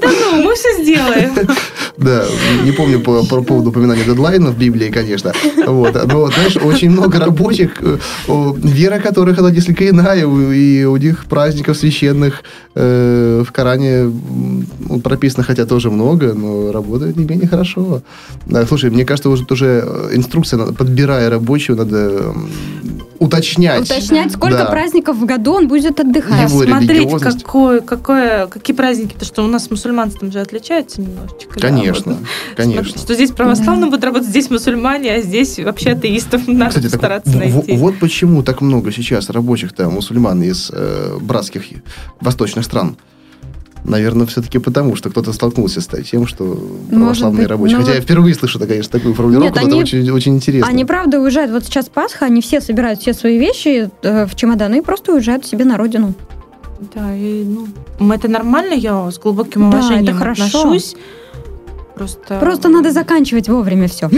да 0.00 0.08
ну, 0.08 0.42
мы 0.42 0.54
все 0.54 0.82
сделаем. 0.82 1.32
Да, 1.98 2.24
не 2.64 2.72
помню 2.72 3.00
по, 3.00 3.22
по 3.24 3.42
поводу 3.42 3.70
упоминания 3.70 4.02
дедлайна 4.04 4.50
в 4.50 4.58
Библии, 4.58 4.90
конечно. 4.90 5.32
Вот. 5.66 5.94
Но, 6.06 6.30
знаешь, 6.30 6.56
очень 6.56 6.90
много 6.90 7.20
рабочих, 7.20 7.80
э, 7.80 7.98
вера 8.56 8.98
которых 8.98 9.38
она 9.38 9.50
несколько 9.50 9.88
иная, 9.88 10.26
и 10.26 10.84
у 10.84 10.96
них 10.96 11.26
праздников 11.26 11.76
священных 11.76 12.42
э, 12.74 13.44
в 13.46 13.52
Коране 13.52 14.10
прописано, 15.04 15.44
хотя 15.44 15.66
тоже 15.66 15.90
много, 15.90 16.32
но 16.32 16.72
работают 16.72 17.16
не 17.16 17.24
менее 17.24 17.46
хорошо. 17.46 18.02
Да, 18.46 18.66
слушай, 18.66 18.90
мне 18.90 19.04
кажется, 19.04 19.28
уже 19.28 19.44
тоже 19.44 19.84
э, 19.86 20.10
инструкция, 20.14 20.72
подбирая 20.72 21.30
рабочего, 21.30 21.76
надо 21.76 22.34
уточнять. 23.18 23.82
Уточнять, 23.82 24.34
сколько 24.48 24.64
Да. 24.64 24.70
праздников 24.70 25.16
в 25.16 25.24
году 25.24 25.54
он 25.54 25.68
будет 25.68 25.96
Да, 25.96 26.02
отдыхать. 26.02 26.50
Его 26.50 26.62
смотреть, 26.64 26.90
религиозность. 26.90 27.42
какой, 27.44 27.80
какое, 27.80 28.46
какие 28.46 28.76
праздники, 28.76 29.12
потому 29.14 29.26
что 29.26 29.44
у 29.44 29.46
нас 29.46 29.70
мусульманством 29.70 30.32
же 30.32 30.40
отличается 30.40 31.00
немножечко. 31.00 31.54
да, 31.60 31.68
Конечно, 31.68 32.12
вот. 32.14 32.22
конечно. 32.56 32.82
Смотрите, 32.82 32.98
Что 32.98 33.14
здесь 33.14 33.30
православные 33.30 33.86
будут 33.90 34.04
работать, 34.04 34.28
здесь 34.28 34.50
мусульмане, 34.50 35.14
а 35.14 35.20
здесь 35.22 35.58
вообще 35.58 35.90
атеистов 35.90 36.42
надо 36.48 36.68
Кстати, 36.70 36.88
так 36.88 36.98
стараться 37.00 37.30
в- 37.32 37.36
найти. 37.36 37.72
в- 37.76 37.78
вот 37.78 37.98
почему 37.98 38.42
так 38.42 38.60
много 38.60 38.92
сейчас 38.92 39.30
рабочих 39.30 39.72
там 39.72 39.92
мусульман 39.94 40.42
из 40.42 40.70
э, 40.72 41.18
братских 41.20 41.62
восточных 42.20 42.64
стран. 42.64 42.96
Наверное, 43.84 44.26
все-таки 44.26 44.58
потому, 44.58 44.94
что 44.94 45.10
кто-то 45.10 45.32
столкнулся 45.32 45.80
с 45.80 45.86
тем, 45.86 46.26
что 46.26 46.56
православные 46.90 47.42
быть. 47.42 47.50
рабочие. 47.50 47.76
Ну 47.78 47.82
Хотя 47.82 47.94
я 47.94 47.98
вот- 48.00 48.04
впервые 48.04 48.34
слышу, 48.34 48.58
конечно, 48.60 48.90
такую 48.98 49.14
формулировку, 49.14 49.48
Нет, 49.54 49.58
они- 49.58 49.68
это 49.68 49.76
очень, 49.76 50.10
очень 50.10 50.36
интересно. 50.36 50.68
Они, 50.70 50.84
правда, 50.84 51.18
уезжают. 51.20 51.50
Вот 51.50 51.64
сейчас 51.64 51.88
Пасха, 51.88 52.26
они 52.26 52.40
все 52.42 52.60
собирают 52.60 53.00
все 53.00 53.12
свои 53.12 53.38
вещи 53.38 53.90
э, 54.02 54.26
в 54.26 54.34
чемоданы 54.36 54.78
и 54.78 54.80
просто 54.82 55.12
уезжают 55.12 55.44
себе 55.46 55.64
на 55.64 55.76
родину. 55.76 56.14
Да, 56.94 57.14
и, 57.14 57.44
ну, 57.44 58.12
это 58.12 58.28
нормально, 58.28 58.74
я 58.74 59.10
с 59.10 59.18
глубоким 59.18 59.62
Да, 59.70 59.78
уважением 59.78 60.04
это 60.08 60.14
хорошо. 60.16 60.44
отношусь. 60.44 60.96
Просто... 61.94 62.38
Просто 62.40 62.68
надо 62.68 62.90
заканчивать 62.90 63.48
вовремя 63.48 63.88
все. 63.88 64.08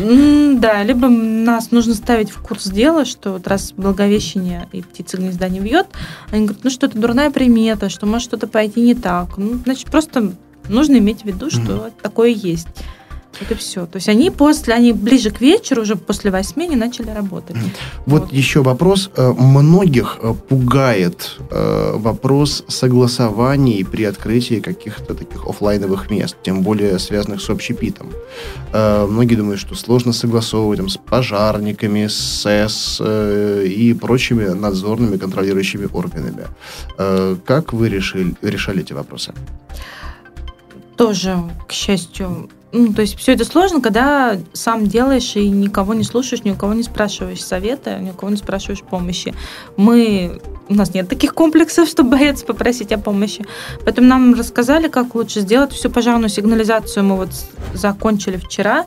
Да, 0.00 0.82
либо 0.82 1.08
нас 1.08 1.70
нужно 1.70 1.94
ставить 1.94 2.30
в 2.30 2.40
курс 2.40 2.66
дела, 2.66 3.04
что 3.04 3.32
вот 3.32 3.46
раз 3.46 3.72
Благовещение 3.72 4.68
и 4.72 4.82
птица 4.82 5.16
гнезда 5.16 5.48
не 5.48 5.60
вьет, 5.60 5.86
они 6.30 6.46
говорят, 6.46 6.64
ну 6.64 6.70
что 6.70 6.86
это 6.86 6.98
дурная 6.98 7.30
примета, 7.30 7.88
что 7.88 8.06
может 8.06 8.28
что-то 8.28 8.46
пойти 8.46 8.80
не 8.80 8.94
так. 8.94 9.36
Ну, 9.36 9.58
значит, 9.64 9.90
просто 9.90 10.32
нужно 10.68 10.98
иметь 10.98 11.22
в 11.22 11.24
виду, 11.24 11.50
что 11.50 11.90
такое 12.02 12.30
есть. 12.30 12.68
Вот 13.40 13.50
и 13.50 13.54
все. 13.54 13.86
То 13.86 13.96
есть 13.96 14.08
они 14.08 14.30
после, 14.30 14.74
они 14.74 14.92
ближе 14.92 15.30
к 15.30 15.40
вечеру, 15.40 15.82
уже 15.82 15.96
после 15.96 16.30
восьми, 16.30 16.66
они 16.66 16.76
начали 16.76 17.10
работать. 17.10 17.56
Вот 18.06 18.32
еще 18.32 18.62
вопрос. 18.62 19.10
Э, 19.16 19.32
Многих 19.32 20.18
э, 20.22 20.34
пугает 20.48 21.36
э, 21.50 21.92
вопрос 21.96 22.64
согласований 22.68 23.84
при 23.84 24.04
открытии 24.04 24.60
каких-то 24.60 25.14
таких 25.14 25.46
оффлайновых 25.46 26.10
мест, 26.10 26.36
тем 26.42 26.62
более 26.62 26.98
связанных 26.98 27.40
с 27.40 27.50
общепитом. 27.50 28.10
Многие 28.72 29.36
думают, 29.36 29.60
что 29.60 29.74
сложно 29.74 30.12
согласовывать 30.12 30.78
там, 30.78 30.88
с 30.88 30.96
пожарниками, 30.96 32.06
с 32.08 32.42
СЭС 32.42 33.00
и 33.00 33.96
прочими 34.00 34.46
надзорными 34.46 35.16
контролирующими 35.16 35.88
органами. 35.92 36.46
Как 37.44 37.72
вы 37.72 37.88
решили, 37.88 38.34
решали 38.42 38.80
эти 38.80 38.92
вопросы? 38.92 39.32
Тоже, 40.96 41.36
к 41.68 41.72
счастью, 41.72 42.48
ну, 42.74 42.92
то 42.92 43.02
есть 43.02 43.16
все 43.16 43.34
это 43.34 43.44
сложно, 43.44 43.80
когда 43.80 44.36
сам 44.52 44.88
делаешь 44.88 45.36
и 45.36 45.48
никого 45.48 45.94
не 45.94 46.02
слушаешь, 46.02 46.42
ни 46.42 46.50
у 46.50 46.56
кого 46.56 46.74
не 46.74 46.82
спрашиваешь 46.82 47.42
совета, 47.42 48.00
ни 48.00 48.10
у 48.10 48.14
кого 48.14 48.30
не 48.30 48.36
спрашиваешь 48.36 48.82
помощи. 48.82 49.32
Мы 49.76 50.40
у 50.68 50.74
нас 50.74 50.92
нет 50.92 51.08
таких 51.08 51.34
комплексов, 51.34 51.88
чтобы 51.88 52.10
бояться 52.10 52.44
попросить 52.44 52.90
о 52.90 52.98
помощи. 52.98 53.46
Поэтому 53.84 54.08
нам 54.08 54.34
рассказали, 54.34 54.88
как 54.88 55.14
лучше 55.14 55.40
сделать 55.40 55.72
всю 55.72 55.88
пожарную 55.88 56.28
сигнализацию. 56.28 57.04
Мы 57.04 57.16
вот 57.16 57.30
закончили 57.74 58.38
вчера, 58.38 58.86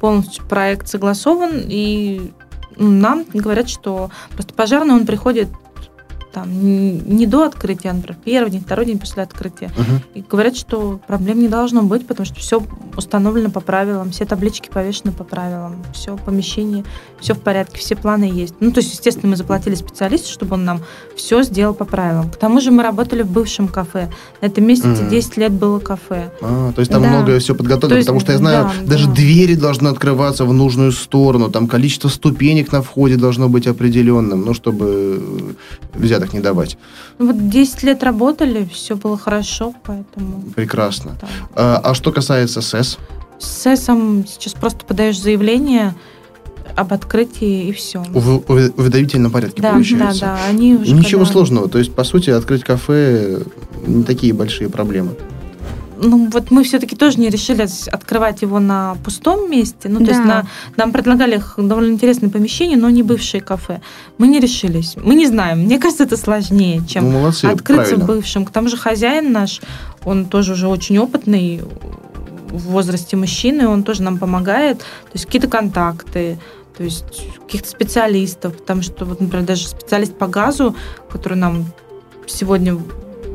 полностью 0.00 0.44
проект 0.44 0.86
согласован, 0.86 1.64
и 1.66 2.30
нам 2.76 3.24
говорят, 3.34 3.68
что 3.68 4.10
просто 4.34 4.54
пожарный, 4.54 4.94
он 4.94 5.06
приходит 5.06 5.48
там 6.34 6.48
не 6.52 7.26
до 7.26 7.44
открытия, 7.44 7.90
а, 7.90 7.94
например, 7.94 8.18
первый 8.24 8.50
день, 8.50 8.60
второй 8.60 8.86
день 8.86 8.98
после 8.98 9.22
открытия. 9.22 9.70
Мгм. 9.76 10.00
И 10.14 10.24
говорят, 10.28 10.56
что 10.56 11.00
проблем 11.06 11.38
не 11.38 11.48
должно 11.48 11.82
быть, 11.82 12.06
потому 12.06 12.26
что 12.26 12.40
все 12.40 12.60
установлено 12.96 13.50
по 13.50 13.60
правилам, 13.60 14.10
все 14.10 14.24
таблички 14.24 14.68
повешены 14.68 15.12
по 15.12 15.24
правилам, 15.24 15.76
все 15.92 16.16
помещение, 16.16 16.84
все 17.20 17.34
в 17.34 17.40
порядке, 17.40 17.78
все 17.78 17.94
планы 17.96 18.24
есть. 18.24 18.54
Ну, 18.60 18.72
то 18.72 18.80
есть, 18.80 18.92
естественно, 18.92 19.30
мы 19.30 19.36
заплатили 19.36 19.74
специалисту, 19.76 20.30
чтобы 20.30 20.54
он 20.54 20.64
нам 20.64 20.80
все 21.16 21.42
сделал 21.42 21.74
по 21.74 21.84
правилам. 21.84 22.30
К 22.30 22.36
тому 22.36 22.60
же 22.60 22.70
мы 22.70 22.82
работали 22.82 23.22
в 23.22 23.30
бывшем 23.30 23.68
кафе. 23.68 24.10
На 24.42 24.46
этом 24.46 24.64
месте 24.66 24.88
Мгм. 24.88 25.08
10 25.08 25.36
лет 25.36 25.52
было 25.52 25.78
кафе. 25.78 26.30
А, 26.42 26.72
то 26.72 26.80
есть 26.80 26.90
там 26.90 27.02
Да. 27.02 27.08
многое 27.08 27.38
все 27.38 27.54
подготовлено, 27.54 27.98
есть, 27.98 28.06
потому 28.08 28.20
что 28.20 28.32
я 28.32 28.38
знаю, 28.38 28.70
да, 28.80 28.86
даже 28.86 29.06
да. 29.06 29.12
двери 29.14 29.54
должны 29.54 29.88
открываться 29.88 30.44
в 30.44 30.52
нужную 30.52 30.92
сторону, 30.92 31.50
там 31.50 31.68
количество 31.68 32.08
ступенек 32.08 32.72
на 32.72 32.82
входе 32.82 33.16
должно 33.16 33.48
быть 33.48 33.66
определенным, 33.66 34.44
ну, 34.44 34.54
чтобы 34.54 35.22
э, 35.96 35.98
взяток 36.24 36.32
не 36.32 36.40
давать. 36.40 36.76
Ну, 37.18 37.26
Вот 37.26 37.48
10 37.48 37.82
лет 37.82 38.02
работали, 38.02 38.68
все 38.72 38.96
было 38.96 39.16
хорошо, 39.16 39.74
поэтому... 39.84 40.42
Прекрасно. 40.54 41.16
да. 41.20 41.28
А, 41.54 41.80
а 41.90 41.94
что 41.94 42.12
касается 42.12 42.60
СЭС? 42.60 42.98
С 43.38 43.62
СЭСом 43.62 44.24
сейчас 44.26 44.54
просто 44.54 44.84
подаешь 44.84 45.20
заявление, 45.20 45.94
об 46.76 46.92
открытии 46.92 47.68
и 47.68 47.72
все. 47.72 48.02
В 48.10 48.42
уведомительном 48.50 49.30
порядке 49.30 49.62
да, 49.62 49.72
получается. 49.72 50.20
Да, 50.20 50.36
да, 50.36 50.44
они 50.48 50.74
уже 50.74 50.92
Ничего 50.92 51.20
когда- 51.20 51.32
сложного. 51.32 51.68
То 51.68 51.78
есть, 51.78 51.94
по 51.94 52.02
сути, 52.02 52.30
открыть 52.30 52.64
кафе 52.64 53.42
не 53.86 54.02
такие 54.02 54.32
большие 54.32 54.68
проблемы. 54.68 55.10
Ну, 55.96 56.28
вот 56.30 56.50
мы 56.50 56.64
все-таки 56.64 56.96
тоже 56.96 57.18
не 57.20 57.30
решили 57.30 57.66
открывать 57.90 58.42
его 58.42 58.58
на 58.60 58.96
пустом 59.04 59.50
месте. 59.50 59.88
Ну, 59.88 59.98
то 59.98 60.10
есть 60.10 60.22
Да. 60.22 60.26
на, 60.26 60.46
нам 60.76 60.92
предлагали 60.92 61.40
довольно 61.56 61.92
интересные 61.92 62.30
помещения, 62.30 62.76
но 62.76 62.90
не 62.90 63.02
бывшие 63.02 63.40
кафе. 63.40 63.80
Мы 64.18 64.28
не 64.28 64.40
решились. 64.40 64.96
Мы 64.96 65.14
не 65.14 65.26
знаем. 65.26 65.60
Мне 65.60 65.78
кажется, 65.78 66.04
это 66.04 66.16
сложнее, 66.16 66.82
чем 66.86 67.04
ну, 67.04 67.18
молодцы, 67.20 67.46
открыться 67.46 67.96
правильно. 67.96 68.04
бывшим. 68.04 68.44
К 68.44 68.50
тому 68.50 68.68
же 68.68 68.76
хозяин 68.76 69.32
наш, 69.32 69.60
он 70.04 70.26
тоже 70.26 70.52
уже 70.52 70.68
очень 70.68 70.98
опытный 70.98 71.60
в 72.50 72.70
возрасте 72.70 73.16
мужчины, 73.16 73.66
он 73.68 73.82
тоже 73.82 74.02
нам 74.02 74.18
помогает. 74.18 74.78
То 74.78 75.14
есть 75.14 75.26
какие-то 75.26 75.48
контакты, 75.48 76.38
то 76.76 76.84
есть 76.84 77.04
каких-то 77.46 77.68
специалистов, 77.68 78.56
потому 78.56 78.82
что, 78.82 79.04
вот, 79.04 79.20
например, 79.20 79.46
даже 79.46 79.66
специалист 79.68 80.14
по 80.16 80.26
газу, 80.26 80.74
который 81.10 81.38
нам 81.38 81.66
сегодня, 82.26 82.78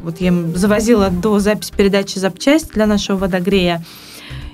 вот 0.04 0.22
я 0.22 0.34
завозила 0.56 1.10
до 1.10 1.40
записи 1.40 1.74
передачи 1.76 2.20
запчасть 2.20 2.74
для 2.74 2.86
нашего 2.86 3.18
водогрея, 3.18 3.84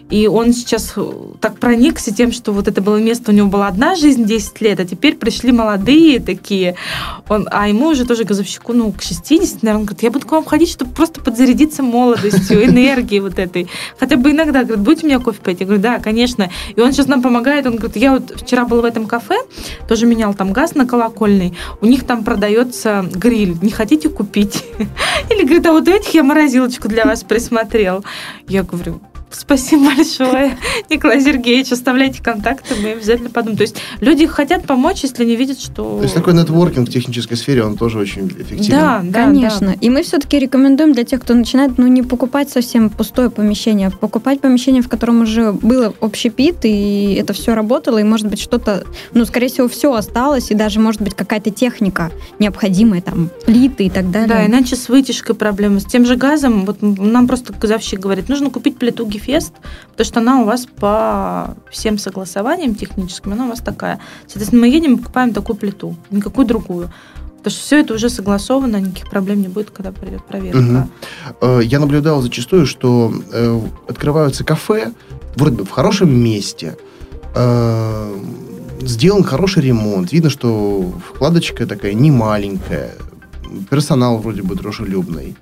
и 0.10 0.28
он 0.28 0.54
сейчас 0.54 0.94
э, 0.98 1.12
так 1.42 1.58
проникся 1.58 2.14
тем, 2.14 2.32
что 2.32 2.52
вот 2.52 2.68
это 2.68 2.82
было 2.82 2.98
место, 2.98 3.32
у 3.32 3.34
него 3.34 3.48
была 3.48 3.68
одна 3.68 3.96
жизнь 3.96 4.26
10 4.26 4.62
лет, 4.62 4.80
а 4.80 4.86
теперь 4.86 5.16
пришли 5.16 5.52
молодые 5.52 6.20
такие. 6.20 6.76
Он, 7.28 7.48
а 7.52 7.68
ему 7.68 7.88
уже 7.88 8.06
тоже 8.06 8.24
газовщику, 8.24 8.74
ну, 8.74 8.92
к 8.92 9.02
60, 9.02 9.64
наверное, 9.64 9.80
он 9.80 9.86
говорит, 9.86 10.04
я 10.04 10.12
буду 10.12 10.28
к 10.28 10.32
вам 10.32 10.46
ходить, 10.46 10.70
чтобы 10.70 10.92
просто 10.92 11.22
подзарядиться 11.22 11.82
молодостью, 11.82 12.64
энергией 12.66 13.20
вот 13.20 13.40
этой. 13.40 13.68
Хотя 14.00 14.18
бы 14.18 14.32
иногда, 14.32 14.64
говорит, 14.64 14.84
будете 14.84 15.08
у 15.08 15.10
меня 15.10 15.20
кофе 15.20 15.40
пить? 15.44 15.60
Я 15.62 15.66
говорю, 15.66 15.82
да, 15.82 16.00
конечно. 16.00 16.52
И 16.76 16.80
он 16.80 16.92
сейчас 16.92 17.08
нам 17.08 17.24
помогает, 17.24 17.66
он 17.66 17.78
говорит, 17.78 17.98
я 17.98 18.12
вот 18.12 18.32
вчера 18.36 18.66
был 18.66 18.82
в 18.82 18.86
этом 18.86 19.08
кафе, 19.08 19.38
тоже 19.88 20.06
менял 20.06 20.36
там 20.36 20.54
газ 20.54 20.76
на 20.76 20.86
колокольный, 20.86 21.58
у 21.82 21.88
них 21.88 22.06
там 22.06 22.24
продается 22.24 23.10
гриль, 23.12 23.58
не 23.62 23.72
хотите 23.72 24.10
купить? 24.10 24.66
Или 25.32 25.42
говорит, 25.44 25.66
а 25.66 25.72
вот 25.72 25.88
этих 25.88 26.14
я 26.14 26.22
морозилочку 26.22 26.88
для 26.90 27.06
вас 27.06 27.24
присмотрел. 27.24 28.06
Я 28.48 28.62
говорю, 28.62 29.02
Спасибо 29.32 29.86
большое, 29.96 30.58
Николай 30.90 31.22
Сергеевич. 31.22 31.72
Оставляйте 31.72 32.22
контакты, 32.22 32.76
мы 32.82 32.92
обязательно 32.92 33.30
подумаем. 33.30 33.58
То 33.58 33.64
есть 33.64 33.78
люди 34.00 34.26
хотят 34.28 34.66
помочь, 34.66 35.04
если 35.04 35.24
они 35.24 35.36
видят, 35.36 35.60
что... 35.60 35.98
То 35.98 36.04
есть 36.04 36.16
такой 36.16 36.34
нетворкинг 36.34 36.88
в 36.88 36.92
технической 36.92 37.36
сфере, 37.36 37.64
он 37.64 37.76
тоже 37.76 38.00
очень 38.00 38.28
эффективен. 38.28 38.70
Да, 38.70 39.02
да, 39.04 39.26
Конечно. 39.26 39.68
да. 39.68 39.74
И 39.82 39.90
мы 39.90 40.04
все-таки 40.04 40.40
рекомендуем 40.40 40.94
для 40.94 41.04
тех, 41.04 41.22
кто 41.22 41.34
начинает, 41.34 41.78
ну, 41.78 41.88
не 41.88 42.02
покупать 42.02 42.50
совсем 42.50 42.90
пустое 42.90 43.30
помещение, 43.30 43.88
а 43.88 43.92
покупать 43.92 44.42
помещение, 44.42 44.82
в 44.82 44.90
котором 44.90 45.22
уже 45.22 45.52
было 45.52 45.94
общепит, 46.00 46.58
и 46.64 47.18
это 47.20 47.34
все 47.34 47.56
работало, 47.56 47.98
и, 47.98 48.04
может 48.04 48.28
быть, 48.28 48.40
что-то, 48.40 48.86
ну, 49.14 49.26
скорее 49.26 49.48
всего, 49.48 49.68
все 49.68 49.94
осталось, 49.94 50.52
и 50.52 50.56
даже, 50.56 50.80
может 50.80 51.02
быть, 51.02 51.14
какая-то 51.14 51.52
техника 51.52 52.12
необходимая, 52.40 53.02
там, 53.02 53.30
плиты 53.46 53.86
и 53.86 53.90
так 53.90 54.12
далее. 54.12 54.30
Да, 54.30 54.46
иначе 54.46 54.76
с 54.76 54.88
вытяжкой 54.88 55.36
проблемы. 55.36 55.80
С 55.80 55.86
тем 55.86 56.06
же 56.06 56.16
газом, 56.16 56.66
вот 56.66 56.82
нам 56.82 57.28
просто 57.28 57.54
газовщик 57.54 58.00
говорит, 58.00 58.30
нужно 58.30 58.50
купить 58.50 58.78
плиту 58.78 59.06
Гефест, 59.26 59.54
потому 59.92 60.06
что 60.06 60.20
она 60.20 60.42
у 60.42 60.46
вас 60.46 60.66
по 60.66 61.56
всем 61.72 61.98
согласованиям 61.98 62.76
техническим, 62.76 63.34
она 63.34 63.46
у 63.46 63.50
вас 63.50 63.60
такая. 63.60 64.00
Соответственно, 64.28 64.62
мы 64.62 64.68
едем 64.68 64.96
и 64.96 64.98
покупаем 64.98 65.34
такую 65.34 65.56
плиту, 65.58 65.96
никакую 66.12 66.46
другую. 66.48 66.92
Потому 67.38 67.52
что 67.52 67.62
все 67.62 67.80
это 67.82 67.94
уже 67.94 68.10
согласовано, 68.10 68.78
никаких 68.78 69.10
проблем 69.10 69.42
не 69.42 69.48
будет, 69.48 69.70
когда 69.70 69.92
придет 69.92 70.26
проверка. 70.26 70.88
Э, 71.42 71.60
Я 71.64 71.80
наблюдал 71.80 72.22
зачастую, 72.22 72.66
что 72.66 73.14
э, 73.32 73.62
открываются 73.88 74.44
кафе 74.44 74.94
вроде 75.36 75.58
бы 75.58 75.66
в 75.66 75.70
хорошем 75.70 76.16
месте, 76.16 76.76
э, 77.36 78.20
сделан 78.82 79.24
хороший 79.24 79.62
ремонт, 79.64 80.12
видно, 80.12 80.30
что 80.30 80.92
вкладочка 81.14 81.68
такая 81.68 81.94
не 81.94 82.10
маленькая, 82.10 82.94
персонал 83.70 84.18
вроде 84.18 84.42
бы 84.42 84.56
дружелюбный, 84.56 85.36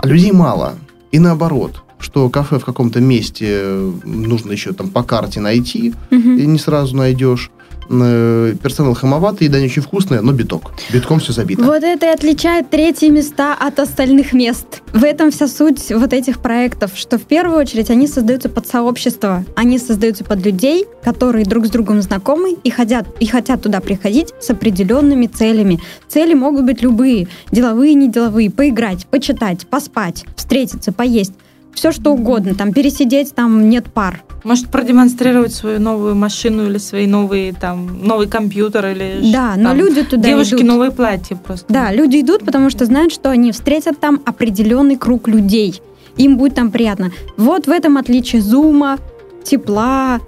а 0.00 0.06
людей 0.06 0.32
мало. 0.32 0.74
И 1.10 1.18
наоборот, 1.18 1.82
что 1.98 2.28
кафе 2.30 2.58
в 2.58 2.64
каком-то 2.64 3.00
месте 3.00 3.62
нужно 4.04 4.52
еще 4.52 4.72
там 4.72 4.88
по 4.90 5.02
карте 5.02 5.40
найти, 5.40 5.94
Мгм. 6.10 6.36
и 6.38 6.46
не 6.46 6.58
сразу 6.58 6.96
найдешь. 6.96 7.50
Э, 7.90 8.54
Персонал 8.62 8.92
хамоватый, 8.92 9.46
еда 9.46 9.58
не 9.60 9.64
очень 9.66 9.80
вкусная, 9.80 10.20
но 10.20 10.32
биток. 10.32 10.72
Битком 10.92 11.20
все 11.20 11.32
забито. 11.32 11.62
Вот 11.62 11.82
это 11.82 12.04
и 12.04 12.10
отличает 12.10 12.68
третьи 12.68 13.08
места 13.08 13.54
от 13.58 13.78
остальных 13.80 14.34
мест. 14.34 14.82
В 14.92 15.02
этом 15.04 15.30
вся 15.30 15.48
суть 15.48 15.90
вот 15.90 16.12
этих 16.12 16.40
проектов, 16.40 16.90
что 16.96 17.16
в 17.16 17.22
первую 17.22 17.58
очередь 17.58 17.88
они 17.88 18.06
создаются 18.06 18.50
под 18.50 18.66
сообщество, 18.66 19.42
они 19.56 19.78
создаются 19.78 20.22
под 20.22 20.44
людей, 20.44 20.84
которые 21.02 21.46
друг 21.46 21.64
с 21.66 21.70
другом 21.70 22.02
знакомы 22.02 22.56
и 22.62 22.68
хотят, 22.68 23.06
и 23.20 23.26
хотят 23.26 23.62
туда 23.62 23.80
приходить 23.80 24.34
с 24.38 24.50
определенными 24.50 25.26
целями. 25.26 25.80
Цели 26.08 26.34
могут 26.34 26.66
быть 26.66 26.82
любые, 26.82 27.26
деловые, 27.50 27.94
неделовые, 27.94 28.50
поиграть, 28.50 29.06
почитать, 29.06 29.66
поспать, 29.66 30.26
встретиться, 30.36 30.92
поесть. 30.92 31.32
Все 31.78 31.92
что 31.92 32.12
угодно, 32.12 32.56
там 32.56 32.72
пересидеть, 32.72 33.36
там 33.36 33.70
нет 33.70 33.86
пар. 33.86 34.24
Может 34.42 34.66
продемонстрировать 34.68 35.54
свою 35.54 35.78
новую 35.78 36.16
машину 36.16 36.66
или 36.68 36.78
свои 36.78 37.06
новые 37.06 37.52
там 37.52 38.04
новый 38.04 38.26
компьютер 38.26 38.84
или 38.88 39.30
Да, 39.32 39.52
ш- 39.54 39.60
но 39.60 39.68
там, 39.68 39.78
люди 39.78 40.02
туда 40.02 40.28
девушки 40.28 40.54
идут. 40.54 40.64
новые 40.64 40.90
платья 40.90 41.36
просто. 41.36 41.72
Да, 41.72 41.92
люди 41.92 42.20
идут, 42.20 42.44
потому 42.44 42.68
что 42.70 42.84
знают, 42.84 43.12
что 43.12 43.30
они 43.30 43.52
встретят 43.52 44.00
там 44.00 44.20
определенный 44.26 44.96
круг 44.96 45.28
людей. 45.28 45.80
Им 46.16 46.36
будет 46.36 46.56
там 46.56 46.72
приятно. 46.72 47.12
Вот 47.36 47.68
в 47.68 47.70
этом 47.70 47.96
отличие 47.96 48.42
зума, 48.42 48.98
тепла, 49.44 50.18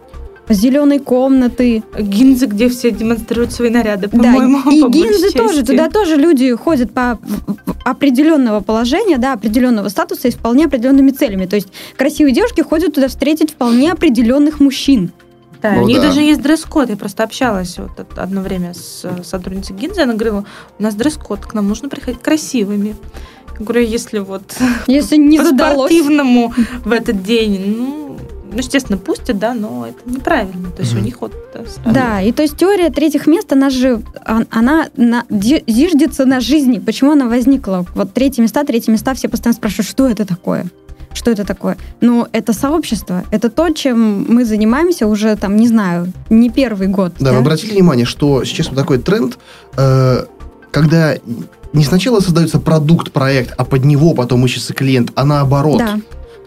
зеленой 0.50 0.98
комнаты. 0.98 1.82
Гинзы, 1.98 2.46
где 2.46 2.68
все 2.68 2.90
демонстрируют 2.90 3.52
свои 3.52 3.70
наряды, 3.70 4.08
Да, 4.12 4.18
по-моему, 4.18 4.58
и 4.70 4.80
по 4.82 4.88
гинзы 4.88 5.30
тоже. 5.30 5.64
Туда 5.64 5.88
тоже 5.88 6.16
люди 6.16 6.54
ходят 6.54 6.92
по 6.92 7.18
определенного 7.84 8.60
положения, 8.60 9.18
да, 9.18 9.32
определенного 9.34 9.88
статуса 9.88 10.28
и 10.28 10.30
с 10.30 10.34
вполне 10.34 10.66
определенными 10.66 11.10
целями. 11.10 11.46
То 11.46 11.56
есть 11.56 11.68
красивые 11.96 12.34
девушки 12.34 12.60
ходят 12.60 12.94
туда 12.94 13.08
встретить 13.08 13.50
вполне 13.52 13.92
определенных 13.92 14.60
мужчин. 14.60 15.12
Да, 15.62 15.72
Ну 15.72 15.82
у 15.82 15.86
них 15.86 15.98
да. 15.98 16.04
даже 16.08 16.22
есть 16.22 16.40
дресс-код. 16.40 16.88
Я 16.88 16.96
просто 16.96 17.22
общалась 17.22 17.76
вот 17.78 17.98
от- 18.00 18.18
одно 18.18 18.40
время 18.40 18.72
с 18.72 19.02
э, 19.04 19.22
сотрудницей 19.24 19.76
Гинзы. 19.76 20.00
Она 20.02 20.14
говорила, 20.14 20.44
у 20.78 20.82
нас 20.82 20.94
дресс-код, 20.94 21.40
к 21.40 21.52
нам 21.52 21.68
нужно 21.68 21.90
приходить 21.90 22.22
красивыми. 22.22 22.96
Я 23.58 23.64
говорю, 23.66 23.82
если 23.82 24.20
вот 24.20 24.42
Если 24.86 25.16
не 25.16 25.36
по 25.38 25.44
задалось. 25.44 25.90
спортивному 25.92 26.54
в 26.82 26.92
этот 26.92 27.22
день, 27.22 27.76
ну, 27.76 27.99
ну, 28.50 28.58
естественно, 28.58 28.98
пустят, 28.98 29.38
да, 29.38 29.54
но 29.54 29.86
это 29.86 29.98
неправильно. 30.10 30.70
То 30.70 30.82
есть 30.82 30.92
Мгм. 30.92 31.02
у 31.02 31.04
них 31.04 31.20
вот 31.20 31.32
сразу- 31.52 31.94
Да, 31.94 32.20
и 32.20 32.32
то 32.32 32.42
есть 32.42 32.56
теория 32.56 32.90
третьих 32.90 33.26
мест, 33.26 33.52
она 33.52 33.70
же, 33.70 34.02
она 34.50 34.88
на, 34.96 35.24
зиждется 35.30 36.24
на 36.26 36.40
жизни. 36.40 36.78
Почему 36.78 37.12
она 37.12 37.26
возникла? 37.28 37.86
Вот 37.94 38.12
третьи 38.12 38.42
места, 38.42 38.64
третьи 38.64 38.90
места, 38.90 39.14
все 39.14 39.28
постоянно 39.28 39.56
спрашивают, 39.56 39.88
что 39.88 40.08
это 40.08 40.24
такое? 40.24 40.66
Что 41.12 41.32
это 41.32 41.44
такое? 41.44 41.76
Ну, 42.00 42.26
это 42.32 42.52
сообщество. 42.52 43.24
Это 43.32 43.50
то, 43.50 43.68
чем 43.70 44.26
мы 44.32 44.44
занимаемся 44.44 45.08
уже, 45.08 45.34
там, 45.36 45.56
не 45.56 45.66
знаю, 45.66 46.12
не 46.28 46.50
первый 46.50 46.86
год. 46.86 47.14
Да, 47.18 47.32
вы 47.32 47.38
обратили 47.38 47.72
внимание, 47.72 48.06
что 48.06 48.44
сейчас 48.44 48.68
вот 48.68 48.76
такой 48.76 48.98
тренд, 48.98 49.36
э, 49.76 50.24
когда 50.70 51.16
не 51.72 51.84
сначала 51.84 52.20
создается 52.20 52.60
продукт, 52.60 53.10
проект, 53.12 53.54
а 53.56 53.64
под 53.64 53.84
него 53.84 54.14
потом 54.14 54.44
ищется 54.44 54.72
клиент, 54.72 55.10
а 55.16 55.24
наоборот. 55.24 55.78
Да. 55.78 55.98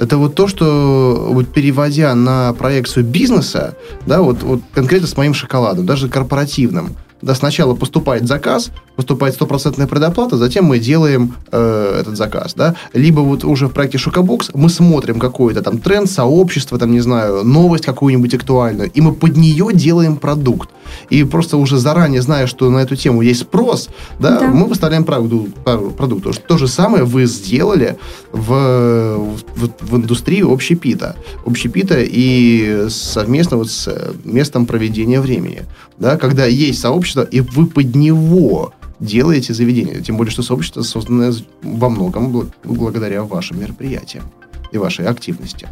Это 0.03 0.17
вот 0.17 0.35
то, 0.35 0.49
что 0.49 1.29
вот 1.29 1.47
переводя 1.53 2.13
на 2.13 2.53
проекцию 2.53 3.05
бизнеса, 3.05 3.77
да, 4.05 4.21
вот, 4.21 4.43
вот 4.43 4.59
конкретно 4.73 5.07
с 5.07 5.15
моим 5.15 5.33
шоколадом, 5.33 5.85
даже 5.85 6.09
корпоративным, 6.09 6.97
да, 7.24 7.36
сначала 7.36 7.74
поступает 7.74 8.28
заказ, 8.28 8.71
поступает 8.95 9.34
стопроцентная 9.34 9.88
предоплата, 9.88 10.38
затем 10.38 10.65
мы 10.65 10.78
делаем 10.78 11.36
э, 11.51 11.97
этот 12.01 12.17
заказ, 12.17 12.53
да. 12.53 12.76
Либо 12.93 13.21
вот 13.21 13.43
уже 13.45 13.67
в 13.67 13.71
проекте 13.71 13.97
Шокобокс 13.97 14.51
мы 14.53 14.69
смотрим 14.69 15.19
какой-то 15.19 15.61
там 15.61 15.78
тренд, 15.80 16.09
сообщество, 16.09 16.78
там, 16.78 16.91
не 16.91 16.99
знаю, 16.99 17.43
новость 17.43 17.86
какую-нибудь 17.86 18.34
актуальную, 18.34 18.91
и 18.91 19.01
мы 19.01 19.13
под 19.13 19.38
нее 19.38 19.69
делаем 19.74 20.17
продукт. 20.17 20.69
И 21.09 21.24
просто 21.24 21.57
уже 21.57 21.78
заранее 21.78 22.21
зная, 22.21 22.45
что 22.45 22.69
на 22.69 22.80
эту 22.80 22.95
тему 22.95 23.21
есть 23.21 23.41
спрос, 23.41 23.89
да, 24.19 24.39
Да. 24.39 24.47
мы 24.47 24.67
выставляем 24.67 25.05
продукт. 25.05 25.53
продукт. 25.63 26.45
То 26.47 26.57
же 26.57 26.67
самое 26.67 27.03
вы 27.03 27.26
сделали 27.26 27.97
в, 28.32 29.38
в, 29.55 29.69
в 29.80 29.95
индустрии 29.95 30.43
общепита. 30.43 31.15
Общепита 31.45 31.95
и 31.99 32.88
совместно 32.89 33.57
вот 33.57 33.71
с 33.71 33.88
э, 33.88 34.13
местом 34.26 34.65
проведения 34.65 35.21
времени. 35.21 35.63
Да, 35.97 36.17
когда 36.17 36.45
есть 36.45 36.80
сообщество, 36.80 37.12
и 37.22 37.41
вы 37.41 37.68
под 37.68 37.95
него 37.95 38.74
делаете 38.99 39.53
заведение. 39.53 40.01
Тем 40.01 40.18
более, 40.18 40.32
что 40.32 40.41
сообщество 40.43 40.82
создано 40.82 41.32
во 41.61 41.89
многом 41.89 42.36
бл- 42.36 42.51
благодаря 42.64 43.24
вашим 43.24 43.59
мероприятиям 43.59 44.24
и 44.72 44.78
вашей 44.78 45.05
активности. 45.05 45.68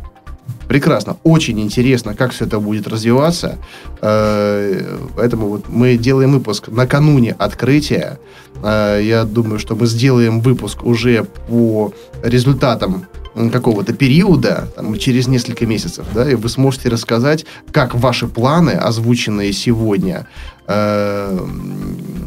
Прекрасно, 0.68 1.18
очень 1.24 1.60
интересно, 1.60 2.14
как 2.16 2.32
все 2.32 2.46
это 2.46 2.60
будет 2.60 2.88
развиваться. 2.88 3.58
Э, 4.02 4.98
Поэтому 5.16 5.48
вот 5.48 5.70
мы 5.70 5.98
делаем 5.98 6.32
выпуск 6.32 6.68
накануне 6.70 7.34
открытия. 7.34 8.20
Э, 8.64 9.00
Я 9.04 9.24
думаю, 9.26 9.60
что 9.60 9.76
мы 9.76 9.86
сделаем 9.86 10.42
выпуск 10.42 10.84
уже 10.84 11.24
по 11.50 11.94
результатам 12.24 13.06
какого-то 13.51 13.93
периода, 13.93 14.67
там, 14.75 14.97
через 14.97 15.27
несколько 15.27 15.65
месяцев, 15.65 16.05
да, 16.13 16.29
и 16.29 16.36
вы 16.36 16.49
сможете 16.49 16.89
рассказать, 16.89 17.45
как 17.71 17.95
ваши 17.95 18.27
планы, 18.27 18.71
озвученные 18.71 19.53
сегодня, 19.53 20.27
э, 20.67 21.47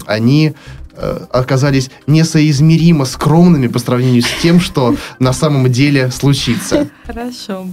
они 0.06 0.54
оказались 1.30 1.90
несоизмеримо 2.06 3.04
скромными 3.04 3.66
по 3.66 3.78
сравнению 3.78 4.22
с 4.22 4.42
тем, 4.42 4.60
что 4.60 4.96
на 5.18 5.32
самом 5.32 5.70
деле 5.70 6.10
случится. 6.10 6.88
Хорошо. 7.06 7.66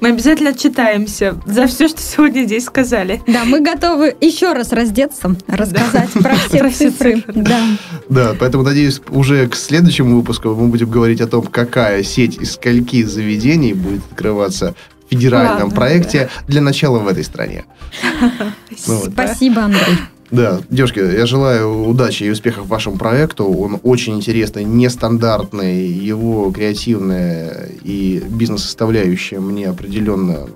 Мы 0.00 0.10
обязательно 0.10 0.50
отчитаемся 0.50 1.40
за 1.46 1.66
все, 1.66 1.88
что 1.88 2.00
сегодня 2.00 2.44
здесь 2.44 2.64
сказали. 2.64 3.22
Да, 3.26 3.44
мы 3.44 3.60
готовы 3.60 4.14
еще 4.20 4.52
раз 4.52 4.72
раздеться, 4.72 5.36
рассказать 5.46 6.10
да. 6.14 6.20
про 6.22 6.36
все 6.36 6.58
про 6.58 6.70
цифры. 6.70 7.16
цифры. 7.16 7.42
Да. 7.42 7.60
да, 8.08 8.36
поэтому, 8.38 8.64
надеюсь, 8.64 9.00
уже 9.08 9.48
к 9.48 9.54
следующему 9.54 10.16
выпуску 10.16 10.54
мы 10.54 10.68
будем 10.68 10.90
говорить 10.90 11.20
о 11.20 11.26
том, 11.26 11.42
какая 11.42 12.02
сеть 12.02 12.36
из 12.36 12.52
скольки 12.52 13.02
заведений 13.02 13.72
будет 13.72 14.02
открываться 14.10 14.74
в 15.06 15.10
федеральном 15.10 15.68
Ладно, 15.68 15.74
проекте 15.74 16.30
да. 16.36 16.44
для 16.46 16.60
начала 16.60 16.98
в 16.98 17.08
этой 17.08 17.24
стране. 17.24 17.64
Ну, 18.86 18.96
вот. 18.96 19.10
Спасибо, 19.12 19.62
Андрей. 19.62 19.96
Да, 20.30 20.60
девушки, 20.68 20.98
я 20.98 21.26
желаю 21.26 21.86
удачи 21.86 22.24
и 22.24 22.30
успехов 22.30 22.66
вашему 22.66 22.98
проекту. 22.98 23.44
Он 23.44 23.80
очень 23.82 24.16
интересный, 24.16 24.64
нестандартный, 24.64 25.86
его 25.86 26.50
креативная 26.50 27.70
и 27.82 28.22
бизнес-составляющая 28.28 29.40
мне 29.40 29.68
определенно 29.68 30.48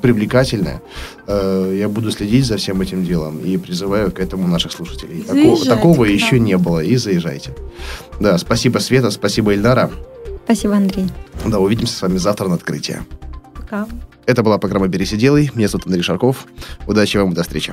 привлекательная. 0.00 0.80
Э, 1.26 1.74
я 1.76 1.88
буду 1.88 2.10
следить 2.10 2.46
за 2.46 2.56
всем 2.56 2.80
этим 2.80 3.04
делом 3.04 3.38
и 3.40 3.56
призываю 3.56 4.12
к 4.12 4.20
этому 4.20 4.46
наших 4.46 4.72
слушателей. 4.72 5.22
Такого, 5.22 5.64
такого 5.64 6.04
еще 6.04 6.38
не 6.38 6.56
было. 6.56 6.80
И 6.80 6.96
заезжайте. 6.96 7.54
Да, 8.20 8.38
спасибо, 8.38 8.78
Света, 8.78 9.10
спасибо, 9.10 9.52
Эльдара. 9.54 9.90
Спасибо, 10.44 10.76
Андрей. 10.76 11.06
Да, 11.44 11.58
увидимся 11.58 11.96
с 11.96 12.02
вами 12.02 12.16
завтра 12.16 12.48
на 12.48 12.54
открытии. 12.54 12.98
Пока. 13.54 13.86
Это 14.26 14.42
была 14.42 14.58
программа 14.58 14.88
«Пересиделый». 14.88 15.50
Меня 15.54 15.68
зовут 15.68 15.86
Андрей 15.86 16.02
Шарков. 16.02 16.46
Удачи 16.86 17.16
вам 17.16 17.32
и 17.32 17.34
до 17.34 17.42
встречи. 17.42 17.72